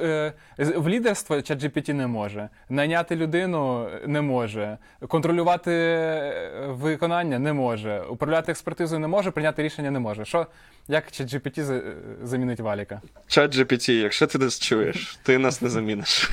[0.00, 4.78] Е, в лідерство ChatGPT не може, найняти людину не може,
[5.08, 10.24] контролювати е, виконання не може, управляти експертизою не може, прийняти рішення не може.
[10.24, 10.46] Що,
[10.90, 11.82] Як ChatGPT
[12.22, 13.00] замінить валіка?
[13.28, 16.30] ChatGPT, якщо ти нас чуєш, ти нас не заміниш.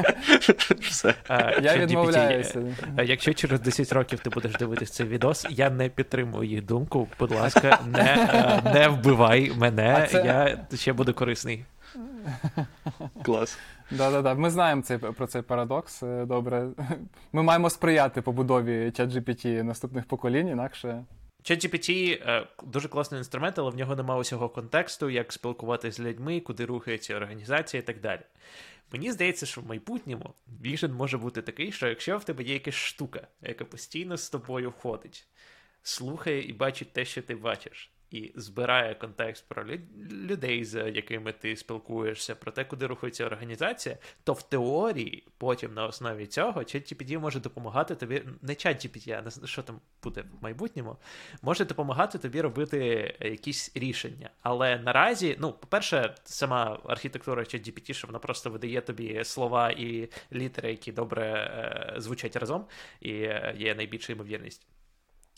[0.80, 1.14] Все.
[1.62, 2.62] Я відмовляюся.
[3.04, 7.08] Якщо через 10 років ти будеш дивитися цей відос, я не підтримую їх думку.
[7.18, 8.28] Будь ласка, не
[8.74, 11.64] не вбивай мене, я ще буду корисний.
[13.22, 13.58] Клас.
[13.90, 16.02] Да-да-да, Ми знаємо цей, про цей парадокс.
[16.02, 16.68] Е, добре.
[17.32, 21.04] Ми маємо сприяти побудові ChatGPT наступних поколінь, інакше.
[21.44, 26.40] ChatGPT е, дуже класний інструмент, але в нього немає усього контексту, як спілкуватися з людьми,
[26.40, 28.20] куди рухається організація і так далі.
[28.92, 32.74] Мені здається, що в майбутньому віжен може бути такий, що якщо в тебе є якась
[32.74, 35.26] штука, яка постійно з тобою ходить,
[35.82, 39.64] слухає і бачить те, що ти бачиш, і збирає контекст про
[40.10, 45.86] людей, з якими ти спілкуєшся, про те, куди рухається організація, то в теорії потім на
[45.86, 50.96] основі цього ChatGPT може допомагати тобі, не ChatGPT, а що там буде в майбутньому,
[51.42, 52.78] може допомагати тобі робити
[53.20, 54.30] якісь рішення.
[54.42, 60.70] Але наразі, ну, по-перше, сама архітектура ChatGPT, що вона просто видає тобі слова і літери,
[60.70, 62.66] які добре е, звучать разом,
[63.00, 64.66] і е, є найбільша ймовірність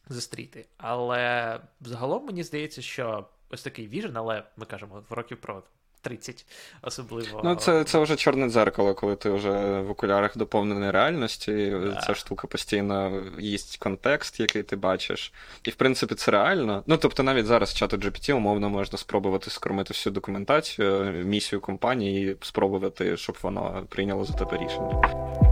[0.09, 0.67] зустріти.
[0.77, 5.63] Але загалом мені здається, що ось такий віжен, але ми кажемо в років про
[6.09, 6.47] 30
[6.83, 7.41] особливо.
[7.45, 11.71] Ну, це це вже чорне дзеркало, коли ти вже в окулярах доповненої реальності.
[11.71, 12.01] Да.
[12.07, 15.33] Ця штука постійно їсть контекст, який ти бачиш.
[15.65, 16.83] І в принципі це реально.
[16.87, 22.45] Ну тобто, навіть зараз чату GPT умовно можна спробувати скормити всю документацію, місію компанії, і
[22.45, 25.46] спробувати, щоб воно прийняло за тебе рішення.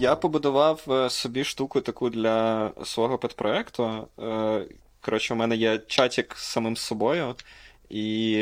[0.00, 4.08] Я побудував е, собі штуку таку для свого підпроекту.
[4.18, 4.64] Е,
[5.00, 7.34] коротше, у мене є чатик з самим собою
[7.90, 8.34] і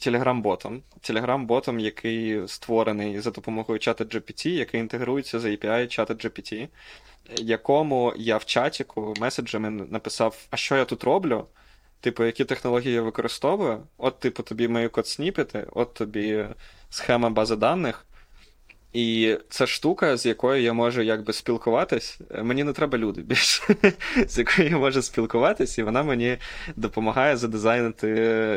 [0.00, 0.82] телеграм-ботом.
[1.00, 6.68] Телеграм-ботом, який створений за допомогою чата GPT, який інтегрується з API чата GPT,
[7.36, 11.46] якому я в чатіку меседжами написав, а що я тут роблю?
[12.00, 13.82] Типу, які технології я використовую?
[13.98, 16.46] От, типу, тобі мої код сніпети, от тобі
[16.90, 18.06] схема бази даних.
[18.92, 22.18] І це штука, з якою я можу якби спілкуватись.
[22.42, 23.62] Мені не треба люди більше,
[24.28, 26.36] з якою я можу спілкуватись, і вона мені
[26.76, 28.08] допомагає задизайнити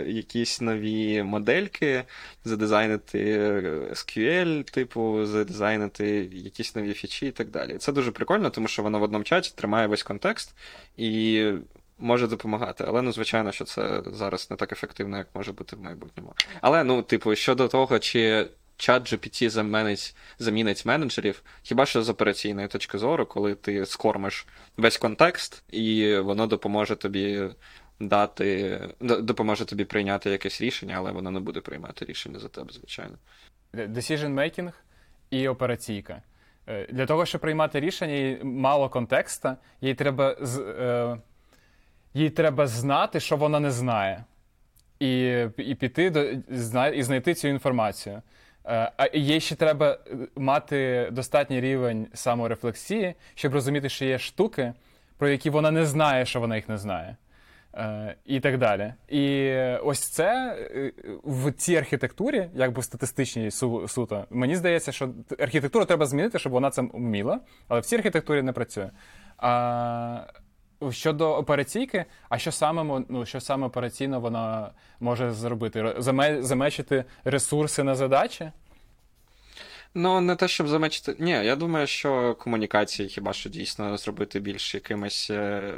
[0.08, 2.04] якісь нові модельки,
[2.46, 3.40] задизайнити
[3.92, 7.78] SQL, типу, задизайнити якісь нові фічі і так далі.
[7.78, 10.56] Це дуже прикольно, тому що вона в одному чаті тримає весь контекст
[10.98, 11.44] і
[12.00, 12.84] може допомагати.
[12.88, 16.34] Але ну, звичайно, що це зараз не так ефективно, як може бути в майбутньому.
[16.62, 18.48] Але ну, типу, щодо того, чи
[18.78, 24.48] чат GPT замінить, замінить менеджерів, хіба що з операційної точки зору, коли ти скормиш
[24.78, 27.50] весь контекст, і воно допоможе тобі
[28.00, 33.16] дати, допоможе тобі прийняти якесь рішення, але воно не буде приймати рішення за тебе, звичайно.
[33.74, 34.72] Decision making
[35.30, 36.22] і операційка.
[36.68, 41.18] Е, для того, щоб приймати рішення, їй мало контекста, їй треба е,
[42.14, 44.24] їй треба знати, що вона не знає,
[45.00, 46.24] і і піти до,
[46.94, 48.22] і знайти цю інформацію.
[48.66, 54.74] Е, а їй ще треба е, мати достатній рівень саморефлексії, щоб розуміти, що є штуки,
[55.18, 57.18] про які вона не знає, що вона їх не знає.
[57.76, 58.94] Е, і так далі.
[59.10, 59.54] І
[59.84, 60.58] ось це
[61.24, 65.10] в цій архітектурі, якби статистичній су, суто, мені здається, що
[65.40, 68.90] архітектуру треба змінити, щоб вона це вміла, але в цій архітектурі не працює.
[69.38, 70.24] А
[70.92, 75.96] Щодо операційки, а що саме ну, що саме операційно вона може зробити?
[76.42, 78.52] Замечити ресурси на задачі?
[79.96, 81.16] Ну, не те, щоб замечити.
[81.20, 85.74] Ні, я думаю, що комунікації хіба що дійсно зробити більш якимись е,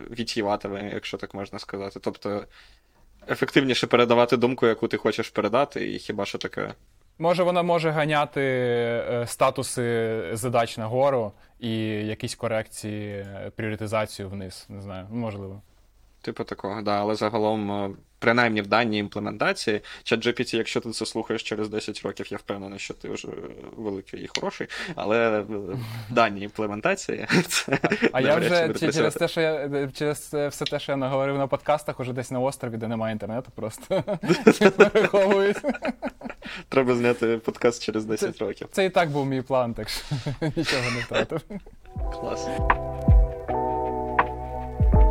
[0.94, 2.00] якщо так можна сказати.
[2.04, 2.46] Тобто
[3.30, 6.74] ефективніше передавати думку, яку ти хочеш передати, і хіба що таке.
[7.20, 14.66] Може, вона може ганяти е, статуси задач нагору і якісь корекції, е, пріоритизацію вниз.
[14.70, 15.62] Не знаю, можливо.
[16.22, 19.82] Типу такого, да, але загалом принаймні в даній імплементації.
[20.04, 23.28] ChatGPT, якщо ти це слухаєш через 10 років, я впевнений, що ти вже
[23.78, 25.78] великий і хороший, але в
[26.10, 27.80] даній імплементації це.
[28.12, 30.20] А я вже через те, що я через
[30.50, 34.04] все те, що я наговорив на подкастах, уже десь на острові, де немає інтернету, просто
[34.78, 35.62] переховуюсь.
[36.70, 38.68] Треба зняти подкаст через 10 це, років.
[38.72, 40.06] Це і так був мій план, так що
[40.56, 41.42] нічого не втратив.
[42.14, 42.48] Клас.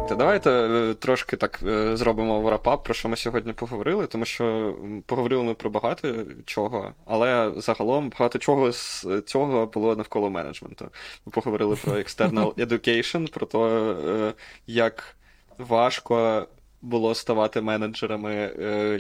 [0.09, 4.77] Та давайте е, трошки так е, зробимо врапап, про що ми сьогодні поговорили, тому що
[5.07, 6.15] поговорили ми про багато
[6.45, 10.89] чого, але загалом багато чого з цього було навколо менеджменту.
[11.27, 14.33] Ми поговорили про external education, про те, е,
[14.67, 15.17] як
[15.59, 16.47] важко
[16.83, 18.35] було ставати менеджерами,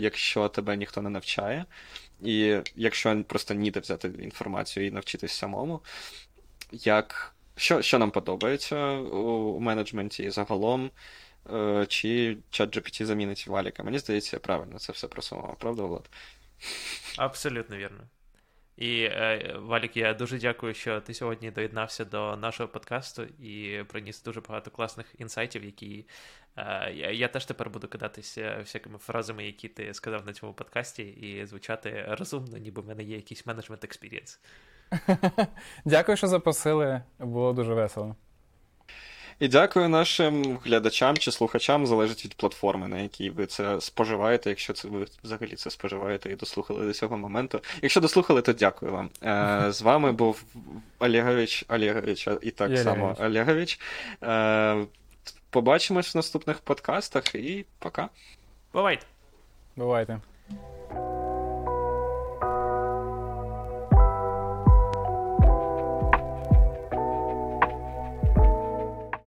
[0.00, 1.64] якщо тебе ніхто не навчає,
[2.22, 5.80] і якщо просто ніде взяти інформацію і навчитись самому.
[6.72, 10.90] Як що що нам подобається у менеджменті загалом,
[11.88, 13.82] чи чат GPT замінить валіка?
[13.82, 16.10] Мені здається, правильно це все просував, правда, Влад?
[17.16, 18.08] Абсолютно вірно.
[18.76, 24.22] І е, Валік, я дуже дякую, що ти сьогодні доєднався до нашого подкасту і приніс
[24.22, 26.06] дуже багато класних інсайтів, які
[26.56, 31.46] е, я, теж тепер буду кидатися всякими фразами, які ти сказав на цьому подкасті, і
[31.46, 34.40] звучати розумно, ніби в мене є якийсь management experience.
[35.84, 37.02] Дякую, що запросили.
[37.18, 38.16] Було дуже весело.
[39.40, 44.72] І дякую нашим глядачам чи слухачам, залежить від платформи, на якій ви це споживаєте, якщо
[44.72, 47.60] це ви взагалі це споживаєте і дослухали до цього моменту.
[47.82, 49.10] Якщо дослухали, то дякую вам.
[49.22, 50.44] Е, З вами був
[50.98, 53.80] Олегович Олегович і так Є само Олегович.
[54.22, 54.84] Е,
[55.50, 58.08] Побачимось в наступних подкастах і пока.
[58.72, 59.06] Бувайте.
[59.76, 60.20] Бувайте.